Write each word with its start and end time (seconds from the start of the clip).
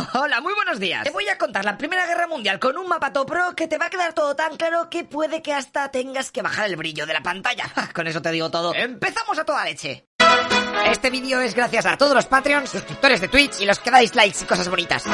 Hola, 0.14 0.40
muy 0.40 0.54
buenos 0.54 0.78
días. 0.78 1.04
Te 1.04 1.10
voy 1.10 1.28
a 1.28 1.38
contar 1.38 1.64
la 1.64 1.76
Primera 1.76 2.06
Guerra 2.06 2.26
Mundial 2.26 2.58
con 2.58 2.76
un 2.78 2.88
mapa 2.88 3.12
top 3.12 3.28
pro 3.28 3.54
que 3.54 3.68
te 3.68 3.78
va 3.78 3.86
a 3.86 3.90
quedar 3.90 4.12
todo 4.12 4.34
tan 4.34 4.56
claro 4.56 4.88
que 4.90 5.04
puede 5.04 5.42
que 5.42 5.52
hasta 5.52 5.90
tengas 5.90 6.30
que 6.30 6.42
bajar 6.42 6.66
el 6.66 6.76
brillo 6.76 7.06
de 7.06 7.12
la 7.12 7.22
pantalla. 7.22 7.64
Con 7.94 8.06
eso 8.06 8.22
te 8.22 8.30
digo 8.30 8.50
todo. 8.50 8.74
¡Empezamos 8.74 9.38
a 9.38 9.44
toda 9.44 9.64
leche! 9.64 10.06
Este 10.86 11.10
vídeo 11.10 11.40
es 11.40 11.54
gracias 11.54 11.86
a 11.86 11.96
todos 11.96 12.14
los 12.14 12.26
Patreons, 12.26 12.70
suscriptores 12.70 13.20
de 13.20 13.28
Twitch 13.28 13.60
y 13.60 13.66
los 13.66 13.78
que 13.78 13.90
dais 13.90 14.14
likes 14.14 14.38
y 14.42 14.46
cosas 14.46 14.68
bonitas. 14.68 15.04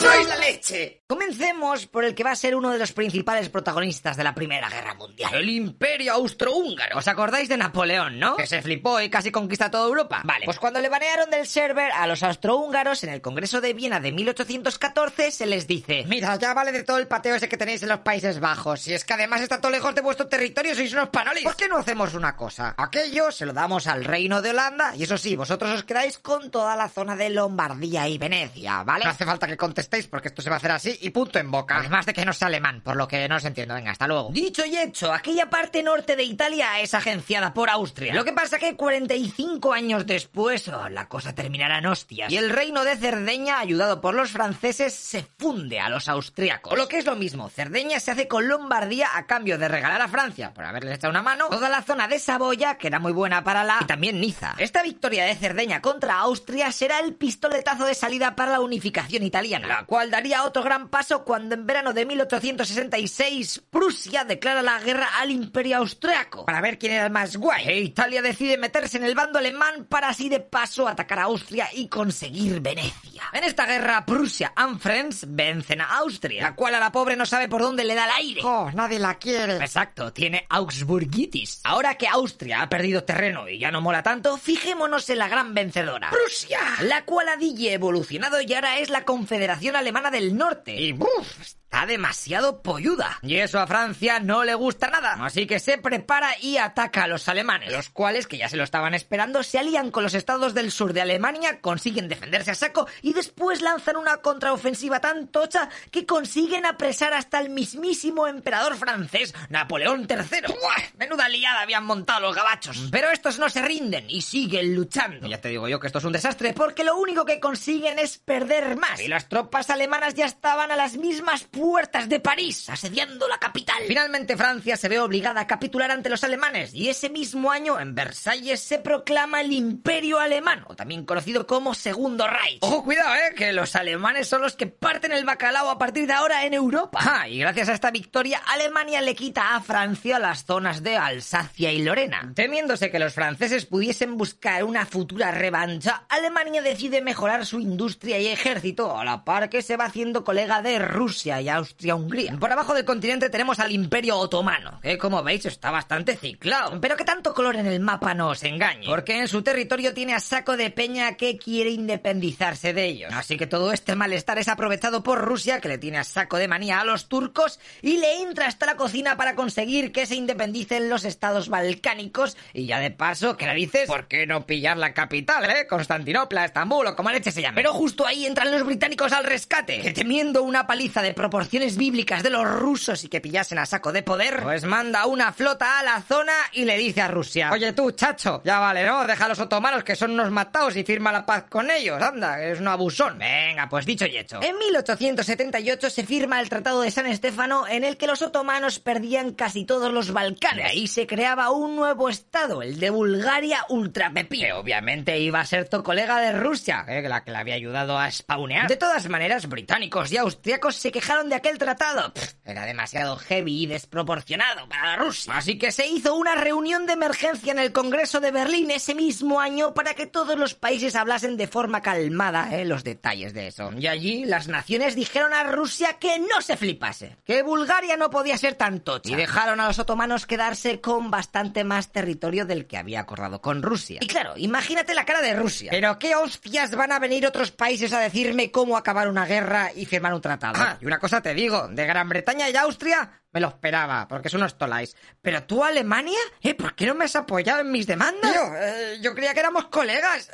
¡Sois 0.00 0.26
la 0.28 0.36
leche! 0.36 1.02
Comencemos 1.06 1.86
por 1.86 2.04
el 2.04 2.14
que 2.14 2.24
va 2.24 2.30
a 2.30 2.36
ser 2.36 2.54
uno 2.54 2.70
de 2.70 2.78
los 2.78 2.92
principales 2.92 3.50
protagonistas 3.50 4.16
de 4.16 4.24
la 4.24 4.34
Primera 4.34 4.70
Guerra 4.70 4.94
Mundial. 4.94 5.34
El 5.34 5.50
Imperio 5.50 6.14
Austrohúngaro. 6.14 6.96
¿Os 6.96 7.06
acordáis 7.06 7.50
de 7.50 7.58
Napoleón, 7.58 8.18
no? 8.18 8.36
Que 8.36 8.46
se 8.46 8.62
flipó 8.62 8.98
y 9.00 9.10
casi 9.10 9.30
conquista 9.30 9.70
toda 9.70 9.86
Europa. 9.86 10.22
Vale, 10.24 10.46
pues 10.46 10.58
cuando 10.58 10.80
le 10.80 10.88
banearon 10.88 11.28
del 11.28 11.46
server 11.46 11.92
a 11.92 12.06
los 12.06 12.22
austrohúngaros 12.22 13.04
en 13.04 13.10
el 13.10 13.20
Congreso 13.20 13.60
de 13.60 13.74
Viena 13.74 14.00
de 14.00 14.12
1814 14.12 15.32
se 15.32 15.46
les 15.46 15.66
dice 15.66 16.04
Mira, 16.08 16.34
ya 16.36 16.54
vale 16.54 16.72
de 16.72 16.84
todo 16.84 16.96
el 16.96 17.06
pateo 17.06 17.34
ese 17.34 17.48
que 17.48 17.58
tenéis 17.58 17.82
en 17.82 17.90
los 17.90 17.98
Países 17.98 18.40
Bajos. 18.40 18.80
Si 18.80 18.94
es 18.94 19.04
que 19.04 19.12
además 19.12 19.42
está 19.42 19.60
todo 19.60 19.70
lejos 19.70 19.94
de 19.94 20.00
vuestro 20.00 20.28
territorio, 20.28 20.74
sois 20.74 20.94
unos 20.94 21.10
panolis. 21.10 21.44
¿Por 21.44 21.56
qué 21.56 21.68
no 21.68 21.76
hacemos 21.76 22.14
una 22.14 22.36
cosa? 22.36 22.74
Aquello 22.78 23.30
se 23.30 23.44
lo 23.44 23.52
damos 23.52 23.86
al 23.86 24.04
Reino 24.04 24.40
de 24.40 24.50
Holanda 24.50 24.96
y 24.96 25.02
eso 25.02 25.18
sí, 25.18 25.36
vosotros 25.36 25.70
os 25.72 25.84
quedáis 25.84 26.18
con 26.18 26.50
toda 26.50 26.74
la 26.74 26.88
zona 26.88 27.16
de 27.16 27.28
Lombardía 27.28 28.08
y 28.08 28.16
Venecia, 28.16 28.82
¿vale? 28.82 29.04
No 29.04 29.10
hace 29.10 29.26
falta 29.26 29.46
que 29.46 29.58
contestéis 29.58 29.89
porque 30.10 30.28
esto 30.28 30.42
se 30.42 30.50
va 30.50 30.56
a 30.56 30.58
hacer 30.58 30.70
así 30.70 30.98
y 31.00 31.10
punto 31.10 31.38
en 31.38 31.50
boca. 31.50 31.76
Además 31.78 32.06
de 32.06 32.14
que 32.14 32.24
no 32.24 32.30
es 32.30 32.42
alemán, 32.42 32.80
por 32.82 32.96
lo 32.96 33.08
que 33.08 33.28
no 33.28 33.36
os 33.36 33.44
entiendo. 33.44 33.74
Venga, 33.74 33.90
hasta 33.90 34.06
luego. 34.06 34.30
Dicho 34.32 34.64
y 34.64 34.76
hecho, 34.76 35.12
aquella 35.12 35.50
parte 35.50 35.82
norte 35.82 36.16
de 36.16 36.22
Italia 36.22 36.80
es 36.80 36.94
agenciada 36.94 37.52
por 37.52 37.70
Austria. 37.70 38.14
Lo 38.14 38.24
que 38.24 38.32
pasa 38.32 38.58
que 38.58 38.76
45 38.76 39.72
años 39.72 40.06
después, 40.06 40.68
oh, 40.68 40.88
la 40.88 41.08
cosa 41.08 41.34
terminará 41.34 41.78
en 41.78 41.86
hostias. 41.86 42.30
Y 42.32 42.36
el 42.36 42.50
reino 42.50 42.84
de 42.84 42.96
Cerdeña, 42.96 43.58
ayudado 43.58 44.00
por 44.00 44.14
los 44.14 44.30
franceses, 44.30 44.94
se 44.94 45.26
funde 45.38 45.80
a 45.80 45.88
los 45.88 46.08
austríacos. 46.08 46.72
O 46.72 46.76
lo 46.76 46.88
que 46.88 46.98
es 46.98 47.06
lo 47.06 47.16
mismo, 47.16 47.48
Cerdeña 47.48 47.98
se 48.00 48.12
hace 48.12 48.28
con 48.28 48.48
Lombardía 48.48 49.08
a 49.14 49.26
cambio 49.26 49.58
de 49.58 49.68
regalar 49.68 50.00
a 50.00 50.08
Francia, 50.08 50.54
por 50.54 50.64
haberles 50.64 50.96
echado 50.96 51.10
una 51.10 51.22
mano, 51.22 51.48
toda 51.48 51.68
la 51.68 51.82
zona 51.82 52.08
de 52.08 52.18
Saboya, 52.18 52.76
que 52.76 52.86
era 52.86 52.98
muy 52.98 53.12
buena 53.12 53.42
para 53.42 53.64
la... 53.64 53.78
y 53.80 53.86
también 53.86 54.20
Niza. 54.20 54.54
Esta 54.58 54.82
victoria 54.82 55.24
de 55.24 55.34
Cerdeña 55.34 55.82
contra 55.82 56.18
Austria 56.18 56.70
será 56.72 57.00
el 57.00 57.14
pistoletazo 57.14 57.84
de 57.84 57.94
salida 57.94 58.36
para 58.36 58.52
la 58.52 58.60
unificación 58.60 59.22
italiana, 59.22 59.69
la 59.70 59.84
cual 59.84 60.10
daría 60.10 60.42
otro 60.42 60.64
gran 60.64 60.88
paso 60.88 61.24
cuando 61.24 61.54
en 61.54 61.64
verano 61.64 61.92
de 61.92 62.04
1866 62.04 63.62
Prusia 63.70 64.24
declara 64.24 64.62
la 64.62 64.80
guerra 64.80 65.08
al 65.20 65.30
imperio 65.30 65.76
austriaco 65.76 66.44
para 66.44 66.60
ver 66.60 66.76
quién 66.76 66.94
era 66.94 67.04
el 67.04 67.12
más 67.12 67.36
guay. 67.36 67.68
E 67.68 67.80
Italia 67.80 68.20
decide 68.20 68.58
meterse 68.58 68.96
en 68.96 69.04
el 69.04 69.14
bando 69.14 69.38
alemán 69.38 69.86
para 69.88 70.08
así 70.08 70.28
de 70.28 70.40
paso 70.40 70.88
atacar 70.88 71.20
a 71.20 71.24
Austria 71.24 71.68
y 71.72 71.86
conseguir 71.86 72.60
Venecia. 72.60 73.22
En 73.32 73.44
esta 73.44 73.64
guerra 73.64 74.04
Prusia 74.04 74.52
and 74.56 74.80
Friends 74.80 75.24
vencen 75.28 75.82
a 75.82 75.98
Austria, 75.98 76.42
la 76.42 76.56
cual 76.56 76.74
a 76.74 76.80
la 76.80 76.90
pobre 76.90 77.14
no 77.14 77.24
sabe 77.24 77.48
por 77.48 77.62
dónde 77.62 77.84
le 77.84 77.94
da 77.94 78.06
el 78.06 78.26
aire. 78.26 78.40
Oh, 78.42 78.72
nadie 78.74 78.98
la 78.98 79.18
quiere. 79.18 79.58
Exacto, 79.58 80.12
tiene 80.12 80.46
Augsburgitis. 80.48 81.60
Ahora 81.62 81.94
que 81.94 82.08
Austria 82.08 82.62
ha 82.62 82.68
perdido 82.68 83.04
terreno 83.04 83.48
y 83.48 83.60
ya 83.60 83.70
no 83.70 83.80
mola 83.80 84.02
tanto, 84.02 84.36
fijémonos 84.36 85.08
en 85.10 85.18
la 85.18 85.28
gran 85.28 85.54
vencedora. 85.54 86.10
Prusia, 86.10 86.58
la 86.80 87.04
cual 87.04 87.28
ha 87.28 87.36
evolucionado 87.40 88.40
y 88.40 88.52
ahora 88.52 88.78
es 88.78 88.90
la 88.90 89.04
Confederación 89.04 89.59
Alemana 89.68 90.10
del 90.10 90.36
Norte. 90.36 90.74
Y 90.74 90.92
¡buf! 90.92 91.54
Está 91.72 91.86
demasiado 91.86 92.62
polluda. 92.62 93.20
Y 93.22 93.36
eso 93.36 93.60
a 93.60 93.66
Francia 93.68 94.18
no 94.18 94.42
le 94.42 94.54
gusta 94.54 94.90
nada. 94.90 95.16
Así 95.24 95.46
que 95.46 95.60
se 95.60 95.78
prepara 95.78 96.36
y 96.40 96.56
ataca 96.56 97.04
a 97.04 97.06
los 97.06 97.28
alemanes, 97.28 97.70
los 97.70 97.90
cuales, 97.90 98.26
que 98.26 98.38
ya 98.38 98.48
se 98.48 98.56
lo 98.56 98.64
estaban 98.64 98.92
esperando, 98.92 99.44
se 99.44 99.60
alían 99.60 99.92
con 99.92 100.02
los 100.02 100.14
estados 100.14 100.52
del 100.52 100.72
sur 100.72 100.92
de 100.92 101.00
Alemania, 101.00 101.60
consiguen 101.60 102.08
defenderse 102.08 102.50
a 102.50 102.54
saco 102.56 102.88
y 103.02 103.12
después 103.12 103.62
lanzan 103.62 103.98
una 103.98 104.16
contraofensiva 104.16 105.00
tan 105.00 105.28
tocha 105.28 105.68
que 105.92 106.06
consiguen 106.06 106.66
apresar 106.66 107.14
hasta 107.14 107.38
el 107.38 107.50
mismísimo 107.50 108.26
emperador 108.26 108.74
francés, 108.74 109.32
Napoleón 109.48 110.08
III. 110.10 110.48
¡Buah! 110.48 110.82
Menuda 110.98 111.28
liada 111.28 111.60
habían 111.60 111.84
montado 111.84 112.22
los 112.22 112.34
gabachos. 112.34 112.88
Pero 112.90 113.12
estos 113.12 113.38
no 113.38 113.48
se 113.48 113.62
rinden 113.62 114.10
y 114.10 114.22
siguen 114.22 114.74
luchando. 114.74 115.28
Ya 115.28 115.40
te 115.40 115.50
digo 115.50 115.68
yo 115.68 115.78
que 115.78 115.86
esto 115.86 116.00
es 116.00 116.04
un 116.04 116.12
desastre 116.12 116.52
porque 116.52 116.82
lo 116.82 116.96
único 116.96 117.24
que 117.24 117.38
consiguen 117.38 118.00
es 118.00 118.18
perder 118.18 118.76
más. 118.76 119.00
Y 119.00 119.06
las 119.06 119.28
tropas 119.28 119.70
alemanas 119.70 120.14
ya 120.14 120.26
estaban 120.26 120.72
a 120.72 120.76
las 120.76 120.96
mismas 120.96 121.44
puertas 121.60 122.08
de 122.08 122.20
París, 122.20 122.70
asediando 122.70 123.28
la 123.28 123.36
capital. 123.38 123.82
Finalmente 123.86 124.34
Francia 124.34 124.78
se 124.78 124.88
ve 124.88 124.98
obligada 124.98 125.42
a 125.42 125.46
capitular 125.46 125.90
ante 125.90 126.08
los 126.08 126.24
alemanes 126.24 126.72
y 126.72 126.88
ese 126.88 127.10
mismo 127.10 127.50
año 127.50 127.78
en 127.78 127.94
Versalles 127.94 128.60
se 128.60 128.78
proclama 128.78 129.42
el 129.42 129.52
Imperio 129.52 130.18
Alemán, 130.18 130.64
o 130.68 130.74
también 130.74 131.04
conocido 131.04 131.46
como 131.46 131.74
Segundo 131.74 132.26
Reich. 132.26 132.60
Ojo, 132.62 132.82
cuidado, 132.82 133.14
eh, 133.14 133.34
que 133.36 133.52
los 133.52 133.76
alemanes 133.76 134.26
son 134.26 134.40
los 134.40 134.56
que 134.56 134.68
parten 134.68 135.12
el 135.12 135.26
bacalao 135.26 135.68
a 135.68 135.76
partir 135.76 136.06
de 136.06 136.14
ahora 136.14 136.46
en 136.46 136.54
Europa. 136.54 136.98
Ah, 137.02 137.28
y 137.28 137.38
gracias 137.38 137.68
a 137.68 137.74
esta 137.74 137.90
victoria, 137.90 138.40
Alemania 138.46 139.02
le 139.02 139.14
quita 139.14 139.54
a 139.54 139.60
Francia 139.60 140.18
las 140.18 140.46
zonas 140.46 140.82
de 140.82 140.96
Alsacia 140.96 141.72
y 141.72 141.82
Lorena. 141.82 142.32
Temiéndose 142.34 142.90
que 142.90 142.98
los 142.98 143.12
franceses 143.12 143.66
pudiesen 143.66 144.16
buscar 144.16 144.64
una 144.64 144.86
futura 144.86 145.30
revancha, 145.30 146.04
Alemania 146.08 146.62
decide 146.62 147.02
mejorar 147.02 147.44
su 147.44 147.60
industria 147.60 148.18
y 148.18 148.28
ejército, 148.28 148.96
a 148.96 149.04
la 149.04 149.26
par 149.26 149.50
que 149.50 149.60
se 149.60 149.76
va 149.76 149.84
haciendo 149.84 150.24
colega 150.24 150.62
de 150.62 150.78
Rusia 150.78 151.42
y 151.42 151.49
Austria-Hungría. 151.50 152.36
Por 152.38 152.52
abajo 152.52 152.74
del 152.74 152.84
continente 152.84 153.30
tenemos 153.30 153.58
al 153.60 153.72
Imperio 153.72 154.16
Otomano, 154.18 154.80
que 154.82 154.98
como 154.98 155.22
veis 155.22 155.46
está 155.46 155.70
bastante 155.70 156.16
ciclado. 156.16 156.80
Pero 156.80 156.96
que 156.96 157.04
tanto 157.04 157.34
color 157.34 157.56
en 157.56 157.66
el 157.66 157.80
mapa 157.80 158.14
no 158.14 158.28
os 158.28 158.42
engañe, 158.44 158.86
porque 158.86 159.18
en 159.18 159.28
su 159.28 159.42
territorio 159.42 159.94
tiene 159.94 160.14
a 160.14 160.20
saco 160.20 160.56
de 160.56 160.70
peña 160.70 161.16
que 161.16 161.36
quiere 161.36 161.70
independizarse 161.70 162.72
de 162.72 162.84
ellos. 162.84 163.12
Así 163.14 163.36
que 163.36 163.46
todo 163.46 163.72
este 163.72 163.96
malestar 163.96 164.38
es 164.38 164.48
aprovechado 164.48 165.02
por 165.02 165.20
Rusia, 165.20 165.60
que 165.60 165.68
le 165.68 165.78
tiene 165.78 165.98
a 165.98 166.04
saco 166.04 166.36
de 166.36 166.48
manía 166.48 166.80
a 166.80 166.84
los 166.84 167.08
turcos, 167.08 167.58
y 167.82 167.98
le 167.98 168.22
entra 168.22 168.46
hasta 168.46 168.66
la 168.66 168.76
cocina 168.76 169.16
para 169.16 169.34
conseguir 169.34 169.92
que 169.92 170.06
se 170.06 170.14
independicen 170.14 170.88
los 170.88 171.04
estados 171.04 171.48
balcánicos, 171.48 172.36
y 172.52 172.66
ya 172.66 172.78
de 172.78 172.90
paso, 172.90 173.36
¿qué 173.36 173.46
narices? 173.46 173.88
¿Por 173.88 174.06
qué 174.06 174.26
no 174.26 174.46
pillar 174.46 174.76
la 174.76 174.94
capital, 174.94 175.44
eh? 175.50 175.66
Constantinopla, 175.66 176.44
Estambul 176.44 176.86
o 176.86 176.96
como 176.96 177.10
leche 177.10 177.32
se 177.32 177.42
llame. 177.42 177.56
Pero 177.56 177.72
justo 177.72 178.06
ahí 178.06 178.26
entran 178.26 178.50
los 178.50 178.64
británicos 178.64 179.12
al 179.12 179.24
rescate, 179.24 179.80
que 179.80 179.92
temiendo 179.92 180.42
una 180.42 180.66
paliza 180.66 181.02
de 181.02 181.12
proporciones 181.14 181.39
bíblicas 181.48 182.22
de 182.22 182.30
los 182.30 182.48
rusos 182.48 183.04
y 183.04 183.08
que 183.08 183.20
pillasen 183.20 183.58
a 183.58 183.66
saco 183.66 183.92
de 183.92 184.02
poder, 184.02 184.42
pues 184.42 184.64
manda 184.64 185.06
una 185.06 185.32
flota 185.32 185.78
a 185.78 185.82
la 185.82 186.02
zona 186.02 186.32
y 186.52 186.64
le 186.64 186.76
dice 186.76 187.00
a 187.00 187.08
Rusia, 187.08 187.50
oye 187.52 187.72
tú, 187.72 187.92
chacho, 187.92 188.42
ya 188.44 188.58
vale, 188.58 188.84
¿no? 188.84 189.06
Deja 189.06 189.24
a 189.24 189.28
los 189.28 189.38
otomanos 189.38 189.84
que 189.84 189.96
son 189.96 190.12
unos 190.12 190.30
matados 190.30 190.76
y 190.76 190.84
firma 190.84 191.12
la 191.12 191.24
paz 191.24 191.44
con 191.48 191.70
ellos, 191.70 192.02
anda, 192.02 192.42
es 192.42 192.60
un 192.60 192.68
abusón. 192.68 193.18
Venga, 193.18 193.68
pues 193.68 193.86
dicho 193.86 194.06
y 194.06 194.16
hecho. 194.16 194.40
En 194.42 194.58
1878 194.58 195.90
se 195.90 196.04
firma 196.04 196.40
el 196.40 196.48
Tratado 196.48 196.82
de 196.82 196.90
San 196.90 197.06
Estefano 197.06 197.66
en 197.66 197.84
el 197.84 197.96
que 197.96 198.06
los 198.06 198.22
otomanos 198.22 198.78
perdían 198.78 199.32
casi 199.32 199.64
todos 199.64 199.92
los 199.92 200.12
Balcanes. 200.12 200.64
De 200.64 200.70
ahí 200.70 200.88
se 200.88 201.06
creaba 201.06 201.50
un 201.50 201.76
nuevo 201.76 202.08
estado, 202.08 202.62
el 202.62 202.78
de 202.78 202.90
Bulgaria 202.90 203.64
ultrapepí, 203.68 204.40
que 204.40 204.52
obviamente 204.52 205.18
iba 205.18 205.40
a 205.40 205.44
ser 205.46 205.68
tu 205.68 205.82
colega 205.82 206.20
de 206.20 206.32
Rusia, 206.32 206.84
eh, 206.88 207.02
la 207.08 207.24
que 207.24 207.30
le 207.30 207.38
había 207.38 207.54
ayudado 207.54 207.98
a 207.98 208.10
spawnear. 208.10 208.68
De 208.68 208.76
todas 208.76 209.08
maneras, 209.08 209.48
británicos 209.48 210.12
y 210.12 210.16
austriacos 210.16 210.76
se 210.76 210.92
quejaron 210.92 211.28
de 211.30 211.36
aquel 211.36 211.56
tratado. 211.56 212.12
Pff, 212.12 212.34
era 212.44 212.66
demasiado 212.66 213.16
heavy 213.16 213.62
y 213.62 213.66
desproporcionado 213.66 214.68
para 214.68 214.96
Rusia. 214.96 215.32
Así 215.34 215.56
que 215.56 215.72
se 215.72 215.86
hizo 215.86 216.14
una 216.14 216.34
reunión 216.34 216.86
de 216.86 216.92
emergencia 216.92 217.52
en 217.52 217.58
el 217.58 217.72
Congreso 217.72 218.20
de 218.20 218.30
Berlín 218.30 218.70
ese 218.70 218.94
mismo 218.94 219.40
año 219.40 219.72
para 219.72 219.94
que 219.94 220.06
todos 220.06 220.38
los 220.38 220.54
países 220.54 220.96
hablasen 220.96 221.36
de 221.36 221.46
forma 221.46 221.80
calmada 221.80 222.54
eh, 222.54 222.64
los 222.64 222.84
detalles 222.84 223.32
de 223.32 223.46
eso. 223.46 223.70
Y 223.78 223.86
allí 223.86 224.24
las 224.24 224.48
naciones 224.48 224.94
dijeron 224.94 225.32
a 225.32 225.44
Rusia 225.44 225.98
que 225.98 226.18
no 226.18 226.42
se 226.42 226.56
flipase, 226.56 227.16
que 227.24 227.42
Bulgaria 227.42 227.96
no 227.96 228.10
podía 228.10 228.36
ser 228.36 228.54
tan 228.54 228.80
tocha. 228.80 229.10
Y 229.10 229.14
dejaron 229.14 229.60
a 229.60 229.68
los 229.68 229.78
otomanos 229.78 230.26
quedarse 230.26 230.80
con 230.80 231.10
bastante 231.10 231.64
más 231.64 231.92
territorio 231.92 232.44
del 232.44 232.66
que 232.66 232.76
había 232.76 233.00
acordado 233.00 233.40
con 233.40 233.62
Rusia. 233.62 234.00
Y 234.02 234.06
claro, 234.06 234.34
imagínate 234.36 234.94
la 234.94 235.04
cara 235.04 235.20
de 235.22 235.34
Rusia. 235.34 235.70
Pero 235.70 235.98
qué 235.98 236.16
hostias 236.16 236.74
van 236.74 236.92
a 236.92 236.98
venir 236.98 237.26
otros 237.26 237.52
países 237.52 237.92
a 237.92 238.00
decirme 238.00 238.50
cómo 238.50 238.76
acabar 238.76 239.08
una 239.08 239.26
guerra 239.26 239.70
y 239.74 239.86
firmar 239.86 240.14
un 240.14 240.20
tratado. 240.20 240.54
Ah, 240.56 240.76
y 240.80 240.86
una 240.86 240.98
cosa 240.98 241.19
te 241.22 241.34
digo, 241.34 241.68
de 241.68 241.86
Gran 241.86 242.08
Bretaña 242.08 242.48
y 242.48 242.56
Austria 242.56 243.20
me 243.32 243.40
lo 243.40 243.48
esperaba, 243.48 244.08
porque 244.08 244.28
son 244.28 244.40
unos 244.40 244.58
toláis. 244.58 244.96
Pero 245.22 245.44
tú, 245.44 245.62
Alemania, 245.62 246.18
¿eh? 246.42 246.54
¿Por 246.54 246.74
qué 246.74 246.86
no 246.86 246.94
me 246.94 247.04
has 247.04 247.16
apoyado 247.16 247.60
en 247.60 247.70
mis 247.70 247.86
demandas? 247.86 248.34
Yo, 248.34 248.56
eh, 248.56 248.98
yo 249.00 249.14
creía 249.14 249.34
que 249.34 249.40
éramos 249.40 249.66
colegas. 249.66 250.30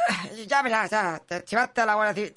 Ya 0.47 0.63
verás, 0.63 0.91
ya, 0.91 1.21
te 1.27 1.45
chivaste 1.45 1.81
a 1.81 1.87
la 1.87 1.95
Guardia 1.95 2.33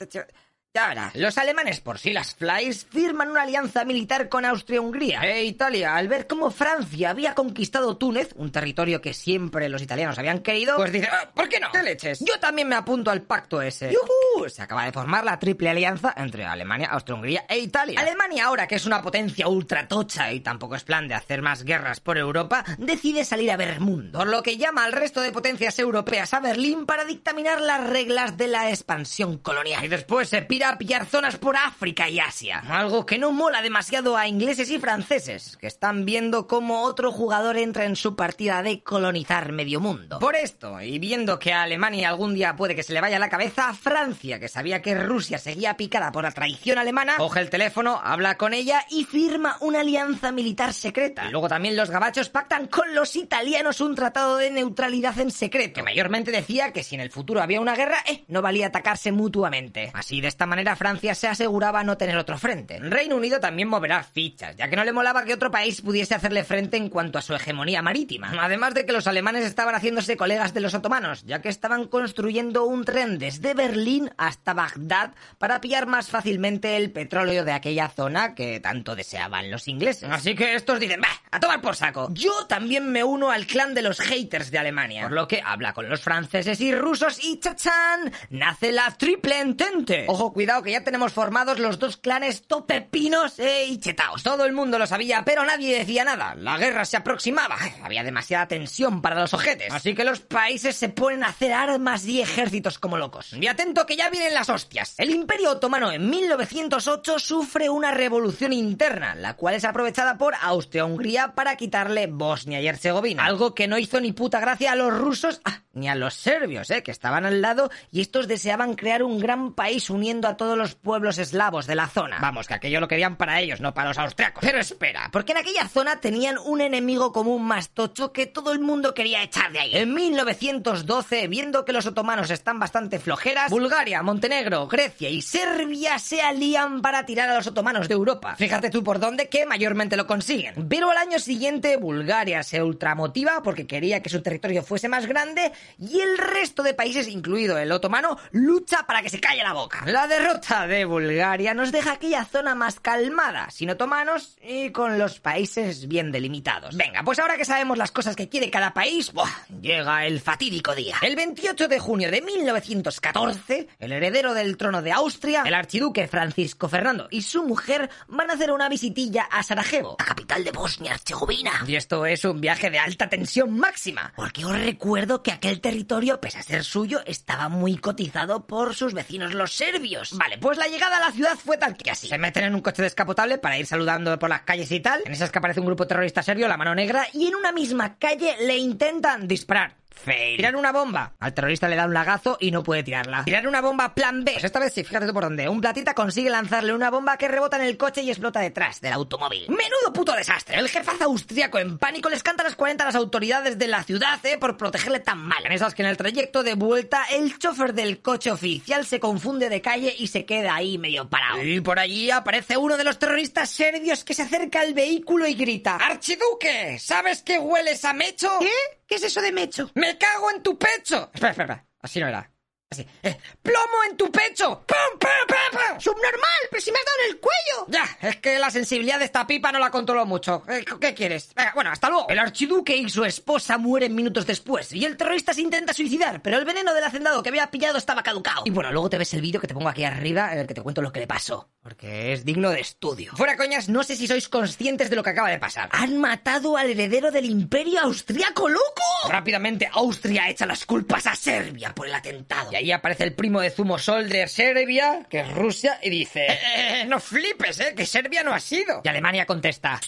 Ya 0.75 0.87
verás. 0.89 1.15
Los 1.15 1.35
alemanes, 1.39 1.79
por 1.81 1.97
si 1.97 2.13
las 2.13 2.35
flies, 2.35 2.85
firman 2.85 3.31
una 3.31 3.41
alianza 3.41 3.85
militar 3.85 4.29
con 4.29 4.45
Austria-Hungría. 4.45 5.21
E 5.23 5.43
Italia, 5.45 5.95
al 5.95 6.07
ver 6.07 6.27
cómo 6.27 6.51
Francia 6.51 7.09
había 7.09 7.33
conquistado 7.33 7.97
Túnez, 7.97 8.29
un 8.35 8.51
territorio 8.51 9.01
que 9.01 9.15
siempre 9.15 9.67
los 9.67 9.81
italianos 9.81 10.19
habían 10.19 10.41
querido, 10.41 10.75
pues 10.75 10.91
dice, 10.91 11.09
"Ah, 11.11 11.27
¿por 11.33 11.49
qué 11.49 11.59
no? 11.59 11.71
¿Qué 11.71 11.81
leches? 11.81 12.19
Yo 12.19 12.39
también 12.39 12.67
me 12.67 12.75
apunto 12.75 13.09
al 13.09 13.23
pacto 13.23 13.63
ese. 13.63 13.91
¡Yujú! 13.91 14.47
Se 14.47 14.61
acaba 14.61 14.85
de 14.85 14.91
formar 14.91 15.25
la 15.25 15.39
triple 15.39 15.71
alianza 15.71 16.13
entre 16.15 16.45
Alemania, 16.45 16.89
Austria-Hungría 16.91 17.45
e 17.49 17.57
Italia. 17.57 17.99
Alemania, 17.99 18.45
ahora 18.45 18.67
que 18.67 18.75
es 18.75 18.85
una 18.85 19.01
potencia 19.01 19.47
ultratocha 19.47 20.31
y 20.31 20.41
tampoco 20.41 20.75
es 20.75 20.83
plan 20.83 21.07
de 21.07 21.15
hacer 21.15 21.41
más 21.41 21.63
guerras 21.63 21.99
por 21.99 22.19
Europa, 22.19 22.63
decide 22.77 23.25
salir 23.25 23.49
a 23.49 23.57
ver 23.57 23.69
el 23.69 23.79
mundo, 23.79 24.19
por 24.19 24.27
lo 24.27 24.43
que 24.43 24.57
llama 24.57 24.85
al 24.85 24.91
resto 24.93 25.21
de 25.21 25.31
potencias 25.31 25.79
europeas 25.79 26.31
a 26.35 26.39
Berlín 26.41 26.85
para 26.85 27.05
dictaminar 27.05 27.59
las 27.59 27.89
reglas 27.89 28.37
de 28.37 28.47
la 28.49 28.69
expansión 28.69 29.39
colonial. 29.39 29.83
Y 29.83 29.87
después 29.87 30.29
se 30.29 30.43
pide 30.43 30.58
ir 30.59 30.65
a 30.65 30.77
pillar 30.77 31.05
zonas 31.05 31.37
por 31.37 31.55
África 31.55 32.09
y 32.09 32.19
Asia. 32.19 32.61
Algo 32.67 33.05
que 33.05 33.17
no 33.17 33.31
mola 33.31 33.61
demasiado 33.61 34.17
a 34.17 34.27
ingleses 34.27 34.69
y 34.69 34.77
franceses, 34.77 35.55
que 35.55 35.67
están 35.67 36.03
viendo 36.03 36.47
cómo 36.47 36.81
otro 36.81 37.13
jugador 37.13 37.55
entra 37.55 37.85
en 37.85 37.95
su 37.95 38.17
partida 38.17 38.61
de 38.61 38.83
colonizar 38.83 39.53
medio 39.53 39.79
mundo. 39.79 40.19
Por 40.19 40.35
esto, 40.35 40.81
y 40.81 40.99
viendo 40.99 41.39
que 41.39 41.53
a 41.53 41.63
Alemania 41.63 42.09
algún 42.09 42.33
día 42.33 42.57
puede 42.57 42.75
que 42.75 42.83
se 42.83 42.91
le 42.91 42.99
vaya 42.99 43.19
la 43.19 43.29
cabeza, 43.29 43.73
Francia, 43.73 44.37
que 44.37 44.49
sabía 44.49 44.81
que 44.81 44.95
Rusia 44.95 45.37
seguía 45.37 45.77
picada 45.77 46.11
por 46.11 46.23
la 46.23 46.31
traición 46.31 46.77
alemana, 46.77 47.15
coge 47.15 47.39
el 47.39 47.49
teléfono, 47.49 48.01
habla 48.03 48.35
con 48.35 48.53
ella 48.53 48.85
y 48.89 49.05
firma 49.05 49.55
una 49.61 49.79
alianza 49.79 50.33
militar 50.33 50.73
secreta. 50.73 51.25
Y 51.25 51.31
luego 51.31 51.47
también 51.47 51.77
los 51.77 51.89
gabachos 51.89 52.27
pactan 52.27 52.67
con 52.67 52.93
los 52.93 53.15
italianos 53.15 53.79
un 53.79 53.95
tratado 53.95 54.35
de 54.35 54.51
neutralidad 54.51 55.17
en 55.19 55.31
secreto, 55.31 55.75
que 55.75 55.83
mayormente 55.83 56.31
decía 56.31 56.73
que 56.73 56.83
si 56.83 56.95
en 56.95 57.01
el 57.01 57.11
futuro 57.11 57.41
había 57.41 57.61
una 57.61 57.75
guerra, 57.75 58.03
eh, 58.05 58.25
no 58.27 58.41
valía 58.41 58.67
atacarse 58.67 59.13
mutuamente. 59.13 59.91
Así, 59.93 60.19
de 60.19 60.27
esta 60.27 60.48
manera, 60.49 60.75
Francia 60.75 61.15
se 61.15 61.27
aseguraba 61.27 61.83
no 61.83 61.97
tener 61.97 62.17
otro 62.17 62.37
frente. 62.37 62.79
Reino 62.79 63.15
Unido 63.15 63.39
también 63.39 63.69
moverá 63.69 64.03
fichas, 64.03 64.57
ya 64.57 64.69
que 64.69 64.75
no 64.75 64.83
le 64.83 64.91
molaba 64.91 65.23
que 65.23 65.33
otro 65.33 65.51
país 65.51 65.81
pudiese 65.81 66.15
hacerle 66.15 66.43
frente 66.43 66.75
en 66.75 66.89
cuanto 66.89 67.17
a 67.17 67.21
su 67.21 67.33
hegemonía 67.33 67.81
marítima. 67.81 68.33
Además 68.41 68.73
de 68.73 68.85
que 68.85 68.91
los 68.91 69.07
alemanes 69.07 69.45
estaban 69.45 69.75
haciéndose 69.75 70.17
colegas 70.17 70.53
de 70.53 70.61
los 70.61 70.73
otomanos, 70.73 71.23
ya 71.25 71.41
que 71.41 71.49
estaban 71.49 71.87
construyendo 71.87 72.65
un 72.65 72.83
tren 72.83 73.17
desde 73.17 73.53
Berlín 73.53 74.11
hasta 74.17 74.53
Bagdad 74.53 75.11
para 75.37 75.61
pillar 75.61 75.85
más 75.85 76.09
fácilmente 76.09 76.75
el 76.75 76.91
petróleo 76.91 77.45
de 77.45 77.53
aquella 77.53 77.87
zona 77.89 78.35
que 78.35 78.59
tanto 78.59 78.95
deseaban 78.95 79.51
los 79.51 79.67
ingleses. 79.67 80.09
Así 80.09 80.35
que 80.35 80.55
estos 80.55 80.79
dicen, 80.79 81.01
bah, 81.01 81.07
a 81.31 81.39
tomar 81.39 81.61
por 81.61 81.75
saco. 81.75 82.09
Yo 82.11 82.47
también 82.47 82.91
me 82.91 83.03
uno 83.03 83.31
al 83.31 83.45
clan 83.45 83.73
de 83.73 83.81
los 83.81 83.99
haters 83.99 84.51
de 84.51 84.57
Alemania, 84.57 85.03
por 85.03 85.11
lo 85.11 85.27
que 85.27 85.41
habla 85.45 85.73
con 85.73 85.89
los 85.89 86.01
franceses 86.01 86.59
y 86.61 86.73
rusos 86.73 87.23
y 87.23 87.39
chachán, 87.39 88.11
nace 88.29 88.71
la 88.71 88.91
triple 88.97 89.39
entente. 89.39 90.05
Ojo, 90.07 90.33
cuidado 90.39 90.63
que 90.63 90.71
ya 90.71 90.85
tenemos 90.85 91.11
formados 91.11 91.59
los 91.59 91.79
dos 91.79 91.97
clanes 91.97 92.43
topepinos 92.43 93.37
eh, 93.39 93.65
y 93.65 93.77
chetaos. 93.77 94.23
Todo 94.23 94.45
el 94.45 94.53
mundo 94.53 94.79
lo 94.79 94.87
sabía, 94.87 95.25
pero 95.25 95.43
nadie 95.43 95.79
decía 95.79 96.05
nada. 96.05 96.33
La 96.35 96.57
guerra 96.57 96.85
se 96.85 96.95
aproximaba. 96.95 97.57
Había 97.83 98.05
demasiada 98.05 98.47
tensión 98.47 99.01
para 99.01 99.19
los 99.19 99.33
ojetes. 99.33 99.73
Así 99.73 99.93
que 99.93 100.05
los 100.05 100.21
países 100.21 100.77
se 100.77 100.87
ponen 100.87 101.25
a 101.25 101.27
hacer 101.27 101.51
armas 101.51 102.05
y 102.05 102.21
ejércitos 102.21 102.79
como 102.79 102.97
locos. 102.97 103.33
Y 103.33 103.47
atento 103.47 103.85
que 103.85 103.97
ya 103.97 104.09
vienen 104.09 104.33
las 104.33 104.47
hostias. 104.47 104.95
El 104.97 105.09
Imperio 105.09 105.51
Otomano 105.51 105.91
en 105.91 106.09
1908 106.09 107.19
sufre 107.19 107.69
una 107.69 107.91
revolución 107.91 108.53
interna, 108.53 109.15
la 109.15 109.35
cual 109.35 109.55
es 109.55 109.65
aprovechada 109.65 110.17
por 110.17 110.35
Austria-Hungría 110.41 111.33
para 111.35 111.57
quitarle 111.57 112.07
Bosnia 112.07 112.61
y 112.61 112.67
Herzegovina. 112.69 113.25
Algo 113.25 113.53
que 113.53 113.67
no 113.67 113.77
hizo 113.77 113.99
ni 113.99 114.13
puta 114.13 114.39
gracia 114.39 114.71
a 114.71 114.75
los 114.75 114.97
rusos 114.97 115.41
ah, 115.43 115.63
ni 115.73 115.89
a 115.89 115.95
los 115.95 116.13
serbios, 116.13 116.69
eh, 116.71 116.81
que 116.81 116.91
estaban 116.91 117.25
al 117.25 117.41
lado 117.41 117.69
y 117.91 117.99
estos 117.99 118.29
deseaban 118.29 118.75
crear 118.75 119.03
un 119.03 119.19
gran 119.19 119.53
país 119.53 119.89
uniendo 119.89 120.28
a 120.28 120.28
todos 120.37 120.57
los 120.57 120.75
pueblos 120.75 121.17
eslavos 121.17 121.67
de 121.67 121.75
la 121.75 121.87
zona. 121.87 122.19
Vamos, 122.19 122.47
que 122.47 122.53
aquello 122.53 122.79
lo 122.79 122.87
querían 122.87 123.15
para 123.15 123.39
ellos, 123.39 123.61
no 123.61 123.73
para 123.73 123.89
los 123.89 123.97
austriacos. 123.97 124.43
Pero 124.43 124.59
espera, 124.59 125.09
porque 125.11 125.31
en 125.31 125.39
aquella 125.39 125.67
zona 125.67 125.99
tenían 125.99 126.37
un 126.37 126.61
enemigo 126.61 127.11
común 127.11 127.43
más 127.43 127.69
tocho 127.69 128.11
que 128.11 128.25
todo 128.25 128.51
el 128.51 128.59
mundo 128.59 128.93
quería 128.93 129.23
echar 129.23 129.51
de 129.51 129.59
ahí. 129.59 129.75
En 129.75 129.93
1912, 129.93 131.27
viendo 131.27 131.65
que 131.65 131.73
los 131.73 131.85
otomanos 131.85 132.29
están 132.31 132.59
bastante 132.59 132.99
flojeras, 132.99 133.51
Bulgaria, 133.51 134.01
Montenegro, 134.03 134.67
Grecia 134.67 135.09
y 135.09 135.21
Serbia 135.21 135.99
se 135.99 136.21
alían 136.21 136.81
para 136.81 137.05
tirar 137.05 137.29
a 137.29 137.35
los 137.35 137.47
otomanos 137.47 137.87
de 137.87 137.93
Europa. 137.93 138.35
Fíjate 138.37 138.69
tú 138.69 138.83
por 138.83 138.99
dónde 138.99 139.29
que 139.29 139.45
mayormente 139.45 139.97
lo 139.97 140.07
consiguen. 140.07 140.67
Pero 140.69 140.89
al 140.89 140.97
año 140.97 141.19
siguiente 141.19 141.77
Bulgaria 141.77 142.43
se 142.43 142.61
ultramotiva 142.61 143.41
porque 143.43 143.67
quería 143.67 144.01
que 144.01 144.09
su 144.09 144.21
territorio 144.21 144.63
fuese 144.63 144.89
más 144.89 145.05
grande 145.05 145.51
y 145.77 145.99
el 145.99 146.17
resto 146.17 146.63
de 146.63 146.73
países, 146.73 147.07
incluido 147.07 147.57
el 147.57 147.71
otomano, 147.71 148.17
lucha 148.31 148.85
para 148.85 149.01
que 149.01 149.09
se 149.09 149.19
calle 149.19 149.43
la 149.43 149.53
boca. 149.53 149.83
La 149.85 150.07
derrota 150.19 150.67
de 150.67 150.83
Bulgaria 150.83 151.53
nos 151.53 151.71
deja 151.71 151.93
aquella 151.93 152.25
zona 152.25 152.53
más 152.53 152.81
calmada, 152.81 153.49
sin 153.51 153.69
otomanos 153.69 154.37
y 154.41 154.69
con 154.71 154.99
los 154.99 155.21
países 155.21 155.87
bien 155.87 156.11
delimitados. 156.11 156.75
Venga, 156.75 157.03
pues 157.03 157.19
ahora 157.19 157.37
que 157.37 157.45
sabemos 157.45 157.77
las 157.77 157.91
cosas 157.91 158.17
que 158.17 158.27
quiere 158.27 158.51
cada 158.51 158.73
país, 158.73 159.13
¡buah! 159.13 159.29
llega 159.61 160.05
el 160.05 160.19
fatídico 160.19 160.75
día. 160.75 160.97
El 161.01 161.15
28 161.15 161.69
de 161.69 161.79
junio 161.79 162.11
de 162.11 162.21
1914, 162.21 163.69
el 163.79 163.91
heredero 163.93 164.33
del 164.33 164.57
trono 164.57 164.81
de 164.81 164.91
Austria, 164.91 165.43
el 165.45 165.53
archiduque 165.53 166.09
Francisco 166.09 166.67
Fernando 166.67 167.07
y 167.09 167.21
su 167.21 167.45
mujer 167.45 167.89
van 168.09 168.29
a 168.29 168.33
hacer 168.33 168.51
una 168.51 168.67
visitilla 168.67 169.23
a 169.23 169.41
Sarajevo, 169.41 169.95
la 169.99 170.05
capital 170.05 170.43
de 170.43 170.51
Bosnia-Herzegovina. 170.51 171.63
Y 171.65 171.75
esto 171.75 172.05
es 172.05 172.25
un 172.25 172.41
viaje 172.41 172.69
de 172.69 172.79
alta 172.79 173.07
tensión 173.07 173.57
máxima, 173.57 174.11
porque 174.17 174.43
os 174.43 174.59
recuerdo 174.59 175.23
que 175.23 175.31
aquel 175.31 175.61
territorio, 175.61 176.19
pese 176.19 176.39
a 176.39 176.43
ser 176.43 176.65
suyo, 176.65 176.99
estaba 177.05 177.47
muy 177.47 177.77
cotizado 177.77 178.45
por 178.47 178.75
sus 178.75 178.93
vecinos 178.93 179.33
los 179.33 179.53
serbios. 179.53 180.08
Vale, 180.13 180.37
pues 180.37 180.57
la 180.57 180.67
llegada 180.67 180.97
a 180.97 180.99
la 180.99 181.11
ciudad 181.11 181.35
fue 181.37 181.57
tal 181.57 181.75
que 181.75 181.91
así. 181.91 182.07
Se 182.07 182.17
meten 182.17 182.45
en 182.45 182.55
un 182.55 182.61
coche 182.61 182.81
descapotable 182.81 183.37
para 183.37 183.57
ir 183.57 183.65
saludando 183.65 184.17
por 184.17 184.29
las 184.29 184.41
calles 184.41 184.71
y 184.71 184.79
tal. 184.79 185.01
En 185.05 185.13
esas 185.13 185.31
que 185.31 185.39
aparece 185.39 185.59
un 185.59 185.65
grupo 185.65 185.87
terrorista 185.87 186.23
serbio, 186.23 186.47
la 186.47 186.57
mano 186.57 186.75
negra, 186.75 187.07
y 187.13 187.27
en 187.27 187.35
una 187.35 187.51
misma 187.51 187.97
calle 187.97 188.35
le 188.41 188.57
intentan 188.57 189.27
disparar. 189.27 189.78
Fail. 190.03 190.37
Tirar 190.37 190.55
una 190.55 190.71
bomba. 190.71 191.13
Al 191.19 191.33
terrorista 191.33 191.67
le 191.67 191.75
da 191.75 191.85
un 191.85 191.93
lagazo 191.93 192.37
y 192.39 192.51
no 192.51 192.63
puede 192.63 192.83
tirarla. 192.83 193.23
Tirar 193.23 193.47
una 193.47 193.61
bomba 193.61 193.93
plan 193.93 194.23
B. 194.23 194.31
Pues 194.33 194.43
esta 194.43 194.59
vez 194.59 194.73
sí, 194.73 194.83
fíjate 194.83 195.07
tú 195.07 195.13
por 195.13 195.23
dónde. 195.23 195.49
Un 195.49 195.61
platita 195.61 195.93
consigue 195.93 196.29
lanzarle 196.29 196.73
una 196.73 196.89
bomba 196.89 197.17
que 197.17 197.27
rebota 197.27 197.57
en 197.57 197.63
el 197.63 197.77
coche 197.77 198.01
y 198.01 198.09
explota 198.09 198.39
detrás 198.39 198.81
del 198.81 198.93
automóvil. 198.93 199.47
Menudo 199.49 199.93
puto 199.93 200.13
desastre. 200.13 200.57
El 200.57 200.69
jefazo 200.69 201.05
austriaco 201.05 201.59
en 201.59 201.77
pánico 201.77 202.09
les 202.09 202.23
canta 202.23 202.43
a 202.43 202.45
las 202.45 202.55
40 202.55 202.83
a 202.83 202.87
las 202.87 202.95
autoridades 202.95 203.57
de 203.57 203.67
la 203.67 203.83
ciudad, 203.83 204.23
eh, 204.25 204.37
por 204.37 204.57
protegerle 204.57 204.99
tan 204.99 205.19
mal. 205.19 205.45
En 205.45 205.51
esas 205.51 205.73
que 205.75 205.81
en 205.81 205.89
el 205.89 205.97
trayecto 205.97 206.43
de 206.43 206.55
vuelta, 206.55 207.03
el 207.11 207.37
chofer 207.37 207.73
del 207.73 208.01
coche 208.01 208.31
oficial 208.31 208.85
se 208.85 208.99
confunde 208.99 209.49
de 209.49 209.61
calle 209.61 209.93
y 209.97 210.07
se 210.07 210.25
queda 210.25 210.55
ahí 210.55 210.77
medio 210.77 211.09
parado. 211.09 211.43
Y 211.43 211.61
por 211.61 211.79
allí 211.79 212.11
aparece 212.11 212.57
uno 212.57 212.77
de 212.77 212.83
los 212.83 212.99
terroristas 212.99 213.49
serbios 213.49 214.03
que 214.03 214.13
se 214.13 214.23
acerca 214.23 214.61
al 214.61 214.73
vehículo 214.73 215.27
y 215.27 215.33
grita: 215.33 215.75
¡Archiduque! 215.75 216.79
¿Sabes 216.79 217.23
que 217.23 217.39
hueles 217.39 217.83
a 217.85 217.93
mecho? 217.93 218.29
¿Qué? 218.39 218.78
¿Qué 218.89 218.95
es 218.95 219.03
eso 219.03 219.21
de 219.21 219.31
mecho? 219.31 219.69
¡Me 219.75 219.99
cago 219.99 220.31
en 220.31 220.41
tu 220.41 220.57
pecho! 220.57 221.11
Espera, 221.13 221.29
espera, 221.29 221.53
espera. 221.53 221.65
Así 221.79 221.99
no 221.99 222.07
era. 222.07 222.27
Así. 222.71 222.83
Eh, 223.03 223.17
¡Plomo 223.39 223.83
en 223.87 223.95
tu 223.95 224.11
pecho! 224.11 224.65
¡Pum, 224.65 224.99
pum, 224.99 225.09
pum, 225.27 225.37
pum! 225.51 225.79
¡Subnormal! 225.79 226.39
¡Pero 226.49 226.61
si 226.61 226.71
me 226.71 226.79
has 226.79 226.85
dado 226.85 226.97
en 227.03 227.09
el 227.11 227.19
cuello! 227.19 227.65
Ya, 227.67 228.09
es 228.09 228.15
que 228.17 228.39
la 228.39 228.49
sensibilidad 228.49 228.97
de 228.97 229.05
esta 229.05 229.27
pipa 229.27 229.51
no 229.51 229.59
la 229.59 229.69
controlo 229.69 230.07
mucho. 230.07 230.43
Eh, 230.49 230.65
¿Qué 230.81 230.95
quieres? 230.95 231.33
Venga, 231.35 231.51
bueno, 231.53 231.69
hasta 231.69 231.87
luego. 231.89 232.09
El 232.09 232.17
archiduque 232.17 232.75
y 232.75 232.89
su 232.89 233.05
esposa 233.05 233.59
mueren 233.59 233.93
minutos 233.93 234.25
después 234.25 234.73
y 234.73 234.83
el 234.85 234.97
terrorista 234.97 235.35
se 235.35 235.41
intenta 235.41 235.71
suicidar, 235.71 236.23
pero 236.23 236.39
el 236.39 236.45
veneno 236.45 236.73
del 236.73 236.83
hacendado 236.83 237.21
que 237.21 237.29
había 237.29 237.51
pillado 237.51 237.77
estaba 237.77 238.01
caducado. 238.01 238.41
Y 238.45 238.49
bueno, 238.49 238.71
luego 238.71 238.89
te 238.89 238.97
ves 238.97 239.13
el 239.13 239.21
vídeo 239.21 239.39
que 239.39 239.47
te 239.47 239.53
pongo 239.53 239.69
aquí 239.69 239.83
arriba 239.83 240.33
en 240.33 240.39
el 240.39 240.47
que 240.47 240.55
te 240.55 240.63
cuento 240.63 240.81
lo 240.81 240.91
que 240.91 240.99
le 240.99 241.07
pasó. 241.07 241.51
Porque 241.69 242.13
es 242.13 242.25
digno 242.25 242.49
de 242.49 242.61
estudio. 242.61 243.11
Fuera 243.15 243.37
coñas, 243.37 243.69
no 243.69 243.83
sé 243.83 243.95
si 243.95 244.07
sois 244.07 244.27
conscientes 244.27 244.89
de 244.89 244.95
lo 244.95 245.03
que 245.03 245.11
acaba 245.11 245.29
de 245.29 245.37
pasar. 245.37 245.69
Han 245.71 245.99
matado 245.99 246.57
al 246.57 246.71
heredero 246.71 247.11
del 247.11 247.25
imperio 247.25 247.79
austriaco, 247.81 248.49
loco. 248.49 248.81
Rápidamente, 249.07 249.69
Austria 249.71 250.27
echa 250.29 250.47
las 250.47 250.65
culpas 250.65 251.05
a 251.05 251.15
Serbia 251.15 251.75
por 251.75 251.85
el 251.87 251.93
atentado. 251.93 252.51
Y 252.51 252.55
ahí 252.55 252.71
aparece 252.71 253.03
el 253.03 253.13
primo 253.13 253.39
de 253.39 253.51
Zumo 253.51 253.77
Sol 253.77 254.09
de 254.09 254.27
Serbia, 254.27 255.05
que 255.07 255.19
es 255.19 255.31
Rusia, 255.31 255.79
y 255.83 255.91
dice... 255.91 256.25
"Eh, 256.31 256.81
eh, 256.81 256.85
no 256.87 256.99
flipes, 256.99 257.59
eh, 257.59 257.73
que 257.77 257.85
Serbia 257.85 258.23
no 258.23 258.33
ha 258.33 258.39
sido. 258.39 258.81
Y 258.83 258.87
Alemania 258.87 259.27
contesta... 259.27 259.79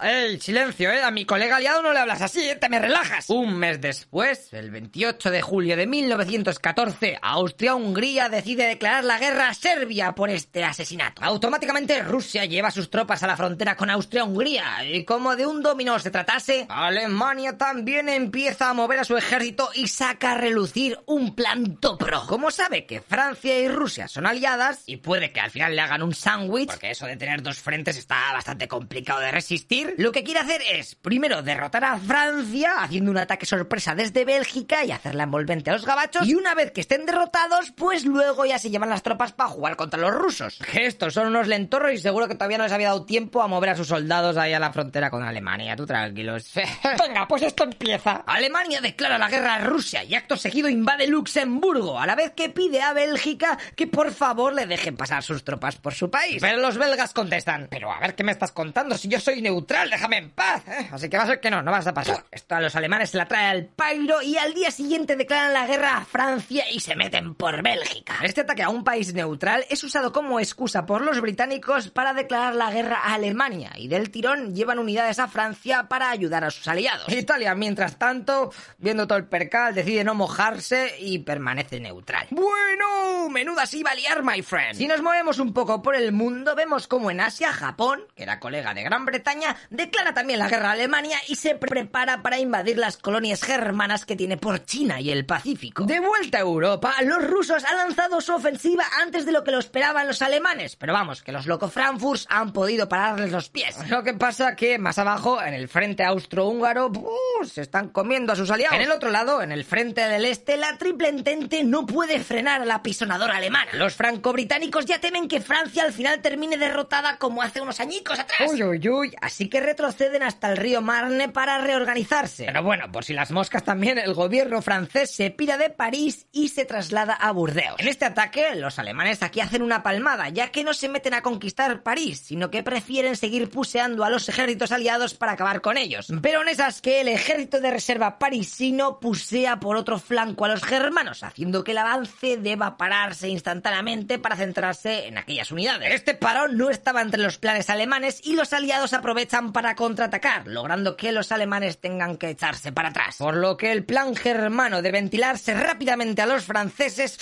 ¡Ey, 0.00 0.40
silencio, 0.40 0.90
eh! 0.90 1.02
A 1.02 1.10
mi 1.10 1.26
colega 1.26 1.56
aliado 1.56 1.82
no 1.82 1.92
le 1.92 1.98
hablas 2.00 2.22
así, 2.22 2.48
eh, 2.48 2.56
te 2.56 2.70
me 2.70 2.78
relajas. 2.78 3.28
Un 3.28 3.58
mes 3.58 3.78
después, 3.78 4.54
el 4.54 4.70
28 4.70 5.30
de 5.30 5.42
julio 5.42 5.76
de 5.76 5.86
1914, 5.86 7.18
Austria-Hungría 7.20 8.30
decide 8.30 8.66
declarar 8.66 9.04
la 9.04 9.18
guerra 9.18 9.50
a 9.50 9.54
Serbia 9.54 10.12
por 10.12 10.30
este 10.30 10.64
asesinato. 10.64 11.25
Automáticamente 11.26 12.04
Rusia 12.04 12.44
lleva 12.44 12.70
sus 12.70 12.88
tropas 12.88 13.20
a 13.24 13.26
la 13.26 13.36
frontera 13.36 13.76
con 13.76 13.90
Austria-Hungría 13.90 14.84
y 14.84 15.04
como 15.04 15.34
de 15.34 15.44
un 15.44 15.60
dominó 15.60 15.98
se 15.98 16.12
tratase, 16.12 16.66
Alemania 16.68 17.58
también 17.58 18.08
empieza 18.08 18.70
a 18.70 18.74
mover 18.74 19.00
a 19.00 19.04
su 19.04 19.16
ejército 19.16 19.68
y 19.74 19.88
saca 19.88 20.30
a 20.30 20.34
relucir 20.36 21.00
un 21.04 21.34
plan 21.34 21.78
topro. 21.78 22.24
Como 22.28 22.52
sabe 22.52 22.86
que 22.86 23.00
Francia 23.00 23.58
y 23.58 23.66
Rusia 23.66 24.06
son 24.06 24.24
aliadas 24.24 24.84
y 24.86 24.98
puede 24.98 25.32
que 25.32 25.40
al 25.40 25.50
final 25.50 25.74
le 25.74 25.82
hagan 25.82 26.04
un 26.04 26.14
sándwich, 26.14 26.68
porque 26.68 26.92
eso 26.92 27.06
de 27.06 27.16
tener 27.16 27.42
dos 27.42 27.58
frentes 27.58 27.96
está 27.96 28.32
bastante 28.32 28.68
complicado 28.68 29.18
de 29.18 29.32
resistir, 29.32 29.96
lo 29.98 30.12
que 30.12 30.22
quiere 30.22 30.38
hacer 30.38 30.62
es 30.70 30.94
primero 30.94 31.42
derrotar 31.42 31.84
a 31.86 31.98
Francia 31.98 32.74
haciendo 32.78 33.10
un 33.10 33.18
ataque 33.18 33.46
sorpresa 33.46 33.96
desde 33.96 34.24
Bélgica 34.24 34.84
y 34.84 34.92
hacerla 34.92 35.24
envolvente 35.24 35.70
a 35.70 35.72
los 35.72 35.86
gabachos 35.86 36.24
y 36.28 36.36
una 36.36 36.54
vez 36.54 36.70
que 36.70 36.82
estén 36.82 37.04
derrotados, 37.04 37.72
pues 37.72 38.04
luego 38.04 38.44
ya 38.44 38.60
se 38.60 38.70
llevan 38.70 38.90
las 38.90 39.02
tropas 39.02 39.32
para 39.32 39.50
jugar 39.50 39.74
contra 39.74 39.98
los 39.98 40.14
rusos. 40.14 40.60
Que 40.70 40.86
esto 40.86 41.05
son 41.10 41.28
unos 41.28 41.46
lentorros 41.46 41.92
y 41.92 41.98
seguro 41.98 42.28
que 42.28 42.34
todavía 42.34 42.58
no 42.58 42.64
les 42.64 42.72
había 42.72 42.88
dado 42.88 43.04
tiempo 43.04 43.42
a 43.42 43.48
mover 43.48 43.70
a 43.70 43.76
sus 43.76 43.88
soldados 43.88 44.36
ahí 44.36 44.52
a 44.52 44.58
la 44.58 44.72
frontera 44.72 45.10
con 45.10 45.22
Alemania. 45.22 45.76
Tú 45.76 45.86
tranquilos. 45.86 46.50
Venga, 47.00 47.26
pues 47.28 47.42
esto 47.42 47.64
empieza. 47.64 48.24
Alemania 48.26 48.80
declara 48.80 49.18
la 49.18 49.28
guerra 49.28 49.54
a 49.54 49.58
Rusia 49.58 50.04
y 50.04 50.14
acto 50.14 50.36
seguido 50.36 50.68
invade 50.68 51.06
Luxemburgo, 51.06 51.98
a 51.98 52.06
la 52.06 52.14
vez 52.14 52.32
que 52.32 52.48
pide 52.48 52.82
a 52.82 52.92
Bélgica 52.92 53.58
que 53.74 53.86
por 53.86 54.12
favor 54.12 54.54
le 54.54 54.66
dejen 54.66 54.96
pasar 54.96 55.22
sus 55.22 55.44
tropas 55.44 55.76
por 55.76 55.94
su 55.94 56.10
país. 56.10 56.38
Pero 56.40 56.58
los 56.58 56.78
belgas 56.78 57.12
contestan, 57.12 57.68
pero 57.70 57.92
a 57.92 58.00
ver 58.00 58.14
qué 58.14 58.24
me 58.24 58.32
estás 58.32 58.52
contando 58.52 58.96
si 58.96 59.08
yo 59.08 59.20
soy 59.20 59.42
neutral, 59.42 59.90
déjame 59.90 60.18
en 60.18 60.30
paz. 60.30 60.62
¿eh? 60.68 60.88
Así 60.90 61.08
que 61.08 61.16
va 61.16 61.24
a 61.24 61.26
ser 61.26 61.40
que 61.40 61.50
no, 61.50 61.62
no 61.62 61.70
vas 61.70 61.86
a 61.86 61.94
pasar. 61.94 62.24
Esto 62.30 62.54
a 62.54 62.60
los 62.60 62.74
alemanes 62.76 63.10
se 63.10 63.18
la 63.18 63.26
trae 63.26 63.46
al 63.46 63.64
pairo 63.66 64.22
y 64.22 64.36
al 64.36 64.54
día 64.54 64.70
siguiente 64.70 65.16
declaran 65.16 65.52
la 65.52 65.66
guerra 65.66 65.98
a 65.98 66.04
Francia 66.04 66.64
y 66.70 66.80
se 66.80 66.96
meten 66.96 67.34
por 67.34 67.62
Bélgica. 67.62 68.16
Este 68.22 68.42
ataque 68.42 68.62
a 68.62 68.68
un 68.68 68.84
país 68.84 69.12
neutral 69.14 69.64
es 69.68 69.82
usado 69.84 70.12
como 70.12 70.40
excusa 70.40 70.86
por 70.86 70.95
los 71.02 71.20
británicos 71.20 71.88
para 71.88 72.14
declarar 72.14 72.54
la 72.54 72.70
guerra 72.70 72.98
a 73.02 73.14
Alemania 73.14 73.72
y 73.76 73.88
del 73.88 74.10
tirón 74.10 74.54
llevan 74.54 74.78
unidades 74.78 75.18
a 75.18 75.28
Francia 75.28 75.88
para 75.88 76.10
ayudar 76.10 76.44
a 76.44 76.50
sus 76.50 76.66
aliados. 76.68 77.08
Italia, 77.12 77.54
mientras 77.54 77.98
tanto, 77.98 78.52
viendo 78.78 79.06
todo 79.06 79.18
el 79.18 79.26
percal, 79.26 79.74
decide 79.74 80.04
no 80.04 80.14
mojarse 80.14 80.94
y 81.00 81.18
permanece 81.20 81.80
neutral. 81.80 82.26
Bueno, 82.30 83.28
menuda 83.30 83.66
sí 83.66 83.82
va 83.82 83.90
a 83.90 83.94
liar, 83.94 84.22
my 84.22 84.42
friend. 84.42 84.76
Si 84.76 84.86
nos 84.86 85.02
movemos 85.02 85.38
un 85.38 85.52
poco 85.52 85.82
por 85.82 85.96
el 85.96 86.12
mundo, 86.12 86.54
vemos 86.54 86.88
como 86.88 87.10
en 87.10 87.20
Asia, 87.20 87.52
Japón, 87.52 88.02
que 88.14 88.22
era 88.22 88.40
colega 88.40 88.74
de 88.74 88.82
Gran 88.82 89.04
Bretaña, 89.04 89.56
declara 89.70 90.14
también 90.14 90.38
la 90.38 90.48
guerra 90.48 90.70
a 90.70 90.72
Alemania 90.72 91.18
y 91.28 91.36
se 91.36 91.54
prepara 91.54 92.22
para 92.22 92.38
invadir 92.38 92.78
las 92.78 92.96
colonias 92.96 93.42
germanas 93.42 94.06
que 94.06 94.16
tiene 94.16 94.36
por 94.36 94.64
China 94.64 95.00
y 95.00 95.10
el 95.10 95.26
Pacífico. 95.26 95.84
De 95.84 96.00
vuelta 96.00 96.38
a 96.38 96.42
Europa, 96.42 96.94
los 97.02 97.24
rusos 97.26 97.64
han 97.64 97.76
lanzado 97.76 98.20
su 98.20 98.34
ofensiva 98.34 98.84
antes 99.00 99.26
de 99.26 99.32
lo 99.32 99.44
que 99.44 99.50
lo 99.50 99.58
esperaban 99.58 100.06
los 100.06 100.22
alemanes, 100.22 100.76
pero 100.86 100.98
vamos, 100.98 101.20
que 101.20 101.32
los 101.32 101.46
loco 101.46 101.68
Frankfurt 101.68 102.26
han 102.28 102.52
podido 102.52 102.88
pararles 102.88 103.32
los 103.32 103.48
pies. 103.48 103.76
Lo 103.90 104.04
que 104.04 104.14
pasa 104.14 104.54
que 104.54 104.78
más 104.78 104.96
abajo, 104.98 105.42
en 105.42 105.52
el 105.52 105.66
frente 105.66 106.04
austrohúngaro, 106.04 106.86
¡uh! 106.86 107.44
se 107.44 107.62
están 107.62 107.88
comiendo 107.88 108.32
a 108.32 108.36
sus 108.36 108.52
aliados. 108.52 108.76
En 108.76 108.84
el 108.84 108.92
otro 108.92 109.10
lado, 109.10 109.42
en 109.42 109.50
el 109.50 109.64
frente 109.64 110.02
del 110.02 110.24
este, 110.24 110.56
la 110.56 110.78
triple 110.78 111.08
entente 111.08 111.64
no 111.64 111.86
puede 111.86 112.20
frenar 112.20 112.62
a 112.62 112.64
la 112.64 112.84
pisonadora 112.84 113.38
alemana. 113.38 113.72
Los 113.72 113.96
franco-británicos 113.96 114.86
ya 114.86 115.00
temen 115.00 115.26
que 115.26 115.40
Francia 115.40 115.82
al 115.82 115.92
final 115.92 116.22
termine 116.22 116.56
derrotada 116.56 117.18
como 117.18 117.42
hace 117.42 117.60
unos 117.60 117.80
añicos 117.80 118.20
atrás. 118.20 118.48
Uy, 118.48 118.62
uy, 118.62 118.88
uy. 118.88 119.16
Así 119.20 119.48
que 119.48 119.60
retroceden 119.60 120.22
hasta 120.22 120.52
el 120.52 120.56
río 120.56 120.82
Marne 120.82 121.30
para 121.30 121.58
reorganizarse. 121.58 122.44
Pero 122.44 122.62
bueno, 122.62 122.92
por 122.92 123.04
si 123.04 123.12
las 123.12 123.32
moscas 123.32 123.64
también, 123.64 123.98
el 123.98 124.14
gobierno 124.14 124.62
francés 124.62 125.10
se 125.10 125.32
pira 125.32 125.58
de 125.58 125.68
París 125.68 126.28
y 126.30 126.50
se 126.50 126.64
traslada 126.64 127.14
a 127.14 127.32
Burdeos. 127.32 127.80
En 127.80 127.88
este 127.88 128.04
ataque, 128.04 128.54
los 128.54 128.78
alemanes 128.78 129.24
aquí 129.24 129.40
hacen 129.40 129.62
una 129.62 129.82
palmada, 129.82 130.28
ya 130.28 130.52
que 130.52 130.62
no 130.62 130.75
se 130.76 130.88
meten 130.88 131.14
a 131.14 131.22
conquistar 131.22 131.82
París, 131.82 132.22
sino 132.24 132.50
que 132.50 132.62
prefieren 132.62 133.16
seguir 133.16 133.50
puseando 133.50 134.04
a 134.04 134.10
los 134.10 134.28
ejércitos 134.28 134.72
aliados 134.72 135.14
para 135.14 135.32
acabar 135.32 135.60
con 135.60 135.76
ellos. 135.78 136.12
Pero 136.22 136.42
en 136.42 136.48
esas 136.48 136.80
que 136.80 137.00
el 137.00 137.08
ejército 137.08 137.60
de 137.60 137.70
reserva 137.70 138.18
parisino 138.18 139.00
pusea 139.00 139.60
por 139.60 139.76
otro 139.76 139.98
flanco 139.98 140.44
a 140.44 140.48
los 140.48 140.62
germanos, 140.62 141.22
haciendo 141.22 141.64
que 141.64 141.72
el 141.72 141.78
avance 141.78 142.36
deba 142.36 142.76
pararse 142.76 143.28
instantáneamente 143.28 144.18
para 144.18 144.36
centrarse 144.36 145.06
en 145.06 145.18
aquellas 145.18 145.50
unidades. 145.50 145.92
Este 145.92 146.14
parón 146.14 146.56
no 146.56 146.70
estaba 146.70 147.02
entre 147.02 147.22
los 147.22 147.38
planes 147.38 147.70
alemanes 147.70 148.20
y 148.24 148.34
los 148.34 148.52
aliados 148.52 148.92
aprovechan 148.92 149.52
para 149.52 149.74
contraatacar, 149.74 150.46
logrando 150.46 150.96
que 150.96 151.12
los 151.12 151.32
alemanes 151.32 151.78
tengan 151.78 152.16
que 152.16 152.30
echarse 152.30 152.72
para 152.72 152.90
atrás. 152.90 153.16
Por 153.18 153.36
lo 153.36 153.56
que 153.56 153.72
el 153.72 153.84
plan 153.84 154.14
germano 154.14 154.82
de 154.82 154.92
ventilarse 154.92 155.54
rápidamente 155.54 156.22
a 156.22 156.26
los 156.26 156.44
franceses 156.44 157.18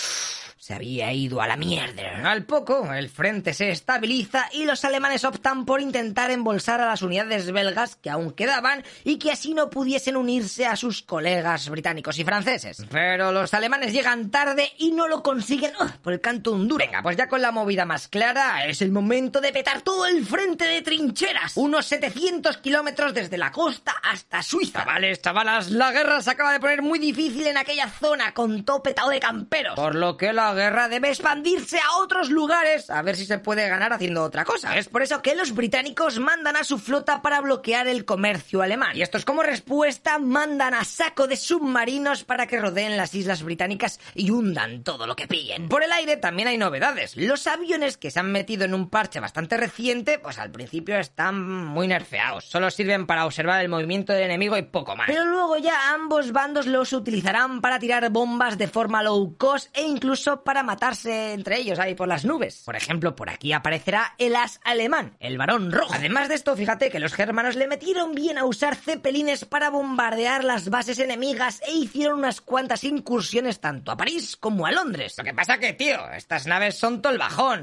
se 0.64 0.72
había 0.72 1.12
ido 1.12 1.42
a 1.42 1.46
la 1.46 1.58
mierda. 1.58 2.22
Al 2.24 2.46
poco, 2.46 2.90
el 2.94 3.10
frente 3.10 3.52
se 3.52 3.68
estabiliza 3.68 4.48
y 4.50 4.64
los 4.64 4.82
alemanes 4.86 5.22
optan 5.24 5.66
por 5.66 5.82
intentar 5.82 6.30
embolsar 6.30 6.80
a 6.80 6.86
las 6.86 7.02
unidades 7.02 7.52
belgas 7.52 7.96
que 7.96 8.08
aún 8.08 8.30
quedaban 8.30 8.82
y 9.04 9.18
que 9.18 9.30
así 9.30 9.52
no 9.52 9.68
pudiesen 9.68 10.16
unirse 10.16 10.64
a 10.64 10.74
sus 10.76 11.02
colegas 11.02 11.68
británicos 11.68 12.18
y 12.18 12.24
franceses. 12.24 12.82
Pero 12.90 13.30
los 13.30 13.52
alemanes 13.52 13.92
llegan 13.92 14.30
tarde 14.30 14.72
y 14.78 14.92
no 14.92 15.06
lo 15.06 15.22
consiguen 15.22 15.72
¡Ugh! 15.78 15.90
por 16.00 16.14
el 16.14 16.22
canto. 16.22 16.56
Venga, 16.56 17.02
pues 17.02 17.18
ya 17.18 17.28
con 17.28 17.42
la 17.42 17.52
movida 17.52 17.84
más 17.84 18.08
clara, 18.08 18.64
es 18.64 18.80
el 18.80 18.90
momento 18.90 19.42
de 19.42 19.52
petar 19.52 19.82
todo 19.82 20.06
el 20.06 20.24
frente 20.24 20.64
de 20.64 20.80
trincheras. 20.80 21.58
Unos 21.58 21.84
700 21.84 22.56
kilómetros 22.56 23.12
desde 23.12 23.36
la 23.36 23.52
costa 23.52 23.96
hasta 24.02 24.42
Suiza. 24.42 24.78
Chavales, 24.78 25.20
chavalas, 25.20 25.70
la 25.70 25.92
guerra 25.92 26.22
se 26.22 26.30
acaba 26.30 26.52
de 26.52 26.60
poner 26.60 26.80
muy 26.80 26.98
difícil 26.98 27.46
en 27.48 27.58
aquella 27.58 27.90
zona 27.90 28.32
con 28.32 28.64
todo 28.64 28.82
petado 28.82 29.10
de 29.10 29.20
camperos. 29.20 29.74
Por 29.74 29.94
lo 29.94 30.16
que 30.16 30.32
la 30.32 30.53
guerra 30.54 30.88
debe 30.88 31.08
expandirse 31.08 31.78
a 31.78 31.98
otros 31.98 32.30
lugares 32.30 32.90
a 32.90 33.02
ver 33.02 33.16
si 33.16 33.26
se 33.26 33.38
puede 33.38 33.68
ganar 33.68 33.92
haciendo 33.92 34.22
otra 34.22 34.44
cosa. 34.44 34.76
Es 34.76 34.88
por 34.88 35.02
eso 35.02 35.22
que 35.22 35.34
los 35.34 35.54
británicos 35.54 36.18
mandan 36.18 36.56
a 36.56 36.64
su 36.64 36.78
flota 36.78 37.22
para 37.22 37.40
bloquear 37.40 37.86
el 37.86 38.04
comercio 38.04 38.62
alemán. 38.62 38.96
Y 38.96 39.02
estos 39.02 39.24
como 39.24 39.42
respuesta 39.42 40.18
mandan 40.18 40.74
a 40.74 40.84
saco 40.84 41.26
de 41.26 41.36
submarinos 41.36 42.24
para 42.24 42.46
que 42.46 42.60
rodeen 42.60 42.96
las 42.96 43.14
islas 43.14 43.42
británicas 43.42 44.00
y 44.14 44.30
hundan 44.30 44.82
todo 44.82 45.06
lo 45.06 45.16
que 45.16 45.26
pillen. 45.26 45.68
Por 45.68 45.82
el 45.82 45.92
aire 45.92 46.16
también 46.16 46.48
hay 46.48 46.58
novedades. 46.58 47.16
Los 47.16 47.46
aviones 47.46 47.96
que 47.96 48.10
se 48.10 48.20
han 48.20 48.32
metido 48.32 48.64
en 48.64 48.74
un 48.74 48.88
parche 48.88 49.20
bastante 49.20 49.56
reciente, 49.56 50.18
pues 50.18 50.38
al 50.38 50.50
principio 50.50 50.98
están 50.98 51.42
muy 51.42 51.88
nerfeados. 51.88 52.44
Solo 52.44 52.70
sirven 52.70 53.06
para 53.06 53.26
observar 53.26 53.60
el 53.60 53.68
movimiento 53.68 54.12
del 54.12 54.24
enemigo 54.24 54.56
y 54.56 54.62
poco 54.62 54.96
más. 54.96 55.06
Pero 55.06 55.24
luego 55.24 55.58
ya 55.58 55.92
ambos 55.92 56.32
bandos 56.32 56.66
los 56.66 56.92
utilizarán 56.92 57.60
para 57.60 57.78
tirar 57.78 58.08
bombas 58.10 58.58
de 58.58 58.68
forma 58.68 59.02
low 59.02 59.36
cost 59.36 59.76
e 59.76 59.82
incluso 59.82 60.43
para 60.44 60.62
matarse 60.62 61.32
entre 61.32 61.58
ellos 61.58 61.78
ahí 61.78 61.94
por 61.94 62.08
las 62.08 62.24
nubes. 62.24 62.62
Por 62.64 62.76
ejemplo, 62.76 63.16
por 63.16 63.30
aquí 63.30 63.52
aparecerá 63.52 64.14
el 64.18 64.36
as 64.36 64.60
alemán, 64.64 65.16
el 65.20 65.38
varón 65.38 65.72
rojo. 65.72 65.94
Además 65.94 66.28
de 66.28 66.34
esto, 66.34 66.54
fíjate 66.56 66.90
que 66.90 67.00
los 67.00 67.14
germanos 67.14 67.56
le 67.56 67.66
metieron 67.66 68.14
bien 68.14 68.36
a 68.36 68.44
usar 68.44 68.76
cepelines 68.76 69.44
para 69.46 69.70
bombardear 69.70 70.44
las 70.44 70.68
bases 70.68 70.98
enemigas 70.98 71.62
e 71.66 71.72
hicieron 71.72 72.18
unas 72.18 72.42
cuantas 72.42 72.84
incursiones 72.84 73.60
tanto 73.60 73.90
a 73.90 73.96
París 73.96 74.36
como 74.36 74.66
a 74.66 74.72
Londres. 74.72 75.14
Lo 75.16 75.24
que 75.24 75.32
pasa 75.32 75.58
que, 75.58 75.72
tío, 75.72 76.10
estas 76.10 76.46
naves 76.46 76.76
son 76.76 77.00
todo 77.00 77.14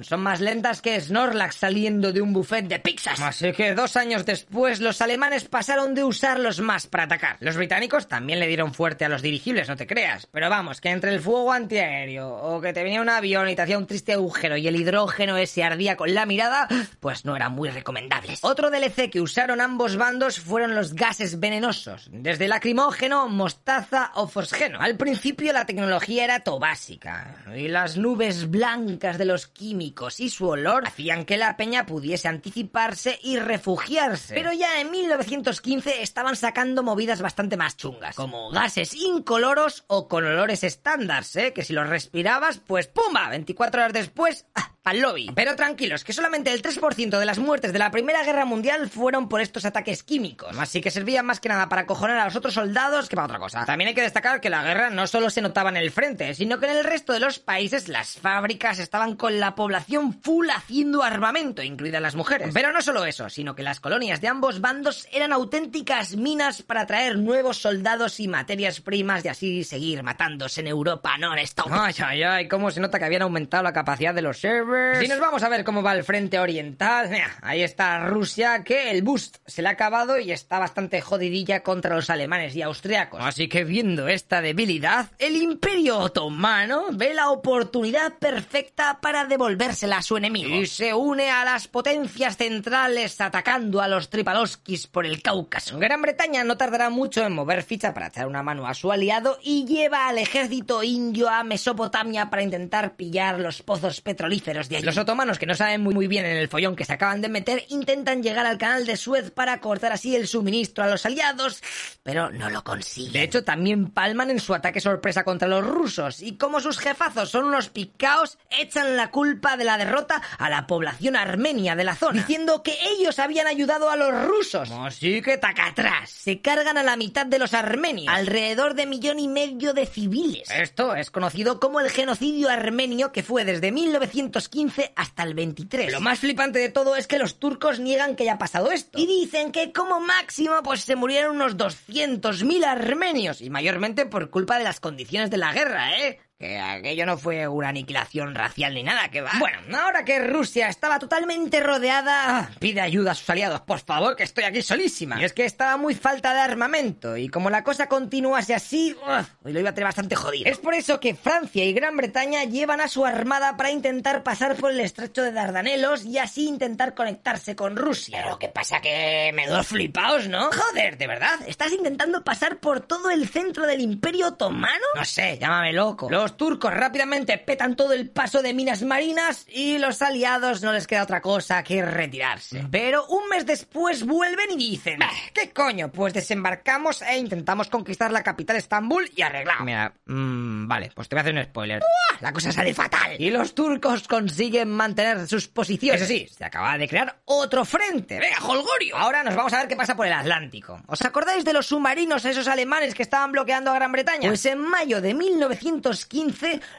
son 0.04 0.22
más 0.22 0.40
lentas 0.40 0.82
que 0.82 1.00
Snorlax 1.00 1.56
saliendo 1.56 2.14
de 2.14 2.22
un 2.22 2.32
buffet 2.32 2.68
de 2.68 2.80
pizzas. 2.80 3.20
Así 3.20 3.52
que 3.52 3.74
dos 3.74 3.98
años 3.98 4.26
después 4.26 4.80
los 4.80 5.02
alemanes 5.02 5.44
pasaron 5.46 5.94
de 5.94 6.06
usarlos 6.06 6.62
más 6.62 6.88
para 6.88 7.04
atacar. 7.04 7.36
Los 7.42 7.58
británicos 7.58 8.08
también 8.08 8.40
le 8.40 8.48
dieron 8.48 8.74
fuerte 8.74 9.04
a 9.04 9.10
los 9.10 9.22
dirigibles, 9.22 9.68
no 9.68 9.76
te 9.76 9.88
creas. 9.88 10.28
Pero 10.32 10.50
vamos, 10.50 10.80
que 10.80 10.90
entre 10.90 11.14
el 11.14 11.20
fuego 11.20 11.52
antiaéreo 11.52 12.30
o 12.30 12.61
que 12.62 12.74
te 12.74 12.84
venía 12.84 13.02
un 13.02 13.10
avión 13.10 13.50
y 13.50 13.56
te 13.56 13.62
hacía 13.62 13.78
un 13.78 13.88
triste 13.88 14.14
agujero 14.14 14.58
y 14.58 14.68
el 14.68 14.76
hidrógeno 14.76 15.38
ese 15.38 15.64
ardía 15.64 15.98
con 15.98 16.14
la 16.14 16.26
mirada, 16.26 16.68
pues 17.00 17.26
no 17.26 17.36
eran 17.36 17.54
muy 17.54 17.70
recomendables. 17.70 18.40
Otro 18.44 18.70
DLC 18.70 19.10
que 19.10 19.22
usaron 19.22 19.62
ambos 19.62 19.98
bandos 19.98 20.40
fueron 20.40 20.76
los 20.76 20.94
gases 20.94 21.40
venenosos, 21.40 22.10
desde 22.12 22.48
lacrimógeno, 22.48 23.28
mostaza 23.28 24.12
o 24.16 24.28
fosgeno. 24.28 24.80
Al 24.80 24.98
principio 24.98 25.54
la 25.54 25.66
tecnología 25.66 26.24
era 26.24 26.42
to 26.42 26.60
básica 26.60 27.44
y 27.56 27.68
las 27.68 27.98
nubes 27.98 28.50
blancas 28.50 29.18
de 29.18 29.26
los 29.26 29.48
químicos 29.48 30.20
y 30.20 30.30
su 30.30 30.48
olor 30.48 30.88
hacían 30.88 31.26
que 31.26 31.38
la 31.38 31.58
peña 31.58 31.86
pudiese 31.86 32.28
anticiparse 32.28 33.20
y 33.24 33.40
refugiarse. 33.40 34.34
Pero 34.34 34.54
ya 34.54 34.80
en 34.80 34.92
1915 34.92 36.02
estaban 36.02 36.36
sacando 36.36 36.84
movidas 36.84 37.22
bastante 37.22 37.58
más 37.58 37.78
chungas, 37.78 38.16
como 38.16 38.52
gases 38.52 38.94
incoloros 38.94 39.84
o 39.88 40.08
con 40.08 40.26
olores 40.26 40.64
estándar, 40.64 41.24
¿eh? 41.36 41.54
que 41.54 41.64
si 41.64 41.74
los 41.74 41.88
respirabas, 41.88 42.51
pues 42.58 42.88
¡pumba! 42.88 43.30
24 43.30 43.82
horas 43.82 43.94
después, 43.94 44.46
¡ah! 44.56 44.72
Al 44.84 45.00
lobby. 45.00 45.30
Pero 45.36 45.56
tranquilos, 45.56 46.04
que 46.04 46.14
solamente 46.14 46.52
el 46.52 46.62
3% 46.62 47.20
de 47.20 47.26
las 47.26 47.38
muertes 47.38 47.72
de 47.72 47.80
la 47.80 47.92
Primera 47.92 48.24
Guerra 48.24 48.46
Mundial 48.46 48.90
fueron 48.90 49.30
por 49.30 49.42
estos 49.42 49.66
ataques 49.66 50.04
químicos. 50.04 50.58
Así 50.58 50.82
que 50.82 50.90
servían 50.90 51.26
más 51.26 51.40
que 51.40 51.50
nada 51.50 51.70
para 51.70 51.84
acojonar 51.84 52.18
a 52.18 52.26
los 52.26 52.36
otros 52.36 52.56
soldados 52.56 53.08
que 53.08 53.16
para 53.16 53.26
otra 53.26 53.40
cosa. 53.40 53.66
También 53.66 53.90
hay 53.90 53.94
que 53.94 54.02
destacar 54.02 54.42
que 54.42 54.50
la 54.50 54.64
guerra 54.64 54.90
no 54.90 55.06
solo 55.06 55.30
se 55.30 55.42
notaba 55.42 55.70
en 55.70 55.78
el 55.78 55.92
frente, 55.92 56.34
sino 56.34 56.60
que 56.60 56.66
en 56.66 56.78
el 56.78 56.84
resto 56.84 57.14
de 57.14 57.20
los 57.20 57.40
países 57.40 57.88
las 57.88 58.18
fábricas 58.18 58.80
estaban 58.80 59.16
con 59.16 59.40
la 59.40 59.56
población 59.56 60.20
full 60.22 60.50
haciendo 60.50 61.04
armamento, 61.04 61.62
incluidas 61.62 62.02
las 62.02 62.16
mujeres. 62.16 62.50
Pero 62.54 62.72
no 62.72 62.82
solo 62.82 63.06
eso, 63.06 63.30
sino 63.30 63.56
que 63.56 63.64
las 63.64 63.80
colonias 63.80 64.20
de 64.20 64.30
ambos 64.30 64.62
bandos 64.62 65.08
eran 65.12 65.32
auténticas 65.32 66.16
minas 66.16 66.64
para 66.64 66.88
traer 66.88 67.18
nuevos 67.18 67.58
soldados 67.58 68.20
y 68.20 68.28
materias 68.28 68.82
primas 68.82 69.24
y 69.26 69.28
así 69.28 69.64
seguir 69.64 70.02
matándose 70.02 70.62
en 70.62 70.68
Europa 70.68 71.18
non-stop. 71.20 71.68
Ay, 71.70 71.94
ay, 72.04 72.24
ay, 72.24 72.48
cómo 72.48 72.72
se 72.72 72.80
nota 72.80 72.98
que 72.98 73.06
habían 73.06 73.22
aumentado 73.22 73.64
la 73.64 73.74
capacidad 73.74 74.14
de 74.14 74.22
los 74.24 74.40
servers 74.40 74.71
si 75.00 75.08
nos 75.08 75.20
vamos 75.20 75.44
a 75.44 75.50
ver 75.50 75.64
cómo 75.64 75.82
va 75.82 75.94
el 75.94 76.04
frente 76.04 76.40
oriental, 76.40 77.10
mira, 77.10 77.36
ahí 77.42 77.64
está 77.64 78.06
Rusia, 78.06 78.64
que 78.64 78.92
el 78.92 79.02
boost 79.02 79.38
se 79.46 79.62
le 79.62 79.70
ha 79.70 79.72
acabado 79.72 80.18
y 80.18 80.32
está 80.32 80.60
bastante 80.60 81.02
jodidilla 81.02 81.64
contra 81.64 81.96
los 81.96 82.10
alemanes 82.10 82.56
y 82.56 82.62
austriacos. 82.62 83.22
Así 83.24 83.48
que 83.48 83.64
viendo 83.64 84.08
esta 84.08 84.42
debilidad, 84.42 85.10
el 85.20 85.36
Imperio 85.36 86.00
Otomano 86.00 86.88
ve 86.92 87.14
la 87.14 87.30
oportunidad 87.30 88.14
perfecta 88.20 89.00
para 89.02 89.26
devolvérsela 89.26 89.98
a 89.98 90.02
su 90.02 90.18
enemigo. 90.18 90.56
Y 90.56 90.66
se 90.66 90.94
une 90.94 91.30
a 91.30 91.46
las 91.46 91.68
potencias 91.68 92.38
centrales 92.38 93.20
atacando 93.22 93.82
a 93.82 93.88
los 93.88 94.10
Tripaloskis 94.10 94.88
por 94.88 95.06
el 95.06 95.22
Cáucaso. 95.22 95.80
Gran 95.80 96.02
Bretaña 96.02 96.44
no 96.44 96.58
tardará 96.58 96.90
mucho 96.90 97.26
en 97.26 97.34
mover 97.34 97.64
ficha 97.64 97.94
para 97.94 98.08
echar 98.08 98.28
una 98.28 98.44
mano 98.44 98.68
a 98.68 98.74
su 98.74 98.92
aliado 98.92 99.38
y 99.42 99.66
lleva 99.66 100.08
al 100.08 100.18
ejército 100.18 100.84
indio 100.84 101.30
a 101.30 101.44
Mesopotamia 101.44 102.30
para 102.30 102.44
intentar 102.44 102.96
pillar 102.96 103.40
los 103.40 103.62
pozos 103.62 104.02
petrolíferos 104.02 104.61
los 104.62 104.70
de 104.70 104.78
allí. 104.78 104.86
Los 104.86 104.98
otomanos, 104.98 105.40
que 105.40 105.46
no 105.46 105.56
saben 105.56 105.82
muy, 105.82 105.94
muy 105.94 106.08
bien 106.08 106.26
en 106.26 106.38
el 106.38 106.48
follón 106.48 106.76
que 106.76 106.86
se 106.86 106.94
acaban 106.94 107.22
de 107.22 107.30
meter, 107.30 107.66
intentan 107.70 108.22
llegar 108.22 108.46
al 108.46 108.58
canal 108.58 108.86
de 108.86 108.96
Suez 108.96 109.32
para 109.32 109.60
cortar 109.60 109.92
así 109.92 110.16
el 110.16 110.28
suministro 110.28 110.84
a 110.84 110.88
los 110.88 111.06
aliados, 111.06 111.64
pero 112.04 112.30
no 112.30 112.50
lo 112.50 112.64
consiguen. 112.64 113.14
De 113.14 113.24
hecho, 113.24 113.44
también 113.44 113.90
palman 113.90 114.30
en 114.30 114.40
su 114.40 114.54
ataque 114.54 114.80
sorpresa 114.80 115.24
contra 115.24 115.48
los 115.48 115.66
rusos, 115.66 116.22
y 116.22 116.38
como 116.38 116.60
sus 116.60 116.78
jefazos 116.78 117.30
son 117.30 117.46
unos 117.46 117.70
picaos, 117.70 118.38
echan 118.50 118.96
la 118.96 119.10
culpa 119.10 119.58
de 119.58 119.66
la 119.66 119.78
derrota 119.78 120.22
a 120.38 120.50
la 120.50 120.68
población 120.68 121.16
armenia 121.16 121.76
de 121.76 121.84
la 121.84 121.96
zona, 121.96 122.20
diciendo 122.22 122.62
que 122.62 122.78
ellos 122.98 123.18
habían 123.20 123.48
ayudado 123.48 123.90
a 123.90 123.96
los 123.96 124.26
rusos. 124.26 124.70
Así 124.72 125.22
que 125.22 125.38
taca 125.38 125.68
atrás. 125.68 126.10
Se 126.12 126.42
cargan 126.42 126.78
a 126.78 126.84
la 126.84 126.98
mitad 126.98 127.26
de 127.26 127.40
los 127.40 127.54
armenios, 127.54 128.14
alrededor 128.14 128.76
de 128.76 128.86
millón 128.86 129.20
y 129.20 129.28
medio 129.28 129.74
de 129.74 129.86
civiles. 129.86 130.50
Esto 130.52 130.96
es 130.96 131.10
conocido 131.10 131.60
como 131.60 131.80
el 131.80 131.90
genocidio 131.90 132.50
armenio 132.50 133.12
que 133.12 133.24
fue 133.24 133.46
desde 133.46 133.72
1915 133.72 134.51
hasta 134.96 135.24
el 135.24 135.34
23. 135.34 135.92
Lo 135.92 136.02
más 136.02 136.20
flipante 136.20 136.60
de 136.60 136.70
todo 136.70 136.96
es 136.96 137.08
que 137.08 137.18
los 137.18 137.40
turcos 137.40 137.80
niegan 137.80 138.16
que 138.16 138.24
haya 138.24 138.38
pasado 138.38 138.72
esto. 138.72 139.00
Y 139.00 139.08
dicen 139.08 139.52
que 139.52 139.72
como 139.72 140.00
máximo 140.00 140.62
pues 140.64 140.82
se 140.82 140.96
murieron 140.96 141.36
unos 141.36 141.58
200.000 141.58 142.66
armenios 142.66 143.42
y 143.42 143.50
mayormente 143.50 144.06
por 144.06 144.30
culpa 144.30 144.58
de 144.58 144.64
las 144.64 144.80
condiciones 144.80 145.30
de 145.30 145.38
la 145.38 145.54
guerra, 145.54 145.98
¿eh? 146.00 146.20
Que 146.42 146.60
aquello 146.60 147.06
no 147.06 147.20
fue 147.20 147.48
una 147.48 147.70
aniquilación 147.70 148.34
racial 148.34 148.74
ni 148.74 148.82
nada, 148.82 149.10
que 149.10 149.22
va. 149.22 149.30
Bueno, 149.38 149.60
ahora 149.78 150.04
que 150.04 150.18
Rusia 150.18 150.70
estaba 150.70 150.98
totalmente 150.98 151.60
rodeada, 151.60 152.50
pide 152.58 152.82
ayuda 152.82 153.12
a 153.12 153.14
sus 153.14 153.30
aliados, 153.30 153.62
por 153.62 153.80
favor, 153.80 154.16
que 154.16 154.24
estoy 154.24 154.46
aquí 154.46 154.64
solísima. 154.64 155.22
Y 155.22 155.24
es 155.24 155.34
que 155.34 155.46
estaba 155.46 155.78
muy 155.78 155.94
falta 155.94 156.34
de 156.34 156.40
armamento, 156.40 157.16
y 157.16 157.30
como 157.30 157.52
la 157.52 157.64
cosa 157.64 157.86
continuase 157.88 158.56
así, 158.56 158.96
hoy 159.44 159.54
lo 159.54 159.60
iba 159.60 159.70
a 159.70 159.74
tener 159.76 159.86
bastante 159.86 160.16
jodido. 160.16 160.50
Es 160.50 160.58
por 160.58 160.74
eso 160.74 161.00
que 161.00 161.14
Francia 161.14 161.64
y 161.64 161.74
Gran 161.74 161.96
Bretaña 161.96 162.44
llevan 162.46 162.82
a 162.82 162.88
su 162.88 163.06
armada 163.06 163.56
para 163.56 163.70
intentar 163.70 164.24
pasar 164.24 164.56
por 164.56 164.72
el 164.72 164.80
estrecho 164.80 165.22
de 165.22 165.32
Dardanelos 165.32 166.06
y 166.06 166.18
así 166.18 166.48
intentar 166.48 166.96
conectarse 166.96 167.56
con 167.56 167.76
Rusia. 167.76 168.20
Pero 168.24 168.40
que 168.40 168.48
pasa 168.48 168.82
que 168.82 169.32
me 169.36 169.46
doy 169.46 169.64
flipaos, 169.64 170.28
¿no? 170.28 170.50
Joder, 170.52 170.98
¿de 170.98 171.06
verdad? 171.06 171.40
¿Estás 171.46 171.72
intentando 171.72 172.24
pasar 172.24 172.58
por 172.58 172.80
todo 172.80 173.12
el 173.12 173.30
centro 173.30 173.68
del 173.68 173.82
Imperio 173.82 174.30
Otomano? 174.30 174.86
No 174.96 175.06
sé, 175.06 175.38
llámame 175.38 175.72
loco. 175.72 176.10
Los 176.10 176.31
turcos 176.38 176.74
rápidamente 176.74 177.38
petan 177.38 177.76
todo 177.76 177.94
el 177.94 178.10
paso 178.10 178.42
de 178.42 178.54
minas 178.54 178.84
marinas 178.84 179.46
y 179.48 179.78
los 179.78 180.02
aliados 180.02 180.62
no 180.62 180.74
les 180.74 180.88
queda 180.88 181.04
otra 181.04 181.22
cosa 181.22 181.64
que 181.64 181.84
retirarse. 181.84 182.66
Pero 182.72 183.06
un 183.08 183.30
mes 183.30 183.46
después 183.46 184.06
vuelven 184.06 184.52
y 184.52 184.58
dicen, 184.58 185.00
¿qué 185.34 185.52
coño? 185.52 185.92
Pues 185.92 186.14
desembarcamos 186.14 187.02
e 187.02 187.18
intentamos 187.18 187.70
conquistar 187.70 188.12
la 188.12 188.24
capital 188.24 188.56
Estambul 188.56 189.10
y 189.16 189.22
arreglamos. 189.22 189.66
Mira, 189.66 189.94
mm, 190.06 190.68
vale, 190.68 190.92
pues 190.94 191.10
te 191.10 191.16
voy 191.16 191.20
a 191.20 191.22
hacer 191.22 191.36
un 191.36 191.44
spoiler. 191.44 191.84
La 192.20 192.32
cosa 192.32 192.52
sale 192.52 192.74
fatal. 192.74 193.16
Y 193.20 193.30
los 193.30 193.56
turcos 193.56 194.08
consiguen 194.08 194.70
mantener 194.70 195.28
sus 195.28 195.48
posiciones. 195.48 196.02
Eso 196.02 196.12
sí, 196.12 196.28
se 196.28 196.46
acaba 196.46 196.78
de 196.78 196.88
crear 196.88 197.22
otro 197.26 197.66
frente. 197.66 198.20
Venga, 198.20 198.38
Holgorio. 198.46 198.96
Ahora 198.96 199.24
nos 199.24 199.36
vamos 199.36 199.54
a 199.54 199.60
ver 199.60 199.68
qué 199.68 199.76
pasa 199.76 199.96
por 199.96 200.06
el 200.06 200.14
Atlántico. 200.14 200.82
¿Os 200.88 201.02
acordáis 201.02 201.44
de 201.44 201.54
los 201.54 201.68
submarinos 201.68 202.26
esos 202.26 202.48
alemanes 202.48 202.94
que 202.94 203.04
estaban 203.04 203.32
bloqueando 203.32 203.72
a 203.72 203.76
Gran 203.76 203.92
Bretaña? 203.92 204.30
Pues 204.30 204.46
en 204.46 204.60
mayo 204.60 205.02
de 205.02 205.14
1915 205.14 206.21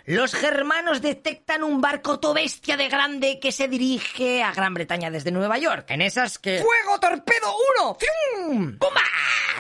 los 0.07 0.35
germanos 0.35 1.03
detectan 1.03 1.63
un 1.63 1.81
barco 1.81 2.19
bestia 2.33 2.77
de 2.77 2.89
grande 2.89 3.39
que 3.41 3.53
se 3.53 3.69
dirige 3.69 4.43
a 4.43 4.53
Gran 4.53 4.75
Bretaña 4.75 5.11
desde 5.11 5.31
Nueva 5.31 5.59
York. 5.59 5.91
En 5.91 6.03
esas 6.03 6.39
que... 6.39 6.63
¡Fuego 6.63 7.01
torpedo 7.01 7.55
1! 7.81 7.99
¡Fium! 7.99 8.79
¡Pumba! 8.79 9.01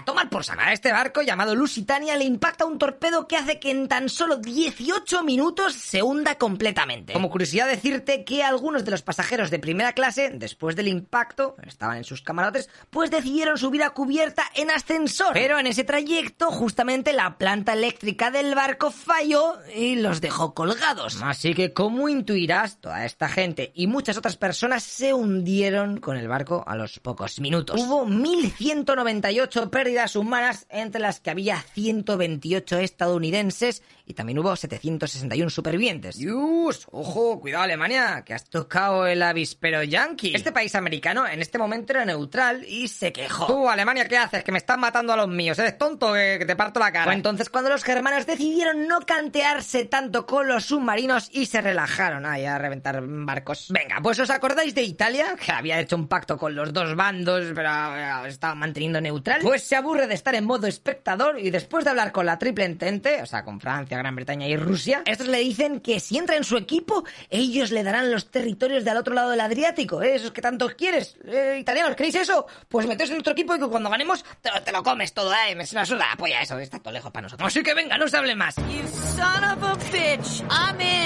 Tomar 0.04 0.28
por 0.30 0.44
sacar 0.44 0.68
A 0.68 0.72
este 0.72 0.90
barco 0.90 1.22
llamado 1.22 1.54
Lusitania 1.54 2.16
le 2.16 2.24
impacta 2.24 2.64
un 2.64 2.78
torpedo 2.78 3.28
que 3.28 3.36
hace 3.36 3.60
que 3.60 3.70
en 3.70 3.88
tan 3.88 4.08
solo 4.08 4.36
18 4.36 5.22
minutos 5.22 5.74
se 5.74 6.02
hunda 6.02 6.36
completamente. 6.36 7.12
Como 7.12 7.30
curiosidad 7.30 7.68
decirte 7.68 8.24
que 8.24 8.42
algunos 8.42 8.84
de 8.84 8.90
los 8.90 9.02
pasajeros 9.02 9.50
de 9.50 9.58
primera 9.58 9.92
clase, 9.92 10.30
después 10.34 10.76
del 10.76 10.88
impacto, 10.88 11.56
estaban 11.66 11.98
en 11.98 12.04
sus 12.04 12.22
camarotes, 12.22 12.68
pues 12.90 13.10
decidieron 13.10 13.58
subir 13.58 13.82
a 13.82 13.90
cubierta 13.90 14.44
en 14.54 14.70
ascensor. 14.70 15.32
Pero 15.34 15.58
en 15.58 15.66
ese 15.66 15.84
trayecto, 15.84 16.50
justamente 16.50 17.12
la 17.12 17.38
planta 17.38 17.74
eléctrica 17.74 18.30
del 18.30 18.54
barco 18.54 18.90
falló 18.90 19.56
y 19.74 19.96
los 19.96 20.20
dejó 20.20 20.54
colgados. 20.54 21.20
Así 21.22 21.54
que, 21.54 21.72
como 21.72 22.08
intuirás, 22.08 22.80
toda 22.80 23.04
esta 23.04 23.28
gente 23.28 23.72
y 23.74 23.86
muchas 23.86 24.16
otras 24.16 24.36
personas 24.36 24.82
se 24.82 25.14
hundieron 25.14 25.98
con 25.98 26.16
el 26.16 26.28
barco 26.28 26.64
a 26.66 26.76
los 26.76 26.98
pocos 26.98 27.40
minutos. 27.40 27.80
Hubo 27.80 28.06
1198 28.06 29.70
pérdidas 29.70 30.16
humanas, 30.16 30.66
entre 30.68 31.00
las 31.00 31.20
que 31.20 31.30
había 31.30 31.62
128 31.74 32.78
estadounidenses 32.78 33.82
y 34.12 34.14
también 34.14 34.38
hubo 34.38 34.54
761 34.54 35.48
supervivientes. 35.48 36.18
¡Yus! 36.18 36.86
¡Ojo! 36.90 37.40
¡Cuidado, 37.40 37.64
Alemania! 37.64 38.22
Que 38.24 38.34
has 38.34 38.44
tocado 38.44 39.06
el 39.06 39.22
avispero 39.22 39.82
yankee. 39.82 40.34
Este 40.34 40.52
país 40.52 40.74
americano 40.74 41.26
en 41.26 41.40
este 41.40 41.58
momento 41.58 41.94
era 41.94 42.04
neutral 42.04 42.62
y 42.68 42.88
se 42.88 43.10
quejó. 43.10 43.46
Tú, 43.46 43.70
Alemania, 43.70 44.06
¿qué 44.06 44.18
haces? 44.18 44.44
Que 44.44 44.52
me 44.52 44.58
están 44.58 44.80
matando 44.80 45.14
a 45.14 45.16
los 45.16 45.28
míos. 45.28 45.58
¿Eres 45.58 45.78
tonto? 45.78 46.12
Que 46.12 46.44
te 46.46 46.56
parto 46.56 46.78
la 46.78 46.92
cara. 46.92 47.06
Fue 47.06 47.14
entonces 47.14 47.48
cuando 47.48 47.70
los 47.70 47.84
germanos 47.84 48.26
decidieron 48.26 48.86
no 48.86 49.00
cantearse 49.00 49.86
tanto 49.86 50.26
con 50.26 50.46
los 50.46 50.66
submarinos 50.66 51.30
y 51.32 51.46
se 51.46 51.62
relajaron 51.62 52.26
ahí 52.26 52.44
a 52.44 52.58
reventar 52.58 53.00
barcos. 53.02 53.68
Venga, 53.70 53.98
pues 54.02 54.20
¿os 54.20 54.28
acordáis 54.28 54.74
de 54.74 54.82
Italia? 54.82 55.36
Que 55.42 55.52
había 55.52 55.80
hecho 55.80 55.96
un 55.96 56.06
pacto 56.06 56.36
con 56.36 56.54
los 56.54 56.72
dos 56.72 56.94
bandos, 56.94 57.46
pero 57.54 57.70
eh, 57.96 58.28
estaba 58.28 58.54
manteniendo 58.54 59.00
neutral. 59.00 59.40
Pues 59.40 59.62
se 59.62 59.76
aburre 59.76 60.06
de 60.06 60.14
estar 60.14 60.34
en 60.34 60.44
modo 60.44 60.66
espectador 60.66 61.38
y 61.38 61.50
después 61.50 61.84
de 61.84 61.90
hablar 61.90 62.12
con 62.12 62.26
la 62.26 62.38
triple 62.38 62.66
entente, 62.66 63.22
o 63.22 63.26
sea, 63.26 63.42
con 63.42 63.58
Francia, 63.58 64.01
Gran 64.02 64.16
Bretaña 64.16 64.48
y 64.48 64.56
Rusia, 64.56 65.02
estos 65.06 65.28
le 65.28 65.38
dicen 65.38 65.80
que 65.80 66.00
si 66.00 66.18
entra 66.18 66.36
en 66.36 66.42
su 66.42 66.56
equipo, 66.56 67.04
ellos 67.30 67.70
le 67.70 67.84
darán 67.84 68.10
los 68.10 68.30
territorios 68.30 68.84
del 68.84 68.96
otro 68.96 69.14
lado 69.14 69.30
del 69.30 69.40
Adriático, 69.40 70.02
¿eh? 70.02 70.16
esos 70.16 70.32
que 70.32 70.42
tanto 70.42 70.68
quieres. 70.76 71.16
Eh, 71.24 71.58
italianos, 71.60 71.94
¿queréis 71.94 72.16
eso? 72.16 72.46
Pues 72.68 72.86
meteos 72.86 73.10
en 73.10 73.16
nuestro 73.16 73.32
equipo 73.32 73.54
y 73.54 73.60
que 73.60 73.68
cuando 73.68 73.90
ganemos 73.90 74.24
te, 74.40 74.72
lo 74.72 74.82
comes 74.82 75.12
todo, 75.12 75.32
¿eh? 75.32 75.54
Me 75.54 75.66
suena 75.66 75.84
la 75.84 76.16
polla 76.16 76.42
eso, 76.42 76.58
está 76.58 76.80
todo 76.80 76.92
lejos 76.92 77.12
para 77.12 77.22
nosotros. 77.22 77.46
Así 77.46 77.62
que 77.62 77.74
venga, 77.74 77.96
no 77.96 78.08
se 78.08 78.16
hable 78.16 78.34
más. 78.34 78.56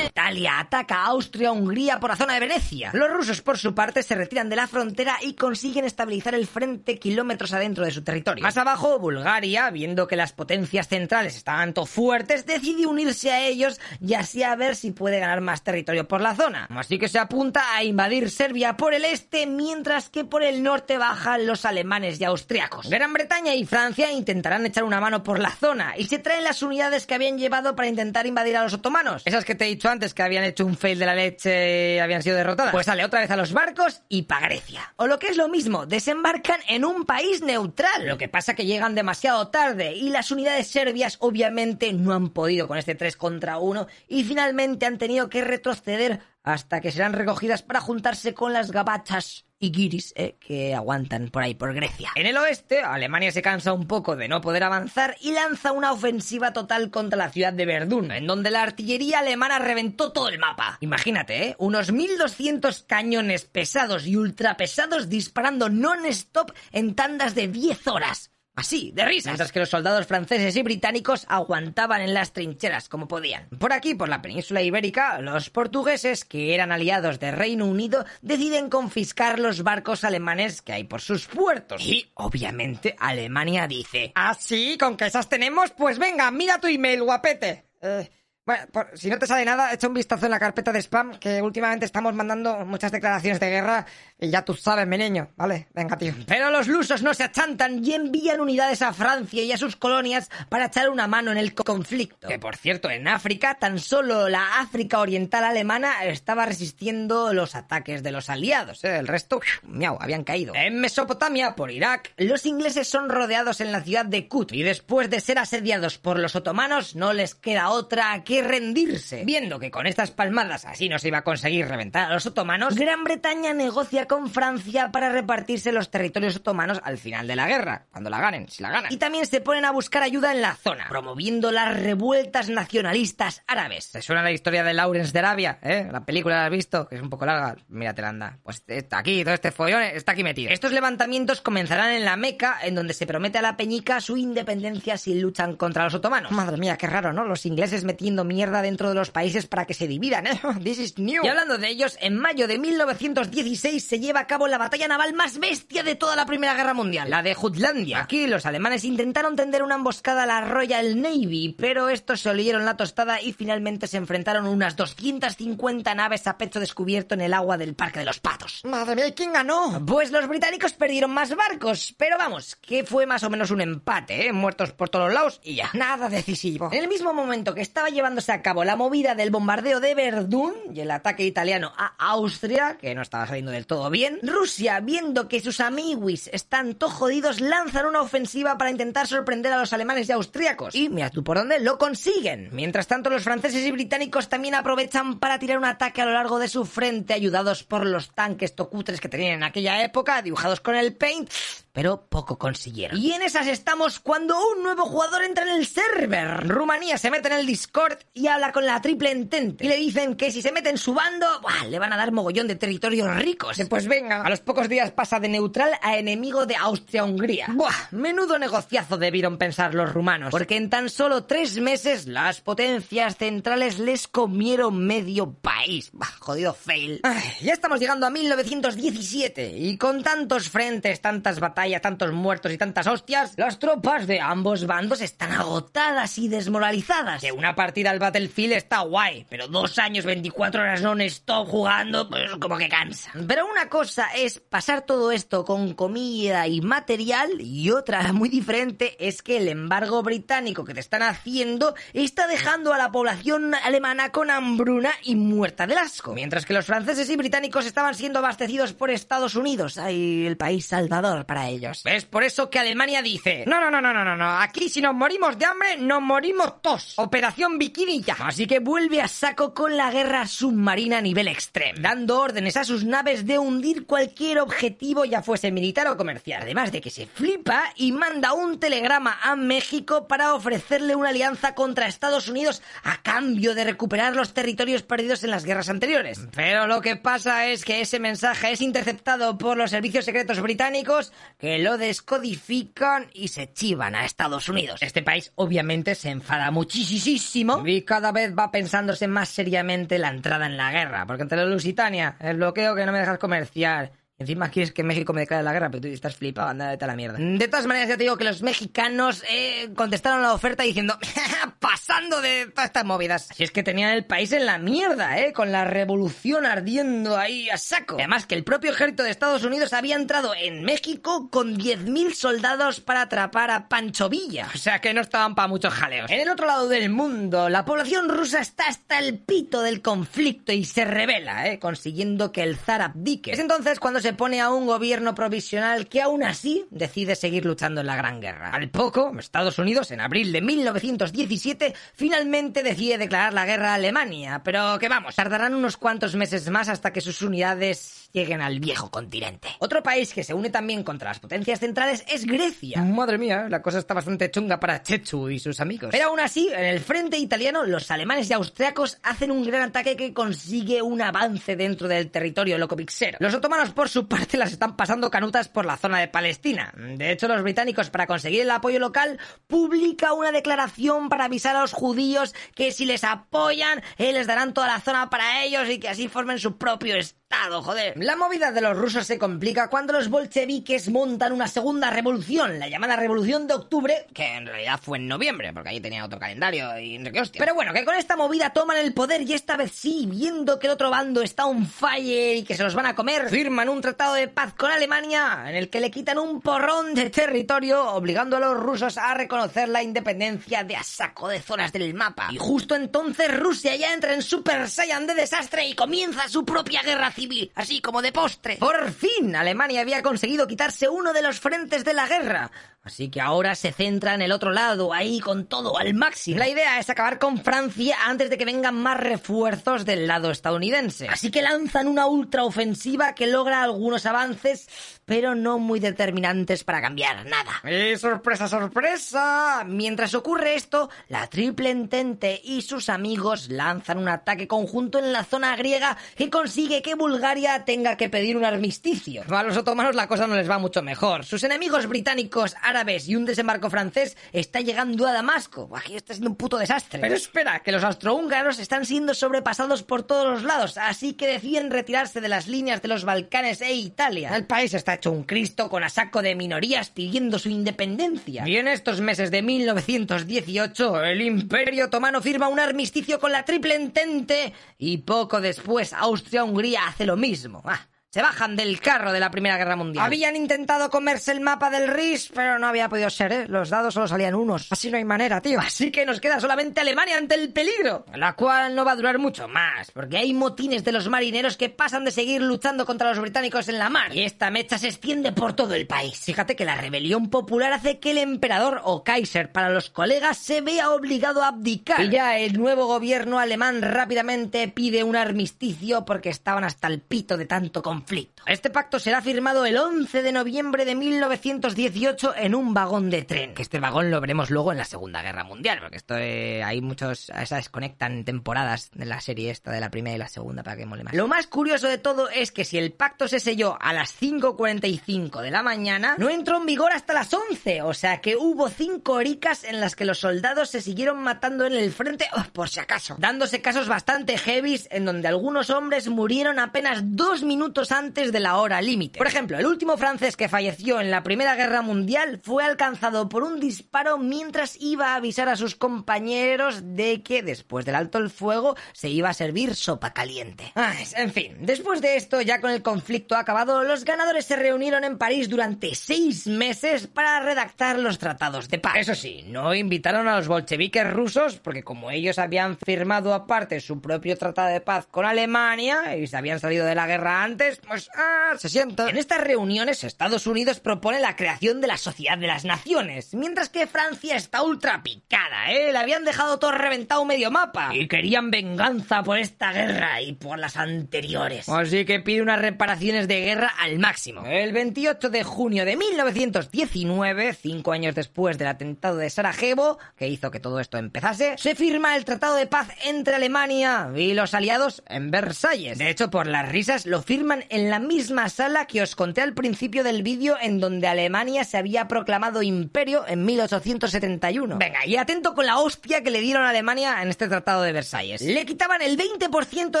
Italia 0.08 0.60
ataca 0.60 1.02
a 1.02 1.06
Austria-Hungría 1.08 2.00
por 2.00 2.10
la 2.10 2.16
zona 2.16 2.34
de 2.34 2.40
Venecia. 2.40 2.90
Los 2.94 3.10
rusos, 3.10 3.42
por 3.42 3.58
su 3.58 3.74
parte, 3.74 4.02
se 4.02 4.14
retiran 4.14 4.48
de 4.48 4.56
la 4.56 4.66
frontera 4.66 5.18
y 5.20 5.34
consiguen 5.34 5.84
estabilizar 5.84 6.34
el 6.34 6.46
frente 6.46 6.98
kilómetros 6.98 7.52
adentro 7.52 7.84
de 7.84 7.90
su 7.90 8.02
territorio. 8.02 8.42
Más 8.42 8.56
abajo, 8.56 8.98
Bulgaria, 8.98 9.70
viendo 9.70 10.06
que 10.06 10.16
las 10.16 10.32
potencias 10.32 10.88
centrales 10.88 11.36
estaban 11.36 11.74
tan 11.74 11.86
fuertes, 11.86 12.46
decide 12.76 12.86
unirse 12.86 13.30
a 13.30 13.40
ellos 13.40 13.80
y 14.00 14.14
así 14.14 14.42
a 14.42 14.54
ver 14.54 14.76
si 14.76 14.90
puede 14.90 15.18
ganar 15.18 15.40
más 15.40 15.62
territorio 15.62 16.06
por 16.06 16.20
la 16.20 16.34
zona. 16.34 16.68
Así 16.70 16.98
que 16.98 17.08
se 17.08 17.18
apunta 17.18 17.74
a 17.74 17.84
invadir 17.84 18.30
Serbia 18.30 18.76
por 18.76 18.94
el 18.94 19.04
este, 19.04 19.46
mientras 19.46 20.08
que 20.08 20.24
por 20.24 20.42
el 20.42 20.62
norte 20.62 20.98
bajan 20.98 21.46
los 21.46 21.64
alemanes 21.64 22.20
y 22.20 22.24
austriacos. 22.24 22.88
Gran 22.88 23.12
Bretaña 23.12 23.54
y 23.54 23.64
Francia 23.64 24.12
intentarán 24.12 24.66
echar 24.66 24.84
una 24.84 25.00
mano 25.00 25.22
por 25.22 25.38
la 25.38 25.50
zona 25.50 25.94
y 25.96 26.04
se 26.04 26.18
traen 26.18 26.44
las 26.44 26.62
unidades 26.62 27.06
que 27.06 27.14
habían 27.14 27.38
llevado 27.38 27.74
para 27.74 27.88
intentar 27.88 28.26
invadir 28.26 28.56
a 28.56 28.62
los 28.62 28.74
otomanos. 28.74 29.22
Esas 29.24 29.44
que 29.44 29.54
te 29.54 29.64
he 29.64 29.68
dicho 29.68 29.88
antes 29.88 30.14
que 30.14 30.22
habían 30.22 30.44
hecho 30.44 30.66
un 30.66 30.76
fail 30.76 30.98
de 30.98 31.06
la 31.06 31.14
leche 31.14 31.96
y 31.96 31.98
habían 31.98 32.22
sido 32.22 32.36
derrotadas. 32.36 32.72
Pues 32.72 32.86
sale 32.86 33.04
otra 33.04 33.20
vez 33.20 33.30
a 33.30 33.36
los 33.36 33.52
barcos 33.52 34.02
y 34.08 34.22
pa' 34.22 34.40
Grecia. 34.40 34.92
O 34.96 35.06
lo 35.06 35.18
que 35.18 35.28
es 35.28 35.36
lo 35.36 35.48
mismo, 35.48 35.86
desembarcan 35.86 36.60
en 36.68 36.84
un 36.84 37.04
país 37.04 37.42
neutral. 37.42 38.06
Lo 38.06 38.18
que 38.18 38.28
pasa 38.28 38.54
que 38.54 38.66
llegan 38.66 38.94
demasiado 38.94 39.48
tarde 39.48 39.94
y 39.94 40.10
las 40.10 40.30
unidades 40.30 40.66
serbias 40.68 41.16
obviamente 41.20 41.92
no 41.92 42.12
han 42.12 42.30
podido 42.30 42.65
con 42.66 42.78
este 42.78 42.94
3 42.94 43.16
contra 43.16 43.58
1 43.58 43.86
y 44.08 44.24
finalmente 44.24 44.86
han 44.86 44.98
tenido 44.98 45.28
que 45.28 45.44
retroceder 45.44 46.20
hasta 46.42 46.80
que 46.80 46.92
serán 46.92 47.12
recogidas 47.12 47.62
para 47.62 47.80
juntarse 47.80 48.32
con 48.32 48.52
las 48.52 48.70
gabachas 48.70 49.46
y 49.58 49.72
guiris 49.72 50.12
eh, 50.16 50.36
que 50.38 50.74
aguantan 50.74 51.28
por 51.28 51.42
ahí 51.42 51.54
por 51.54 51.74
Grecia. 51.74 52.10
En 52.14 52.26
el 52.26 52.36
oeste, 52.36 52.82
Alemania 52.82 53.32
se 53.32 53.42
cansa 53.42 53.72
un 53.72 53.86
poco 53.86 54.16
de 54.16 54.28
no 54.28 54.40
poder 54.40 54.62
avanzar 54.62 55.16
y 55.20 55.32
lanza 55.32 55.72
una 55.72 55.92
ofensiva 55.92 56.52
total 56.52 56.90
contra 56.90 57.16
la 57.16 57.30
ciudad 57.30 57.52
de 57.52 57.66
Verdún, 57.66 58.10
en 58.10 58.26
donde 58.26 58.50
la 58.50 58.62
artillería 58.62 59.20
alemana 59.20 59.58
reventó 59.58 60.12
todo 60.12 60.28
el 60.28 60.38
mapa. 60.38 60.78
Imagínate, 60.80 61.48
¿eh? 61.48 61.56
unos 61.58 61.90
1200 61.90 62.82
cañones 62.82 63.44
pesados 63.44 64.06
y 64.06 64.16
ultrapesados 64.16 65.08
disparando 65.08 65.68
non-stop 65.68 66.52
en 66.72 66.94
tandas 66.94 67.34
de 67.34 67.48
10 67.48 67.86
horas. 67.88 68.30
Así, 68.56 68.90
de 68.94 69.04
risas. 69.04 69.26
Mientras 69.26 69.52
que 69.52 69.60
los 69.60 69.68
soldados 69.68 70.06
franceses 70.06 70.56
y 70.56 70.62
británicos 70.62 71.26
aguantaban 71.28 72.00
en 72.00 72.14
las 72.14 72.32
trincheras 72.32 72.88
como 72.88 73.06
podían. 73.06 73.48
Por 73.50 73.74
aquí, 73.74 73.94
por 73.94 74.08
la 74.08 74.22
península 74.22 74.62
ibérica, 74.62 75.20
los 75.20 75.50
portugueses, 75.50 76.24
que 76.24 76.54
eran 76.54 76.72
aliados 76.72 77.20
de 77.20 77.32
Reino 77.32 77.66
Unido, 77.66 78.06
deciden 78.22 78.70
confiscar 78.70 79.38
los 79.38 79.62
barcos 79.62 80.04
alemanes 80.04 80.62
que 80.62 80.72
hay 80.72 80.84
por 80.84 81.02
sus 81.02 81.26
puertos. 81.26 81.82
Y, 81.82 82.10
obviamente, 82.14 82.96
Alemania 82.98 83.68
dice... 83.68 84.12
¿Ah, 84.14 84.34
sí? 84.34 84.78
¿Con 84.80 84.96
que 84.96 85.04
esas 85.04 85.28
tenemos? 85.28 85.72
Pues 85.72 85.98
venga, 85.98 86.30
mira 86.30 86.58
tu 86.58 86.66
email, 86.66 87.02
guapete. 87.02 87.66
Eh, 87.82 88.08
Bueno, 88.46 88.64
si 88.94 89.10
no 89.10 89.18
te 89.18 89.26
sale 89.26 89.44
nada, 89.44 89.72
echa 89.72 89.88
un 89.88 89.94
vistazo 89.94 90.26
en 90.26 90.30
la 90.30 90.38
carpeta 90.38 90.70
de 90.70 90.78
spam, 90.80 91.18
que 91.18 91.42
últimamente 91.42 91.84
estamos 91.84 92.14
mandando 92.14 92.64
muchas 92.64 92.92
declaraciones 92.92 93.40
de 93.40 93.50
guerra 93.50 93.86
y 94.20 94.30
ya 94.30 94.44
tú 94.44 94.54
sabes, 94.54 94.86
mi 94.86 94.96
niño. 94.96 95.32
Vale, 95.34 95.66
venga, 95.74 95.98
tío. 95.98 96.14
Pero 96.28 96.50
los 96.50 96.68
lusos 96.68 97.02
no 97.02 97.12
se 97.12 97.24
achantan 97.24 97.84
y 97.84 97.94
envían 97.94 98.40
unidades 98.40 98.82
a 98.82 98.92
Francia 98.92 99.42
y 99.42 99.50
a 99.50 99.58
sus 99.58 99.74
colonias 99.74 100.30
para 100.48 100.66
echar 100.66 100.90
una 100.90 101.08
mano 101.08 101.32
en 101.32 101.38
el 101.38 101.54
conflicto. 101.54 102.28
Que 102.28 102.38
por 102.38 102.54
cierto, 102.54 102.88
en 102.88 103.08
África, 103.08 103.56
tan 103.58 103.80
solo 103.80 104.28
la 104.28 104.60
África 104.60 105.00
Oriental 105.00 105.42
Alemana 105.42 106.04
estaba 106.04 106.46
resistiendo 106.46 107.34
los 107.34 107.56
ataques 107.56 108.04
de 108.04 108.12
los 108.12 108.30
aliados. 108.30 108.84
¿eh? 108.84 108.96
El 108.96 109.08
resto, 109.08 109.40
miau, 109.64 109.98
habían 110.00 110.22
caído. 110.22 110.54
En 110.54 110.80
Mesopotamia, 110.80 111.56
por 111.56 111.72
Irak, 111.72 112.12
los 112.16 112.46
ingleses 112.46 112.86
son 112.86 113.08
rodeados 113.08 113.60
en 113.60 113.72
la 113.72 113.82
ciudad 113.82 114.04
de 114.06 114.28
Kut 114.28 114.52
y 114.52 114.62
después 114.62 115.10
de 115.10 115.18
ser 115.18 115.40
asediados 115.40 115.98
por 115.98 116.20
los 116.20 116.36
otomanos, 116.36 116.94
no 116.94 117.12
les 117.12 117.34
queda 117.34 117.70
otra 117.70 118.22
que 118.22 118.35
rendirse. 118.42 119.24
Viendo 119.24 119.58
que 119.58 119.70
con 119.70 119.86
estas 119.86 120.10
palmadas 120.10 120.64
así 120.64 120.88
no 120.88 120.98
se 120.98 121.08
iba 121.08 121.18
a 121.18 121.24
conseguir 121.24 121.68
reventar 121.68 122.10
a 122.10 122.14
los 122.14 122.26
otomanos, 122.26 122.74
Gran 122.74 123.04
Bretaña 123.04 123.52
negocia 123.52 124.06
con 124.06 124.30
Francia 124.30 124.90
para 124.92 125.08
repartirse 125.08 125.72
los 125.72 125.90
territorios 125.90 126.36
otomanos 126.36 126.80
al 126.82 126.98
final 126.98 127.26
de 127.26 127.36
la 127.36 127.46
guerra, 127.46 127.86
cuando 127.90 128.10
la 128.10 128.20
ganen, 128.20 128.48
si 128.48 128.62
la 128.62 128.70
ganan. 128.70 128.92
Y 128.92 128.96
también 128.96 129.26
se 129.26 129.40
ponen 129.40 129.64
a 129.64 129.70
buscar 129.70 130.02
ayuda 130.02 130.32
en 130.32 130.42
la 130.42 130.54
zona, 130.54 130.86
promoviendo 130.88 131.50
las 131.50 131.78
revueltas 131.78 132.48
nacionalistas 132.48 133.42
árabes. 133.46 133.90
¿Te 133.90 134.02
suena 134.02 134.22
la 134.22 134.32
historia 134.32 134.64
de 134.64 134.74
Lawrence 134.74 135.12
de 135.12 135.18
Arabia? 135.18 135.58
¿Eh? 135.62 135.88
La 135.90 136.04
película 136.04 136.36
la 136.36 136.46
has 136.46 136.50
visto, 136.50 136.88
que 136.88 136.96
es 136.96 137.02
un 137.02 137.10
poco 137.10 137.26
larga. 137.26 137.56
Míratela, 137.68 138.06
la 138.06 138.10
anda. 138.10 138.38
Pues 138.42 138.62
está 138.66 138.98
aquí, 138.98 139.24
todo 139.24 139.34
este 139.34 139.52
follón 139.52 139.82
está 139.82 140.12
aquí 140.12 140.22
metido. 140.22 140.50
Estos 140.52 140.72
levantamientos 140.72 141.40
comenzarán 141.40 141.92
en 141.92 142.04
la 142.04 142.16
Meca, 142.16 142.58
en 142.62 142.74
donde 142.74 142.94
se 142.94 143.06
promete 143.06 143.38
a 143.38 143.42
la 143.42 143.56
peñica 143.56 144.00
su 144.00 144.16
independencia 144.16 144.96
si 144.96 145.18
luchan 145.18 145.56
contra 145.56 145.84
los 145.84 145.94
otomanos. 145.94 146.32
Madre 146.32 146.56
mía, 146.56 146.76
qué 146.76 146.86
raro, 146.86 147.12
¿no? 147.12 147.24
Los 147.24 147.46
ingleses 147.46 147.84
metiendo 147.84 148.24
mierda 148.26 148.62
dentro 148.62 148.88
de 148.88 148.94
los 148.94 149.10
países 149.10 149.46
para 149.46 149.64
que 149.64 149.74
se 149.74 149.88
dividan, 149.88 150.26
¿eh? 150.26 150.40
This 150.62 150.78
is 150.78 150.98
new. 150.98 151.24
Y 151.24 151.28
hablando 151.28 151.58
de 151.58 151.68
ellos, 151.68 151.96
en 152.00 152.16
mayo 152.16 152.46
de 152.46 152.58
1916 152.58 153.84
se 153.84 153.98
lleva 153.98 154.20
a 154.20 154.26
cabo 154.26 154.48
la 154.48 154.58
batalla 154.58 154.88
naval 154.88 155.14
más 155.14 155.38
bestia 155.38 155.82
de 155.82 155.94
toda 155.94 156.16
la 156.16 156.26
Primera 156.26 156.54
Guerra 156.54 156.74
Mundial, 156.74 157.10
la 157.10 157.22
de 157.22 157.34
Jutlandia. 157.34 158.02
Aquí 158.02 158.26
los 158.26 158.46
alemanes 158.46 158.84
intentaron 158.84 159.36
tender 159.36 159.62
una 159.62 159.76
emboscada 159.76 160.24
a 160.24 160.26
la 160.26 160.40
Royal 160.42 161.00
Navy, 161.00 161.54
pero 161.58 161.88
estos 161.88 162.20
se 162.20 162.30
olieron 162.30 162.64
la 162.64 162.76
tostada 162.76 163.20
y 163.20 163.32
finalmente 163.32 163.86
se 163.86 163.96
enfrentaron 163.96 164.46
unas 164.46 164.76
250 164.76 165.94
naves 165.94 166.26
a 166.26 166.36
pecho 166.36 166.60
descubierto 166.60 167.14
en 167.14 167.20
el 167.20 167.34
agua 167.34 167.56
del 167.56 167.74
Parque 167.74 168.00
de 168.00 168.04
los 168.04 168.20
Patos. 168.20 168.62
Madre 168.64 168.96
mía, 168.96 169.14
¿quién 169.14 169.32
ganó? 169.32 169.84
Pues 169.86 170.10
los 170.10 170.28
británicos 170.28 170.72
perdieron 170.72 171.10
más 171.12 171.34
barcos, 171.34 171.94
pero 171.96 172.18
vamos, 172.18 172.56
que 172.56 172.84
fue 172.84 173.06
más 173.06 173.22
o 173.22 173.30
menos 173.30 173.50
un 173.50 173.60
empate, 173.60 174.26
¿eh? 174.26 174.32
Muertos 174.32 174.72
por 174.72 174.88
todos 174.88 175.12
lados 175.12 175.40
y 175.42 175.56
ya. 175.56 175.70
Nada 175.74 176.08
decisivo. 176.08 176.70
En 176.72 176.82
el 176.82 176.88
mismo 176.88 177.12
momento 177.12 177.54
que 177.54 177.60
estaba 177.60 177.88
llevándose 178.16 178.32
a 178.32 178.40
cabo 178.40 178.64
la 178.64 178.76
movida 178.76 179.14
del 179.14 179.30
bombardeo 179.30 179.78
de 179.78 179.94
Verdún 179.94 180.54
y 180.72 180.80
el 180.80 180.90
ataque 180.90 181.26
italiano 181.26 181.72
a 181.76 181.94
Austria, 181.98 182.78
que 182.80 182.94
no 182.94 183.02
estaba 183.02 183.26
saliendo 183.26 183.52
del 183.52 183.66
todo 183.66 183.90
bien, 183.90 184.20
Rusia, 184.22 184.80
viendo 184.80 185.28
que 185.28 185.40
sus 185.40 185.60
amiguis 185.60 186.30
están 186.32 186.76
todo 186.76 186.88
jodidos, 186.88 187.42
lanzan 187.42 187.84
una 187.84 188.00
ofensiva 188.00 188.56
para 188.56 188.70
intentar 188.70 189.06
sorprender 189.06 189.52
a 189.52 189.58
los 189.58 189.74
alemanes 189.74 190.08
y 190.08 190.12
austríacos. 190.12 190.74
Y 190.74 190.88
mira 190.88 191.10
tú 191.10 191.22
por 191.22 191.36
dónde 191.36 191.60
lo 191.60 191.76
consiguen. 191.76 192.48
Mientras 192.52 192.86
tanto, 192.86 193.10
los 193.10 193.22
franceses 193.22 193.66
y 193.66 193.70
británicos 193.70 194.30
también 194.30 194.54
aprovechan 194.54 195.18
para 195.18 195.38
tirar 195.38 195.58
un 195.58 195.66
ataque 195.66 196.00
a 196.00 196.06
lo 196.06 196.12
largo 196.12 196.38
de 196.38 196.48
su 196.48 196.64
frente, 196.64 197.12
ayudados 197.12 197.64
por 197.64 197.84
los 197.84 198.14
tanques 198.14 198.54
tocutres 198.54 198.98
que 198.98 199.10
tenían 199.10 199.34
en 199.34 199.42
aquella 199.42 199.84
época, 199.84 200.22
dibujados 200.22 200.60
con 200.60 200.74
el 200.74 200.94
paint 200.94 201.28
pero 201.76 202.06
poco 202.08 202.38
consiguieron. 202.38 202.98
Y 202.98 203.12
en 203.12 203.20
esas 203.20 203.46
estamos 203.48 204.00
cuando 204.00 204.34
un 204.34 204.62
nuevo 204.62 204.86
jugador 204.86 205.22
entra 205.22 205.44
en 205.44 205.58
el 205.58 205.66
server. 205.66 206.48
Rumanía 206.48 206.96
se 206.96 207.10
mete 207.10 207.28
en 207.28 207.34
el 207.34 207.44
Discord 207.44 207.98
y 208.14 208.28
habla 208.28 208.50
con 208.50 208.64
la 208.64 208.80
triple 208.80 209.10
entente. 209.10 209.62
Y 209.62 209.68
le 209.68 209.76
dicen 209.76 210.14
que 210.16 210.30
si 210.30 210.40
se 210.40 210.52
mete 210.52 210.70
en 210.70 210.78
su 210.78 210.94
bando, 210.94 211.26
le 211.68 211.78
van 211.78 211.92
a 211.92 211.98
dar 211.98 212.12
mogollón 212.12 212.48
de 212.48 212.56
territorios 212.56 213.14
ricos. 213.16 213.60
pues 213.68 213.88
venga, 213.88 214.22
a 214.22 214.30
los 214.30 214.40
pocos 214.40 214.70
días 214.70 214.90
pasa 214.90 215.20
de 215.20 215.28
neutral 215.28 215.70
a 215.82 215.98
enemigo 215.98 216.46
de 216.46 216.56
Austria-Hungría. 216.56 217.48
Buah, 217.50 217.88
menudo 217.90 218.38
negociazo 218.38 218.96
debieron 218.96 219.36
pensar 219.36 219.74
los 219.74 219.92
rumanos, 219.92 220.30
porque 220.30 220.56
en 220.56 220.70
tan 220.70 220.88
solo 220.88 221.24
tres 221.24 221.60
meses 221.60 222.06
las 222.06 222.40
potencias 222.40 223.18
centrales 223.18 223.78
les 223.78 224.08
comieron 224.08 224.86
medio 224.86 225.30
país. 225.30 225.90
Bah, 225.92 226.08
jodido 226.20 226.54
fail. 226.54 227.02
ya 227.42 227.52
estamos 227.52 227.80
llegando 227.80 228.06
a 228.06 228.10
1917 228.10 229.58
y 229.58 229.76
con 229.76 230.02
tantos 230.02 230.48
frentes, 230.48 231.02
tantas 231.02 231.38
batallas, 231.38 231.65
haya 231.66 231.80
tantos 231.80 232.12
muertos 232.12 232.52
y 232.52 232.58
tantas 232.58 232.86
hostias, 232.86 233.34
las 233.36 233.58
tropas 233.58 234.06
de 234.06 234.20
ambos 234.20 234.66
bandos 234.66 235.00
están 235.00 235.32
agotadas 235.32 236.18
y 236.18 236.28
desmoralizadas. 236.28 237.20
Que 237.20 237.32
una 237.32 237.54
partida 237.54 237.90
al 237.90 237.98
Battlefield 237.98 238.54
está 238.54 238.80
guay, 238.80 239.26
pero 239.28 239.48
dos 239.48 239.78
años, 239.78 240.04
24 240.04 240.62
horas 240.62 240.82
non-stop 240.82 241.48
jugando, 241.48 242.08
pues 242.08 242.30
como 242.40 242.56
que 242.56 242.68
cansa. 242.68 243.10
Pero 243.26 243.46
una 243.46 243.68
cosa 243.68 244.08
es 244.14 244.38
pasar 244.38 244.82
todo 244.82 245.12
esto 245.12 245.44
con 245.44 245.74
comida 245.74 246.46
y 246.46 246.60
material 246.60 247.40
y 247.40 247.70
otra 247.70 248.12
muy 248.12 248.28
diferente 248.28 248.96
es 249.06 249.22
que 249.22 249.38
el 249.38 249.48
embargo 249.48 250.02
británico 250.02 250.64
que 250.64 250.74
te 250.74 250.80
están 250.80 251.02
haciendo 251.02 251.74
está 251.92 252.26
dejando 252.26 252.72
a 252.72 252.78
la 252.78 252.90
población 252.90 253.54
alemana 253.54 254.12
con 254.12 254.30
hambruna 254.30 254.92
y 255.02 255.16
muerta 255.16 255.66
de 255.66 255.74
asco. 255.74 256.14
Mientras 256.14 256.46
que 256.46 256.54
los 256.54 256.66
franceses 256.66 257.10
y 257.10 257.16
británicos 257.16 257.66
estaban 257.66 257.94
siendo 257.94 258.20
abastecidos 258.20 258.72
por 258.72 258.90
Estados 258.90 259.34
Unidos, 259.34 259.78
hay 259.78 260.26
el 260.26 260.36
país 260.36 260.66
salvador 260.66 261.26
para 261.26 261.48
ellos. 261.48 261.55
Es 261.84 262.04
por 262.04 262.24
eso 262.24 262.50
que 262.50 262.58
Alemania 262.58 263.02
dice, 263.02 263.44
no, 263.46 263.60
no, 263.60 263.70
no, 263.70 263.80
no, 263.80 263.92
no, 263.92 264.16
no, 264.16 264.38
aquí 264.38 264.68
si 264.68 264.80
nos 264.80 264.94
morimos 264.94 265.38
de 265.38 265.44
hambre, 265.44 265.76
nos 265.78 266.02
morimos 266.02 266.60
todos. 266.62 266.94
Operación 266.96 267.58
Bikini 267.58 268.02
ya. 268.02 268.16
Así 268.20 268.46
que 268.46 268.60
vuelve 268.60 269.00
a 269.00 269.08
saco 269.08 269.54
con 269.54 269.76
la 269.76 269.90
guerra 269.90 270.26
submarina 270.26 270.98
a 270.98 271.02
nivel 271.02 271.28
extremo, 271.28 271.78
dando 271.80 272.20
órdenes 272.20 272.56
a 272.56 272.64
sus 272.64 272.84
naves 272.84 273.26
de 273.26 273.38
hundir 273.38 273.86
cualquier 273.86 274.40
objetivo, 274.40 275.04
ya 275.04 275.22
fuese 275.22 275.50
militar 275.50 275.86
o 275.88 275.96
comercial. 275.96 276.42
Además 276.42 276.72
de 276.72 276.80
que 276.80 276.90
se 276.90 277.06
flipa 277.06 277.72
y 277.76 277.92
manda 277.92 278.32
un 278.32 278.58
telegrama 278.58 279.18
a 279.22 279.36
México 279.36 280.06
para 280.06 280.34
ofrecerle 280.34 280.94
una 280.94 281.10
alianza 281.10 281.54
contra 281.54 281.86
Estados 281.86 282.28
Unidos 282.28 282.62
a 282.82 283.02
cambio 283.02 283.54
de 283.54 283.64
recuperar 283.64 284.14
los 284.14 284.34
territorios 284.34 284.82
perdidos 284.82 285.24
en 285.24 285.30
las 285.30 285.44
guerras 285.44 285.68
anteriores. 285.68 286.20
Pero 286.34 286.66
lo 286.66 286.80
que 286.80 286.96
pasa 286.96 287.46
es 287.46 287.64
que 287.64 287.80
ese 287.80 287.98
mensaje 287.98 288.52
es 288.52 288.60
interceptado 288.60 289.38
por 289.38 289.56
los 289.56 289.70
servicios 289.70 290.04
secretos 290.04 290.40
británicos 290.40 291.12
lo 291.58 291.78
descodifican 291.78 293.10
y 293.12 293.28
se 293.28 293.52
chivan 293.52 293.94
a 293.94 294.04
Estados 294.04 294.48
Unidos. 294.48 294.82
Este 294.82 295.02
país 295.02 295.32
obviamente 295.36 295.94
se 295.94 296.10
enfada 296.10 296.50
muchísimo 296.50 297.66
y 297.66 297.82
cada 297.82 298.12
vez 298.12 298.34
va 298.36 298.50
pensándose 298.50 299.06
más 299.06 299.28
seriamente 299.28 299.98
la 299.98 300.08
entrada 300.08 300.46
en 300.46 300.56
la 300.56 300.72
guerra, 300.72 301.06
porque 301.06 301.22
entre 301.22 301.38
la 301.38 301.46
Lusitania, 301.46 302.16
el 302.20 302.36
bloqueo 302.36 302.74
que 302.74 302.84
no 302.84 302.92
me 302.92 302.98
dejas 302.98 303.18
comerciar 303.18 303.92
Encima 304.18 304.48
quieres 304.48 304.72
que 304.72 304.82
México 304.82 305.12
me 305.12 305.20
declare 305.20 305.42
la 305.42 305.52
guerra, 305.52 305.70
pero 305.70 305.82
tú 305.82 305.88
estás 305.88 306.16
flipado, 306.16 306.48
anda, 306.48 306.70
a 306.70 306.86
la 306.86 306.96
mierda. 306.96 307.18
De 307.18 307.48
todas 307.48 307.66
maneras, 307.66 307.90
ya 307.90 307.96
te 307.98 308.04
digo 308.04 308.16
que 308.16 308.24
los 308.24 308.40
mexicanos 308.40 309.22
eh, 309.28 309.68
contestaron 309.76 310.22
la 310.22 310.32
oferta 310.32 310.62
diciendo, 310.62 310.98
pasando 311.60 312.22
de 312.22 312.46
todas 312.46 312.66
estas 312.66 312.86
movidas. 312.86 313.30
Así 313.30 313.44
es 313.44 313.50
que 313.50 313.62
tenían 313.62 313.90
el 313.90 314.06
país 314.06 314.32
en 314.32 314.46
la 314.46 314.56
mierda, 314.58 315.18
¿eh? 315.18 315.34
Con 315.34 315.52
la 315.52 315.66
revolución 315.66 316.46
ardiendo 316.46 317.18
ahí 317.18 317.50
a 317.50 317.58
saco. 317.58 317.96
Además 317.96 318.24
que 318.24 318.34
el 318.34 318.44
propio 318.44 318.70
ejército 318.70 319.02
de 319.02 319.10
Estados 319.10 319.44
Unidos 319.44 319.74
había 319.74 319.96
entrado 319.96 320.34
en 320.34 320.62
México 320.64 321.28
con 321.30 321.58
10.000 321.58 322.14
soldados 322.14 322.80
para 322.80 323.02
atrapar 323.02 323.50
a 323.50 323.68
Pancho 323.68 324.08
Villa. 324.08 324.48
O 324.54 324.58
sea 324.58 324.80
que 324.80 324.94
no 324.94 325.02
estaban 325.02 325.34
para 325.34 325.48
muchos 325.48 325.74
jaleos. 325.74 326.10
En 326.10 326.20
el 326.20 326.30
otro 326.30 326.46
lado 326.46 326.68
del 326.68 326.88
mundo, 326.88 327.50
la 327.50 327.66
población 327.66 328.08
rusa 328.08 328.40
está 328.40 328.64
hasta 328.66 328.98
el 328.98 329.18
pito 329.18 329.60
del 329.60 329.82
conflicto 329.82 330.52
y 330.52 330.64
se 330.64 330.86
revela, 330.86 331.48
¿eh? 331.48 331.58
Consiguiendo 331.58 332.32
que 332.32 332.42
el 332.42 332.56
zar 332.56 332.80
abdique. 332.80 333.32
Es 333.32 333.38
entonces 333.38 333.78
cuando 333.78 334.00
se 334.00 334.05
se 334.06 334.12
pone 334.12 334.40
a 334.40 334.50
un 334.50 334.66
gobierno 334.66 335.16
provisional 335.16 335.88
que 335.88 336.00
aún 336.00 336.22
así 336.22 336.64
decide 336.70 337.16
seguir 337.16 337.44
luchando 337.44 337.80
en 337.80 337.88
la 337.88 337.96
Gran 337.96 338.20
Guerra. 338.20 338.50
Al 338.50 338.70
poco, 338.70 339.12
Estados 339.18 339.58
Unidos, 339.58 339.90
en 339.90 340.00
abril 340.00 340.30
de 340.30 340.42
1917, 340.42 341.74
finalmente 341.92 342.62
decide 342.62 342.98
declarar 342.98 343.34
la 343.34 343.44
guerra 343.46 343.72
a 343.72 343.74
Alemania, 343.74 344.42
pero 344.44 344.78
que 344.78 344.88
vamos, 344.88 345.16
tardarán 345.16 345.56
unos 345.56 345.76
cuantos 345.76 346.14
meses 346.14 346.48
más 346.50 346.68
hasta 346.68 346.92
que 346.92 347.00
sus 347.00 347.20
unidades 347.20 348.05
lleguen 348.16 348.40
al 348.40 348.60
viejo 348.60 348.90
continente. 348.90 349.48
Otro 349.58 349.82
país 349.82 350.14
que 350.14 350.24
se 350.24 350.32
une 350.32 350.48
también 350.48 350.82
contra 350.82 351.10
las 351.10 351.20
potencias 351.20 351.60
centrales 351.60 352.02
es 352.08 352.24
Grecia. 352.24 352.82
Madre 352.82 353.18
mía, 353.18 353.46
la 353.50 353.60
cosa 353.60 353.78
está 353.78 353.92
bastante 353.92 354.30
chunga 354.30 354.58
para 354.58 354.82
Chechu 354.82 355.28
y 355.28 355.38
sus 355.38 355.60
amigos. 355.60 355.90
Pero 355.92 356.06
aún 356.06 356.20
así, 356.20 356.48
en 356.50 356.64
el 356.64 356.80
frente 356.80 357.18
italiano, 357.18 357.64
los 357.64 357.90
alemanes 357.90 358.30
y 358.30 358.32
austriacos 358.32 358.98
hacen 359.02 359.30
un 359.30 359.44
gran 359.44 359.62
ataque 359.62 359.96
que 359.96 360.14
consigue 360.14 360.80
un 360.80 361.02
avance 361.02 361.56
dentro 361.56 361.88
del 361.88 362.10
territorio 362.10 362.56
locopixero. 362.56 363.18
Los 363.20 363.34
otomanos, 363.34 363.72
por 363.72 363.90
su 363.90 364.08
parte 364.08 364.38
las 364.38 364.52
están 364.52 364.76
pasando 364.76 365.10
canutas 365.10 365.48
por 365.48 365.66
la 365.66 365.76
zona 365.76 366.00
de 366.00 366.08
Palestina. 366.08 366.72
De 366.74 367.10
hecho, 367.10 367.28
los 367.28 367.42
británicos, 367.42 367.90
para 367.90 368.06
conseguir 368.06 368.42
el 368.42 368.50
apoyo 368.50 368.78
local, 368.78 369.18
publica 369.46 370.14
una 370.14 370.32
declaración 370.32 371.10
para 371.10 371.24
avisar 371.24 371.54
a 371.54 371.60
los 371.60 371.74
judíos 371.74 372.34
que 372.54 372.72
si 372.72 372.86
les 372.86 373.04
apoyan, 373.04 373.82
eh, 373.98 374.12
les 374.14 374.26
darán 374.26 374.54
toda 374.54 374.68
la 374.68 374.80
zona 374.80 375.10
para 375.10 375.44
ellos 375.44 375.68
y 375.68 375.78
que 375.78 375.90
así 375.90 376.08
formen 376.08 376.38
su 376.38 376.56
propio 376.56 376.96
Estado 376.96 377.25
joder. 377.62 377.94
La 377.96 378.16
movida 378.16 378.52
de 378.52 378.60
los 378.60 378.76
rusos 378.76 379.06
se 379.06 379.18
complica 379.18 379.68
cuando 379.68 379.92
los 379.92 380.08
bolcheviques 380.08 380.88
montan 380.90 381.32
una 381.32 381.48
segunda 381.48 381.90
revolución, 381.90 382.58
la 382.58 382.68
llamada 382.68 382.96
Revolución 382.96 383.46
de 383.46 383.54
Octubre, 383.54 384.06
que 384.12 384.34
en 384.36 384.46
realidad 384.46 384.80
fue 384.82 384.98
en 384.98 385.08
noviembre, 385.08 385.52
porque 385.52 385.70
ahí 385.70 385.80
tenía 385.80 386.04
otro 386.04 386.18
calendario 386.18 386.78
y 386.78 386.98
no 386.98 387.10
qué 387.10 387.20
hostia. 387.20 387.38
Pero 387.38 387.54
bueno, 387.54 387.72
que 387.72 387.84
con 387.84 387.94
esta 387.94 388.16
movida 388.16 388.50
toman 388.50 388.78
el 388.78 388.92
poder 388.92 389.22
y 389.22 389.32
esta 389.32 389.56
vez 389.56 389.72
sí, 389.72 390.06
viendo 390.08 390.58
que 390.58 390.66
el 390.66 390.72
otro 390.72 390.90
bando 390.90 391.22
está 391.22 391.46
un 391.46 391.66
fire 391.66 392.36
y 392.36 392.42
que 392.42 392.56
se 392.56 392.62
los 392.62 392.74
van 392.74 392.86
a 392.86 392.94
comer, 392.94 393.28
firman 393.28 393.68
un 393.68 393.80
tratado 393.80 394.14
de 394.14 394.28
paz 394.28 394.54
con 394.54 394.70
Alemania 394.70 395.44
en 395.48 395.56
el 395.56 395.70
que 395.70 395.80
le 395.80 395.90
quitan 395.90 396.18
un 396.18 396.40
porrón 396.40 396.94
de 396.94 397.10
territorio, 397.10 397.92
obligando 397.92 398.36
a 398.36 398.40
los 398.40 398.56
rusos 398.56 398.98
a 398.98 399.14
reconocer 399.14 399.68
la 399.68 399.82
independencia 399.82 400.64
de 400.64 400.76
a 400.76 400.82
saco 400.82 401.28
de 401.28 401.40
zonas 401.40 401.72
del 401.72 401.94
mapa. 401.94 402.28
Y 402.30 402.38
justo 402.38 402.74
entonces 402.74 403.34
Rusia 403.38 403.76
ya 403.76 403.92
entra 403.92 404.14
en 404.14 404.22
Super 404.22 404.68
Saiyan 404.68 405.06
de 405.06 405.14
desastre 405.14 405.66
y 405.66 405.74
comienza 405.74 406.28
su 406.28 406.44
propia 406.44 406.82
guerra 406.82 407.10
civil, 407.16 407.50
así 407.54 407.80
como 407.80 408.02
de 408.02 408.12
postre. 408.12 408.58
Por 408.58 408.92
fin, 408.92 409.34
Alemania 409.34 409.80
había 409.80 410.02
conseguido 410.02 410.46
quitarse 410.46 410.88
uno 410.88 411.12
de 411.12 411.22
los 411.22 411.40
frentes 411.40 411.84
de 411.84 411.94
la 411.94 412.06
guerra. 412.06 412.50
Así 412.84 413.10
que 413.10 413.20
ahora 413.20 413.56
se 413.56 413.72
centra 413.72 414.14
en 414.14 414.22
el 414.22 414.30
otro 414.30 414.52
lado, 414.52 414.92
ahí 414.92 415.18
con 415.18 415.46
todo 415.46 415.76
al 415.76 415.94
máximo. 415.94 416.38
La 416.38 416.48
idea 416.48 416.78
es 416.78 416.88
acabar 416.88 417.18
con 417.18 417.42
Francia 417.42 417.96
antes 418.04 418.30
de 418.30 418.38
que 418.38 418.44
vengan 418.44 418.76
más 418.76 419.00
refuerzos 419.00 419.84
del 419.84 420.06
lado 420.06 420.30
estadounidense. 420.30 421.08
Así 421.08 421.32
que 421.32 421.42
lanzan 421.42 421.88
una 421.88 422.06
ultraofensiva 422.06 423.14
que 423.14 423.26
logra 423.26 423.64
algunos 423.64 424.06
avances, 424.06 424.68
pero 425.06 425.36
no 425.36 425.58
muy 425.58 425.78
determinantes 425.78 426.64
para 426.64 426.82
cambiar 426.82 427.24
nada. 427.26 427.62
¡Y 427.64 427.96
sorpresa, 427.96 428.48
sorpresa! 428.48 429.62
Mientras 429.64 430.14
ocurre 430.14 430.56
esto, 430.56 430.90
la 431.08 431.28
Triple 431.28 431.70
Entente 431.70 432.40
y 432.42 432.62
sus 432.62 432.88
amigos 432.88 433.48
lanzan 433.48 433.98
un 433.98 434.08
ataque 434.08 434.48
conjunto 434.48 434.98
en 434.98 435.12
la 435.12 435.22
zona 435.22 435.54
griega 435.56 435.96
que 436.16 436.28
consigue 436.28 436.82
que 436.82 436.96
Bulgaria 436.96 437.64
tenga 437.64 437.96
que 437.96 438.08
pedir 438.08 438.36
un 438.36 438.44
armisticio. 438.44 439.22
A 439.30 439.42
los 439.44 439.56
otomanos 439.56 439.94
la 439.94 440.08
cosa 440.08 440.26
no 440.26 440.34
les 440.34 440.50
va 440.50 440.58
mucho 440.58 440.82
mejor. 440.82 441.24
Sus 441.24 441.44
enemigos 441.44 441.86
británicos, 441.86 442.56
árabes 442.60 443.08
y 443.08 443.14
un 443.14 443.24
desembarco 443.24 443.70
francés 443.70 444.16
está 444.32 444.60
llegando 444.60 445.06
a 445.06 445.12
Damasco. 445.12 445.70
Aquí 445.76 445.94
está 445.94 446.14
siendo 446.14 446.30
un 446.30 446.36
puto 446.36 446.58
desastre. 446.58 446.98
Pero 447.00 447.14
espera, 447.14 447.60
que 447.60 447.70
los 447.70 447.84
austrohúngaros 447.84 448.58
están 448.58 448.84
siendo 448.84 449.14
sobrepasados 449.14 449.84
por 449.84 450.02
todos 450.02 450.26
los 450.26 450.42
lados, 450.42 450.76
así 450.78 451.12
que 451.12 451.28
deciden 451.28 451.70
retirarse 451.70 452.20
de 452.20 452.28
las 452.28 452.48
líneas 452.48 452.82
de 452.82 452.88
los 452.88 453.04
Balcanes 453.04 453.60
e 453.60 453.72
Italia. 453.72 454.34
El 454.34 454.46
país 454.46 454.74
está 454.74 454.95
hecho 454.96 455.12
un 455.12 455.24
Cristo 455.24 455.68
con 455.70 455.84
a 455.84 455.88
saco 455.88 456.22
de 456.22 456.34
minorías 456.34 456.90
pidiendo 456.90 457.38
su 457.38 457.48
independencia. 457.48 458.46
Y 458.46 458.56
en 458.56 458.68
estos 458.68 459.00
meses 459.00 459.30
de 459.30 459.42
1918, 459.42 461.04
el 461.04 461.22
Imperio 461.22 461.86
Otomano 461.86 462.20
firma 462.20 462.48
un 462.48 462.60
armisticio 462.60 463.18
con 463.20 463.32
la 463.32 463.44
Triple 463.44 463.74
Entente 463.76 464.52
y 464.78 464.98
poco 464.98 465.40
después 465.40 465.92
Austria-Hungría 465.92 466.88
hace 466.88 467.06
lo 467.06 467.16
mismo. 467.16 467.62
Ah, 467.64 467.86
se 468.16 468.22
bajan 468.22 468.56
del 468.56 468.80
carro 468.80 469.12
de 469.12 469.20
la 469.20 469.30
Primera 469.30 469.58
Guerra 469.58 469.76
Mundial. 469.76 470.06
Habían 470.06 470.36
intentado 470.36 470.88
comerse 470.88 471.32
el 471.32 471.40
mapa 471.42 471.68
del 471.68 471.86
RIS, 471.86 472.30
pero 472.34 472.58
no 472.58 472.66
había 472.66 472.88
podido 472.88 473.10
ser, 473.10 473.30
¿eh? 473.30 473.44
Los 473.46 473.68
dados 473.68 473.92
solo 473.92 474.08
salían 474.08 474.34
unos. 474.34 474.72
Así 474.72 474.90
no 474.90 474.96
hay 474.96 475.04
manera, 475.04 475.42
tío. 475.42 475.60
Así 475.60 475.90
que 475.90 476.06
nos 476.06 476.18
queda 476.18 476.40
solamente 476.40 476.80
Alemania 476.80 477.18
ante 477.18 477.34
el 477.34 477.52
peligro. 477.52 478.06
La 478.14 478.32
cual 478.32 478.74
no 478.74 478.86
va 478.86 478.92
a 478.92 478.96
durar 478.96 479.18
mucho 479.18 479.48
más, 479.48 479.90
porque 479.90 480.16
hay 480.16 480.32
motines 480.32 480.82
de 480.82 480.92
los 480.92 481.10
marineros 481.10 481.58
que 481.58 481.68
pasan 481.68 482.06
de 482.06 482.10
seguir 482.10 482.40
luchando 482.40 482.86
contra 482.86 483.10
los 483.10 483.20
británicos 483.20 483.68
en 483.68 483.78
la 483.78 483.90
mar. 483.90 484.16
Y 484.16 484.22
esta 484.22 484.50
mecha 484.50 484.78
se 484.78 484.88
extiende 484.88 485.32
por 485.32 485.52
todo 485.52 485.74
el 485.74 485.86
país. 485.86 486.18
Fíjate 486.18 486.56
que 486.56 486.64
la 486.64 486.76
rebelión 486.76 487.28
popular 487.28 487.74
hace 487.74 487.98
que 487.98 488.12
el 488.12 488.18
emperador 488.18 488.80
o 488.84 489.04
Kaiser 489.04 489.52
para 489.52 489.68
los 489.68 489.90
colegas 489.90 490.38
se 490.38 490.62
vea 490.62 490.88
obligado 490.88 491.42
a 491.42 491.48
abdicar. 491.48 492.02
Y 492.02 492.08
ya 492.08 492.38
el 492.38 492.58
nuevo 492.58 492.86
gobierno 492.86 493.38
alemán 493.38 493.82
rápidamente 493.82 494.68
pide 494.68 495.04
un 495.04 495.16
armisticio 495.16 496.06
porque 496.06 496.30
estaban 496.30 496.64
hasta 496.64 496.88
el 496.88 497.02
pito 497.02 497.36
de 497.36 497.44
tanto 497.44 497.82
conflicto. 497.82 498.05
Este 498.46 498.70
pacto 498.70 499.00
será 499.00 499.20
firmado 499.20 499.66
el 499.66 499.76
11 499.76 500.22
de 500.22 500.30
noviembre 500.30 500.84
de 500.84 500.94
1918 500.94 502.34
en 502.36 502.54
un 502.54 502.72
vagón 502.72 503.10
de 503.10 503.22
tren. 503.22 503.54
Que 503.54 503.62
este 503.62 503.80
vagón 503.80 504.10
lo 504.12 504.20
veremos 504.20 504.50
luego 504.50 504.70
en 504.70 504.78
la 504.78 504.84
Segunda 504.84 505.22
Guerra 505.22 505.42
Mundial, 505.42 505.80
porque 505.80 505.96
esto 505.96 506.16
eh, 506.16 506.62
hay 506.62 506.80
muchos, 506.80 507.30
esas 507.30 507.68
conectan 507.68 508.24
temporadas 508.24 508.90
de 508.94 509.04
la 509.04 509.20
serie 509.20 509.50
esta 509.50 509.72
de 509.72 509.80
la 509.80 509.90
primera 509.90 510.14
y 510.14 510.18
la 510.18 510.28
segunda 510.28 510.62
para 510.62 510.76
que 510.76 510.86
mole 510.86 511.02
más. 511.02 511.14
Lo 511.14 511.26
más 511.26 511.48
curioso 511.48 511.88
de 511.88 511.98
todo 511.98 512.28
es 512.28 512.52
que 512.52 512.64
si 512.64 512.78
el 512.78 512.92
pacto 512.92 513.26
se 513.26 513.40
selló 513.40 513.76
a 513.80 513.92
las 513.92 514.14
5.45 514.20 515.42
de 515.42 515.50
la 515.50 515.62
mañana, 515.62 516.14
no 516.18 516.30
entró 516.30 516.58
en 516.58 516.66
vigor 516.66 516.92
hasta 516.92 517.14
las 517.14 517.34
11, 517.34 517.82
o 517.82 517.94
sea 517.94 518.20
que 518.20 518.36
hubo 518.36 518.68
cinco 518.68 519.14
horicas 519.14 519.64
en 519.64 519.80
las 519.80 519.96
que 519.96 520.04
los 520.04 520.18
soldados 520.18 520.70
se 520.70 520.80
siguieron 520.80 521.18
matando 521.18 521.66
en 521.66 521.72
el 521.72 521.92
frente, 521.92 522.28
oh, 522.36 522.44
por 522.52 522.68
si 522.68 522.78
acaso, 522.78 523.16
dándose 523.18 523.60
casos 523.60 523.88
bastante 523.88 524.38
heavies 524.38 524.86
en 524.92 525.04
donde 525.04 525.26
algunos 525.26 525.70
hombres 525.70 526.08
murieron 526.08 526.60
apenas 526.60 527.00
dos 527.02 527.42
minutos 527.42 527.85
antes 527.92 528.32
de 528.32 528.40
la 528.40 528.56
hora 528.56 528.80
límite. 528.80 529.18
Por 529.18 529.26
ejemplo, 529.26 529.58
el 529.58 529.66
último 529.66 529.96
francés 529.96 530.36
que 530.36 530.48
falleció 530.48 531.00
en 531.00 531.10
la 531.10 531.22
Primera 531.22 531.54
Guerra 531.54 531.82
Mundial 531.82 532.40
fue 532.42 532.64
alcanzado 532.64 533.28
por 533.28 533.42
un 533.42 533.60
disparo 533.60 534.18
mientras 534.18 534.76
iba 534.80 535.12
a 535.12 535.16
avisar 535.16 535.48
a 535.48 535.56
sus 535.56 535.74
compañeros 535.74 536.96
de 536.96 537.22
que 537.22 537.42
después 537.42 537.84
del 537.84 537.94
alto 537.94 538.18
el 538.18 538.30
fuego 538.30 538.76
se 538.92 539.08
iba 539.08 539.28
a 539.28 539.34
servir 539.34 539.74
sopa 539.74 540.12
caliente. 540.12 540.72
Ay, 540.74 541.04
en 541.16 541.32
fin, 541.32 541.56
después 541.60 542.00
de 542.00 542.16
esto, 542.16 542.40
ya 542.40 542.60
con 542.60 542.70
el 542.70 542.82
conflicto 542.82 543.36
acabado, 543.36 543.84
los 543.84 544.04
ganadores 544.04 544.44
se 544.44 544.56
reunieron 544.56 545.04
en 545.04 545.18
París 545.18 545.48
durante 545.48 545.94
seis 545.94 546.46
meses 546.46 547.06
para 547.06 547.40
redactar 547.40 547.98
los 547.98 548.18
tratados 548.18 548.68
de 548.68 548.78
paz. 548.78 548.94
Eso 548.96 549.14
sí, 549.14 549.44
no 549.48 549.74
invitaron 549.74 550.28
a 550.28 550.36
los 550.36 550.48
bolcheviques 550.48 551.10
rusos 551.12 551.56
porque 551.56 551.82
como 551.82 552.10
ellos 552.10 552.38
habían 552.38 552.76
firmado 552.76 553.34
aparte 553.34 553.80
su 553.80 554.00
propio 554.00 554.36
tratado 554.36 554.68
de 554.68 554.80
paz 554.80 555.06
con 555.10 555.24
Alemania 555.24 556.16
y 556.16 556.26
se 556.26 556.36
habían 556.36 556.60
salido 556.60 556.86
de 556.86 556.94
la 556.94 557.06
guerra 557.06 557.42
antes, 557.42 557.75
pues 557.86 558.08
ah, 558.16 558.54
se 558.58 558.68
sienta. 558.68 559.08
En 559.08 559.16
estas 559.16 559.40
reuniones 559.40 560.04
Estados 560.04 560.46
Unidos 560.46 560.80
propone 560.80 561.20
la 561.20 561.36
creación 561.36 561.80
de 561.80 561.86
la 561.86 561.96
Sociedad 561.96 562.38
de 562.38 562.46
las 562.46 562.64
Naciones, 562.64 563.34
mientras 563.34 563.68
que 563.68 563.86
Francia 563.86 564.36
está 564.36 564.62
ultra 564.62 565.02
picada, 565.02 565.70
¿eh? 565.70 565.92
Le 565.92 565.98
habían 565.98 566.24
dejado 566.24 566.58
todo 566.58 566.72
reventado 566.72 567.24
medio 567.24 567.50
mapa 567.50 567.94
y 567.94 568.08
querían 568.08 568.50
venganza 568.50 569.22
por 569.22 569.38
esta 569.38 569.72
guerra 569.72 570.20
y 570.20 570.32
por 570.32 570.58
las 570.58 570.76
anteriores. 570.76 571.68
Así 571.68 572.04
que 572.04 572.20
pide 572.20 572.42
unas 572.42 572.60
reparaciones 572.60 573.28
de 573.28 573.40
guerra 573.40 573.74
al 573.78 573.98
máximo. 573.98 574.44
El 574.46 574.72
28 574.72 575.30
de 575.30 575.44
junio 575.44 575.84
de 575.84 575.96
1919, 575.96 577.54
cinco 577.54 577.92
años 577.92 578.14
después 578.14 578.58
del 578.58 578.68
atentado 578.68 579.16
de 579.16 579.30
Sarajevo, 579.30 579.98
que 580.16 580.28
hizo 580.28 580.50
que 580.50 580.60
todo 580.60 580.80
esto 580.80 580.98
empezase, 580.98 581.56
se 581.58 581.74
firma 581.74 582.16
el 582.16 582.24
Tratado 582.24 582.56
de 582.56 582.66
Paz 582.66 582.88
entre 583.04 583.34
Alemania 583.34 584.10
y 584.14 584.34
los 584.34 584.54
aliados 584.54 585.02
en 585.08 585.30
Versalles. 585.30 585.98
De 585.98 586.10
hecho, 586.10 586.30
por 586.30 586.46
las 586.46 586.68
risas 586.68 587.06
lo 587.06 587.22
firman 587.22 587.64
en 587.70 587.90
la 587.90 587.98
misma 587.98 588.48
sala 588.48 588.86
que 588.86 589.02
os 589.02 589.16
conté 589.16 589.40
al 589.40 589.54
principio 589.54 590.04
del 590.04 590.22
vídeo 590.22 590.56
en 590.60 590.80
donde 590.80 591.06
Alemania 591.06 591.64
se 591.64 591.76
había 591.76 592.08
proclamado 592.08 592.62
imperio 592.62 593.26
en 593.26 593.44
1871. 593.44 594.78
Venga, 594.78 595.06
y 595.06 595.16
atento 595.16 595.54
con 595.54 595.66
la 595.66 595.78
hostia 595.78 596.22
que 596.22 596.30
le 596.30 596.40
dieron 596.40 596.64
a 596.64 596.70
Alemania 596.70 597.22
en 597.22 597.28
este 597.28 597.48
Tratado 597.48 597.82
de 597.82 597.92
Versalles. 597.92 598.42
Le 598.42 598.66
quitaban 598.66 599.02
el 599.02 599.16
20% 599.18 600.00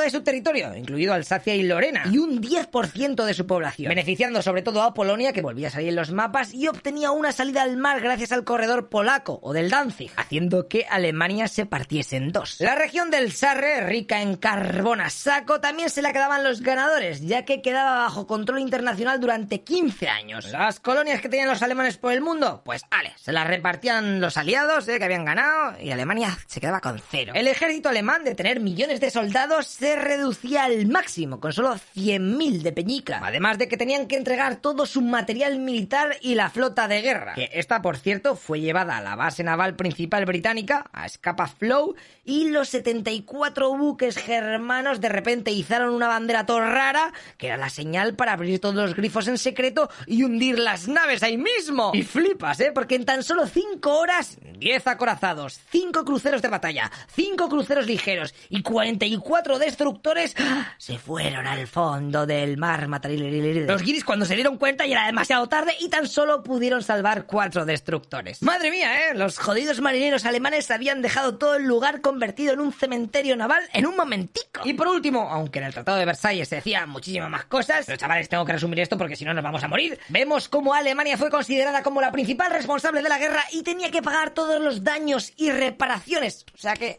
de 0.00 0.10
su 0.10 0.22
territorio, 0.22 0.74
incluido 0.74 1.14
Alsacia 1.14 1.54
y 1.54 1.62
Lorena, 1.62 2.04
y 2.10 2.18
un 2.18 2.42
10% 2.42 3.24
de 3.24 3.34
su 3.34 3.46
población, 3.46 3.88
beneficiando 3.88 4.42
sobre 4.42 4.62
todo 4.62 4.82
a 4.82 4.94
Polonia, 4.94 5.32
que 5.32 5.42
volvía 5.42 5.68
a 5.68 5.70
salir 5.70 5.90
en 5.90 5.96
los 5.96 6.12
mapas, 6.12 6.54
y 6.54 6.68
obtenía 6.68 7.10
una 7.10 7.32
salida 7.32 7.62
al 7.62 7.76
mar 7.76 8.00
gracias 8.00 8.32
al 8.32 8.44
corredor 8.44 8.88
polaco 8.88 9.38
o 9.42 9.52
del 9.52 9.70
Danzig, 9.70 10.10
haciendo 10.16 10.68
que 10.68 10.86
Alemania 10.88 11.48
se 11.48 11.66
partiese 11.66 12.16
en 12.16 12.32
dos. 12.32 12.56
La 12.60 12.74
región 12.74 13.10
del 13.10 13.32
Sarre, 13.32 13.80
rica 13.80 14.22
en 14.22 14.36
carbón 14.36 15.00
a 15.00 15.10
saco, 15.10 15.60
también 15.60 15.90
se 15.90 16.02
la 16.02 16.12
quedaban 16.12 16.44
los 16.44 16.60
ganadores, 16.62 17.22
ya 17.22 17.44
que 17.44 17.55
quedaba 17.62 18.04
bajo 18.04 18.26
control 18.26 18.60
internacional 18.60 19.20
durante 19.20 19.62
15 19.62 20.08
años. 20.08 20.46
Las 20.50 20.80
colonias 20.80 21.20
que 21.20 21.28
tenían 21.28 21.48
los 21.48 21.62
alemanes 21.62 21.98
por 21.98 22.12
el 22.12 22.20
mundo, 22.20 22.62
pues 22.64 22.82
ale, 22.90 23.12
se 23.16 23.32
las 23.32 23.46
repartían 23.46 24.20
los 24.20 24.36
aliados 24.36 24.88
eh, 24.88 24.98
que 24.98 25.04
habían 25.04 25.24
ganado 25.24 25.80
y 25.80 25.90
Alemania 25.90 26.36
se 26.46 26.60
quedaba 26.60 26.80
con 26.80 27.00
cero. 27.10 27.32
El 27.34 27.48
ejército 27.48 27.88
alemán, 27.88 28.24
de 28.24 28.34
tener 28.34 28.60
millones 28.60 29.00
de 29.00 29.10
soldados, 29.10 29.66
se 29.66 29.96
reducía 29.96 30.64
al 30.64 30.86
máximo, 30.86 31.40
con 31.40 31.52
solo 31.52 31.74
100.000 31.74 32.62
de 32.62 32.72
peñica. 32.72 33.20
Además 33.22 33.58
de 33.58 33.68
que 33.68 33.76
tenían 33.76 34.06
que 34.06 34.16
entregar 34.16 34.56
todo 34.56 34.86
su 34.86 35.02
material 35.02 35.58
militar 35.58 36.16
y 36.20 36.34
la 36.34 36.50
flota 36.50 36.88
de 36.88 37.02
guerra. 37.02 37.34
Que 37.34 37.50
esta, 37.52 37.82
por 37.82 37.96
cierto, 37.96 38.36
fue 38.36 38.60
llevada 38.60 38.96
a 38.98 39.02
la 39.02 39.16
base 39.16 39.42
naval 39.42 39.76
principal 39.76 40.24
británica, 40.24 40.86
a 40.92 41.08
Scapa 41.08 41.46
Flow, 41.46 41.94
y 42.24 42.50
los 42.50 42.68
74 42.70 43.76
buques 43.76 44.16
germanos 44.16 45.00
de 45.00 45.08
repente 45.08 45.50
izaron 45.50 45.94
una 45.94 46.08
bandera 46.08 46.46
todo 46.46 46.60
rara 46.60 47.12
que 47.38 47.45
que 47.46 47.52
era 47.52 47.56
la 47.56 47.70
señal 47.70 48.16
para 48.16 48.32
abrir 48.32 48.58
todos 48.58 48.74
los 48.74 48.96
grifos 48.96 49.28
en 49.28 49.38
secreto 49.38 49.88
y 50.04 50.24
hundir 50.24 50.58
las 50.58 50.88
naves 50.88 51.22
ahí 51.22 51.38
mismo. 51.38 51.92
Y 51.94 52.02
flipas, 52.02 52.58
¿eh? 52.58 52.72
Porque 52.74 52.96
en 52.96 53.04
tan 53.04 53.22
solo 53.22 53.46
5 53.46 53.96
horas, 53.96 54.36
10 54.58 54.84
acorazados, 54.88 55.60
5 55.70 56.04
cruceros 56.04 56.42
de 56.42 56.48
batalla, 56.48 56.90
5 57.14 57.48
cruceros 57.48 57.86
ligeros 57.86 58.34
y 58.48 58.62
44 58.62 59.60
destructores 59.60 60.34
¡ah! 60.40 60.74
se 60.76 60.98
fueron 60.98 61.46
al 61.46 61.68
fondo 61.68 62.26
del 62.26 62.56
mar. 62.56 62.88
Los 62.88 63.82
guiris 63.82 64.04
cuando 64.04 64.24
se 64.24 64.34
dieron 64.34 64.58
cuenta 64.58 64.84
ya 64.86 64.96
era 64.96 65.06
demasiado 65.06 65.48
tarde 65.48 65.72
y 65.78 65.88
tan 65.88 66.08
solo 66.08 66.42
pudieron 66.42 66.82
salvar 66.82 67.26
4 67.26 67.64
destructores. 67.64 68.42
Madre 68.42 68.72
mía, 68.72 69.10
¿eh? 69.10 69.14
Los 69.14 69.38
jodidos 69.38 69.80
marineros 69.80 70.24
alemanes 70.24 70.68
habían 70.72 71.00
dejado 71.00 71.38
todo 71.38 71.54
el 71.54 71.64
lugar 71.64 72.00
convertido 72.00 72.54
en 72.54 72.60
un 72.60 72.72
cementerio 72.72 73.36
naval 73.36 73.62
en 73.72 73.86
un 73.86 73.96
momentico. 73.96 74.62
Y 74.64 74.74
por 74.74 74.88
último, 74.88 75.28
aunque 75.30 75.60
en 75.60 75.66
el 75.66 75.74
Tratado 75.74 75.98
de 75.98 76.06
Versalles 76.06 76.48
se 76.48 76.56
decían 76.56 76.88
muchísimas 76.88 77.30
más 77.30 77.35
cosas, 77.44 77.86
pero 77.86 77.98
chavales, 77.98 78.28
tengo 78.28 78.44
que 78.44 78.52
resumir 78.52 78.80
esto 78.80 78.98
porque 78.98 79.16
si 79.16 79.24
no 79.24 79.34
nos 79.34 79.44
vamos 79.44 79.62
a 79.62 79.68
morir. 79.68 79.98
Vemos 80.08 80.48
cómo 80.48 80.74
Alemania 80.74 81.16
fue 81.18 81.30
considerada 81.30 81.82
como 81.82 82.00
la 82.00 82.10
principal 82.10 82.50
responsable 82.50 83.02
de 83.02 83.08
la 83.08 83.18
guerra 83.18 83.44
y 83.52 83.62
tenía 83.62 83.90
que 83.90 84.02
pagar 84.02 84.30
todos 84.30 84.60
los 84.60 84.82
daños 84.82 85.32
y 85.36 85.50
reparaciones. 85.50 86.46
O 86.54 86.58
sea 86.58 86.74
que 86.74 86.96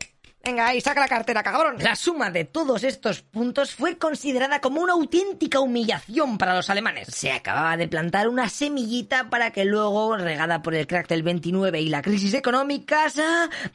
Venga, 0.47 0.67
ahí, 0.67 0.79
saca 0.79 1.01
la 1.01 1.09
cartera, 1.09 1.43
cabrón. 1.43 1.75
La 1.79 1.97
suma 1.97 2.31
de 2.31 2.45
todos 2.45 2.85
estos 2.85 3.21
puntos 3.21 3.75
fue 3.75 3.97
considerada 3.97 4.61
como 4.61 4.79
una 4.79 4.93
auténtica 4.93 5.59
humillación 5.59 6.37
para 6.37 6.55
los 6.55 6.69
alemanes. 6.69 7.09
Se 7.11 7.33
acababa 7.33 7.75
de 7.75 7.89
plantar 7.89 8.29
una 8.29 8.47
semillita 8.47 9.29
para 9.29 9.51
que 9.51 9.65
luego, 9.65 10.15
regada 10.15 10.61
por 10.61 10.73
el 10.73 10.87
crack 10.87 11.09
del 11.09 11.23
29 11.23 11.81
y 11.81 11.89
la 11.89 12.01
crisis 12.01 12.33
económica, 12.33 13.11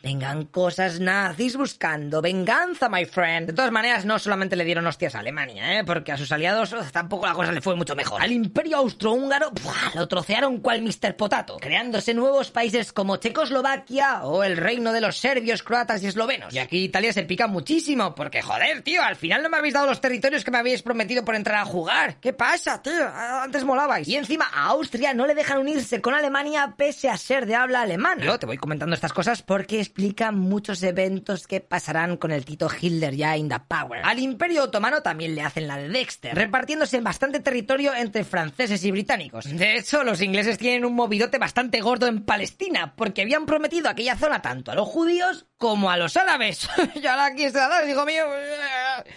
vengan 0.02 0.46
cosas 0.46 0.98
nazis 0.98 1.58
buscando 1.58 2.22
venganza, 2.22 2.88
my 2.88 3.04
friend. 3.04 3.48
De 3.48 3.52
todas 3.52 3.70
maneras, 3.70 4.06
no 4.06 4.18
solamente 4.18 4.56
le 4.56 4.64
dieron 4.64 4.86
hostias 4.86 5.14
a 5.14 5.18
Alemania, 5.18 5.78
¿eh? 5.78 5.84
porque 5.84 6.12
a 6.12 6.16
sus 6.16 6.32
aliados 6.32 6.74
tampoco 6.90 7.26
la 7.26 7.34
cosa 7.34 7.52
le 7.52 7.60
fue 7.60 7.76
mucho 7.76 7.94
mejor. 7.94 8.22
Al 8.22 8.32
imperio 8.32 8.78
austrohúngaro 8.78 9.50
lo 9.94 10.08
trocearon 10.08 10.60
cual 10.60 10.80
Mr. 10.80 11.16
Potato, 11.16 11.58
creándose 11.58 12.14
nuevos 12.14 12.50
países 12.50 12.94
como 12.94 13.18
Checoslovaquia 13.18 14.22
o 14.24 14.42
el 14.42 14.56
reino 14.56 14.94
de 14.94 15.02
los 15.02 15.18
serbios, 15.18 15.62
croatas 15.62 16.02
y 16.02 16.06
eslovenos 16.06 16.61
aquí 16.62 16.84
Italia 16.84 17.12
se 17.12 17.24
pica 17.24 17.46
muchísimo, 17.46 18.14
porque 18.14 18.42
joder, 18.42 18.82
tío, 18.82 19.02
al 19.02 19.16
final 19.16 19.42
no 19.42 19.48
me 19.48 19.58
habéis 19.58 19.74
dado 19.74 19.86
los 19.86 20.00
territorios 20.00 20.44
que 20.44 20.50
me 20.50 20.58
habéis 20.58 20.82
prometido 20.82 21.24
por 21.24 21.34
entrar 21.34 21.58
a 21.58 21.64
jugar. 21.64 22.16
¿Qué 22.20 22.32
pasa, 22.32 22.82
tío? 22.82 23.06
Antes 23.14 23.64
molabais. 23.64 24.08
Y 24.08 24.16
encima 24.16 24.46
a 24.52 24.68
Austria 24.68 25.14
no 25.14 25.26
le 25.26 25.34
dejan 25.34 25.58
unirse 25.58 26.00
con 26.00 26.14
Alemania 26.14 26.74
pese 26.76 27.08
a 27.08 27.16
ser 27.16 27.46
de 27.46 27.54
habla 27.54 27.82
alemana. 27.82 28.24
Yo 28.24 28.38
te 28.38 28.46
voy 28.46 28.56
comentando 28.56 28.94
estas 28.94 29.12
cosas 29.12 29.42
porque 29.42 29.80
explican 29.80 30.38
muchos 30.38 30.82
eventos 30.82 31.46
que 31.46 31.60
pasarán 31.60 32.16
con 32.16 32.30
el 32.30 32.44
Tito 32.44 32.70
Hitler 32.80 33.14
ya 33.14 33.36
in 33.36 33.48
the 33.48 33.60
power. 33.68 34.00
Al 34.04 34.18
Imperio 34.18 34.64
Otomano 34.64 35.02
también 35.02 35.34
le 35.34 35.42
hacen 35.42 35.66
la 35.66 35.76
de 35.76 35.88
Dexter, 35.88 36.34
repartiéndose 36.34 37.00
bastante 37.00 37.40
territorio 37.40 37.94
entre 37.94 38.24
franceses 38.24 38.84
y 38.84 38.90
británicos. 38.90 39.44
De 39.44 39.76
hecho, 39.76 40.04
los 40.04 40.20
ingleses 40.20 40.58
tienen 40.58 40.84
un 40.84 40.94
movidote 40.94 41.38
bastante 41.38 41.80
gordo 41.80 42.06
en 42.06 42.24
Palestina, 42.24 42.94
porque 42.96 43.22
habían 43.22 43.46
prometido 43.46 43.88
aquella 43.88 44.16
zona 44.16 44.42
tanto 44.42 44.70
a 44.70 44.74
los 44.74 44.88
judíos 44.88 45.46
como 45.62 45.92
a 45.92 45.96
los 45.96 46.16
árabes. 46.16 46.68
ya 47.00 47.14
la 47.14 47.36
quise 47.36 47.52
dar, 47.52 47.88
hijo 47.88 48.04
mío. 48.04 48.24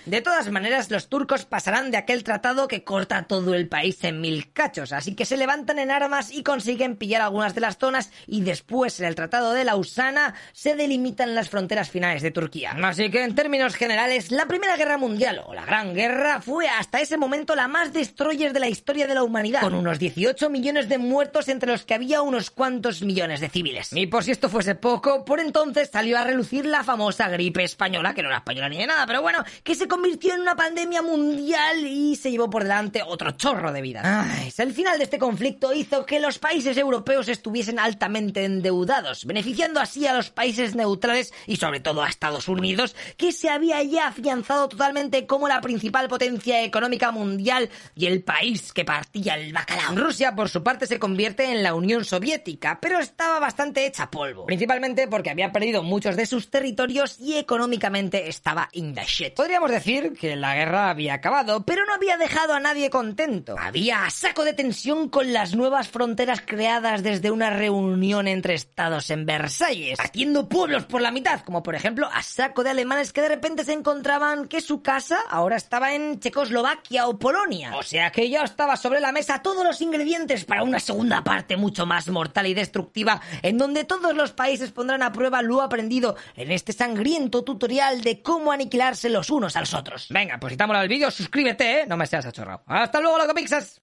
De 0.05 0.21
todas 0.21 0.51
maneras, 0.51 0.91
los 0.91 1.09
turcos 1.09 1.43
pasarán 1.43 1.89
de 1.89 1.97
aquel 1.97 2.23
tratado 2.23 2.67
que 2.67 2.83
corta 2.83 3.23
todo 3.23 3.55
el 3.55 3.67
país 3.67 4.03
en 4.03 4.21
mil 4.21 4.53
cachos, 4.53 4.93
así 4.93 5.15
que 5.15 5.25
se 5.25 5.37
levantan 5.37 5.79
en 5.79 5.89
armas 5.89 6.31
y 6.31 6.43
consiguen 6.43 6.97
pillar 6.97 7.23
algunas 7.23 7.55
de 7.55 7.61
las 7.61 7.79
zonas 7.79 8.11
y 8.27 8.41
después 8.41 8.99
en 8.99 9.07
el 9.07 9.15
tratado 9.15 9.53
de 9.53 9.63
Lausana 9.63 10.35
se 10.53 10.75
delimitan 10.75 11.33
las 11.33 11.49
fronteras 11.49 11.89
finales 11.89 12.21
de 12.21 12.29
Turquía. 12.29 12.75
Así 12.83 13.09
que 13.09 13.23
en 13.23 13.33
términos 13.33 13.73
generales, 13.73 14.29
la 14.31 14.45
Primera 14.45 14.77
Guerra 14.77 14.99
Mundial 14.99 15.41
o 15.47 15.55
la 15.55 15.65
Gran 15.65 15.95
Guerra 15.95 16.41
fue 16.41 16.67
hasta 16.67 17.01
ese 17.01 17.17
momento 17.17 17.55
la 17.55 17.67
más 17.67 17.91
destroyer 17.91 18.53
de 18.53 18.59
la 18.59 18.69
historia 18.69 19.07
de 19.07 19.15
la 19.15 19.23
humanidad, 19.23 19.61
con 19.61 19.73
unos 19.73 19.97
18 19.97 20.51
millones 20.51 20.89
de 20.89 20.99
muertos 20.99 21.47
entre 21.47 21.71
los 21.71 21.85
que 21.85 21.95
había 21.95 22.21
unos 22.21 22.51
cuantos 22.51 23.01
millones 23.01 23.39
de 23.39 23.49
civiles. 23.49 23.91
Y 23.93 24.05
por 24.05 24.23
si 24.23 24.29
esto 24.29 24.47
fuese 24.47 24.75
poco, 24.75 25.25
por 25.25 25.39
entonces 25.39 25.89
salió 25.91 26.19
a 26.19 26.34
relucir 26.35 26.65
la 26.65 26.83
famosa 26.83 27.29
gripe 27.29 27.63
española, 27.63 28.13
que 28.13 28.21
no 28.21 28.27
era 28.27 28.39
española 28.39 28.67
ni 28.67 28.77
de 28.77 28.87
nada, 28.87 29.07
pero 29.07 29.21
bueno, 29.21 29.41
que 29.63 29.73
se 29.73 29.87
convirtió 29.87 30.35
en 30.35 30.41
una 30.41 30.53
pandemia 30.53 31.01
mundial 31.01 31.85
y 31.87 32.17
se 32.17 32.29
llevó 32.29 32.49
por 32.49 32.63
delante 32.63 33.01
otro 33.03 33.31
chorro 33.31 33.71
de 33.71 33.81
vidas. 33.81 34.03
Ay, 34.05 34.51
el 34.57 34.73
final 34.73 34.97
de 34.97 35.05
este 35.05 35.17
conflicto 35.17 35.73
hizo 35.73 36.05
que 36.05 36.19
los 36.19 36.37
países 36.37 36.75
europeos 36.75 37.29
estuviesen 37.29 37.79
altamente 37.79 38.43
endeudados, 38.43 39.23
beneficiando 39.23 39.79
así 39.79 40.05
a 40.07 40.13
los 40.13 40.29
países 40.29 40.75
neutrales 40.75 41.33
y 41.47 41.55
sobre 41.55 41.79
todo 41.79 42.03
a 42.03 42.09
Estados 42.09 42.49
Unidos, 42.49 42.97
que 43.15 43.31
se 43.31 43.49
había 43.49 43.81
ya 43.83 44.07
afianzado 44.07 44.67
totalmente 44.67 45.25
como 45.25 45.47
la 45.47 45.61
principal 45.61 46.09
potencia 46.09 46.63
económica 46.63 47.11
mundial 47.11 47.69
y 47.95 48.07
el 48.07 48.23
país 48.23 48.73
que 48.73 48.83
partía 48.83 49.35
el 49.35 49.53
bacalao. 49.53 49.95
Rusia, 49.95 50.35
por 50.35 50.49
su 50.49 50.63
parte, 50.63 50.85
se 50.85 50.99
convierte 50.99 51.45
en 51.45 51.63
la 51.63 51.75
Unión 51.75 52.03
Soviética, 52.03 52.79
pero 52.81 52.99
estaba 52.99 53.39
bastante 53.39 53.85
hecha 53.85 54.11
polvo, 54.11 54.45
principalmente 54.45 55.07
porque 55.07 55.29
había 55.29 55.53
perdido 55.53 55.81
muchos 55.81 56.17
de 56.17 56.24
sus 56.25 56.49
territorios 56.49 57.19
y 57.19 57.37
económicamente 57.37 58.29
estaba 58.29 58.69
in 58.73 58.93
the 58.93 59.03
shit. 59.05 59.33
Podríamos 59.33 59.71
decir 59.71 60.13
que 60.13 60.35
la 60.35 60.55
guerra 60.55 60.89
había 60.89 61.15
acabado, 61.15 61.65
pero 61.65 61.85
no 61.85 61.93
había 61.93 62.17
dejado 62.17 62.53
a 62.53 62.59
nadie 62.59 62.89
contento. 62.89 63.55
Había 63.59 64.09
saco 64.09 64.43
de 64.43 64.53
tensión 64.53 65.09
con 65.09 65.33
las 65.33 65.55
nuevas 65.55 65.87
fronteras 65.87 66.41
creadas 66.45 67.03
desde 67.03 67.31
una 67.31 67.49
reunión 67.49 68.27
entre 68.27 68.53
estados 68.53 69.09
en 69.09 69.25
Versalles, 69.25 69.99
haciendo 69.99 70.47
pueblos 70.47 70.85
por 70.85 71.01
la 71.01 71.11
mitad, 71.11 71.41
como 71.41 71.63
por 71.63 71.75
ejemplo 71.75 72.07
a 72.13 72.21
saco 72.21 72.63
de 72.63 72.71
alemanes 72.71 73.13
que 73.13 73.21
de 73.21 73.29
repente 73.29 73.63
se 73.63 73.73
encontraban 73.73 74.47
que 74.47 74.61
su 74.61 74.81
casa 74.81 75.19
ahora 75.29 75.55
estaba 75.55 75.93
en 75.93 76.19
Checoslovaquia 76.19 77.07
o 77.07 77.17
Polonia. 77.17 77.75
O 77.75 77.83
sea 77.83 78.11
que 78.11 78.29
ya 78.29 78.43
estaba 78.43 78.77
sobre 78.77 78.99
la 78.99 79.11
mesa 79.11 79.41
todos 79.41 79.63
los 79.63 79.81
ingredientes 79.81 80.45
para 80.45 80.63
una 80.63 80.79
segunda 80.79 81.23
parte 81.23 81.57
mucho 81.57 81.85
más 81.85 82.07
mortal 82.09 82.47
y 82.47 82.53
destructiva, 82.53 83.21
en 83.41 83.57
donde 83.57 83.83
todos 83.83 84.15
los 84.15 84.31
países 84.31 84.71
pondrán 84.71 85.03
a 85.03 85.11
prueba 85.11 85.41
lo 85.41 85.61
aprendido 85.61 86.04
en 86.35 86.51
este 86.51 86.73
sangre 86.73 87.05
tutorial 87.29 88.01
de 88.01 88.21
cómo 88.21 88.51
aniquilarse 88.51 89.09
los 89.09 89.29
unos 89.29 89.55
a 89.55 89.59
los 89.59 89.73
otros. 89.73 90.07
Venga, 90.09 90.39
pues 90.39 90.51
si 90.51 90.57
el 90.81 90.89
vídeo, 90.89 91.11
suscríbete, 91.11 91.81
¿eh? 91.81 91.85
No 91.87 91.97
me 91.97 92.07
seas 92.07 92.25
achorrado. 92.25 92.63
¡Hasta 92.65 92.99
luego, 92.99 93.17
loco 93.17 93.33
pixas! 93.33 93.81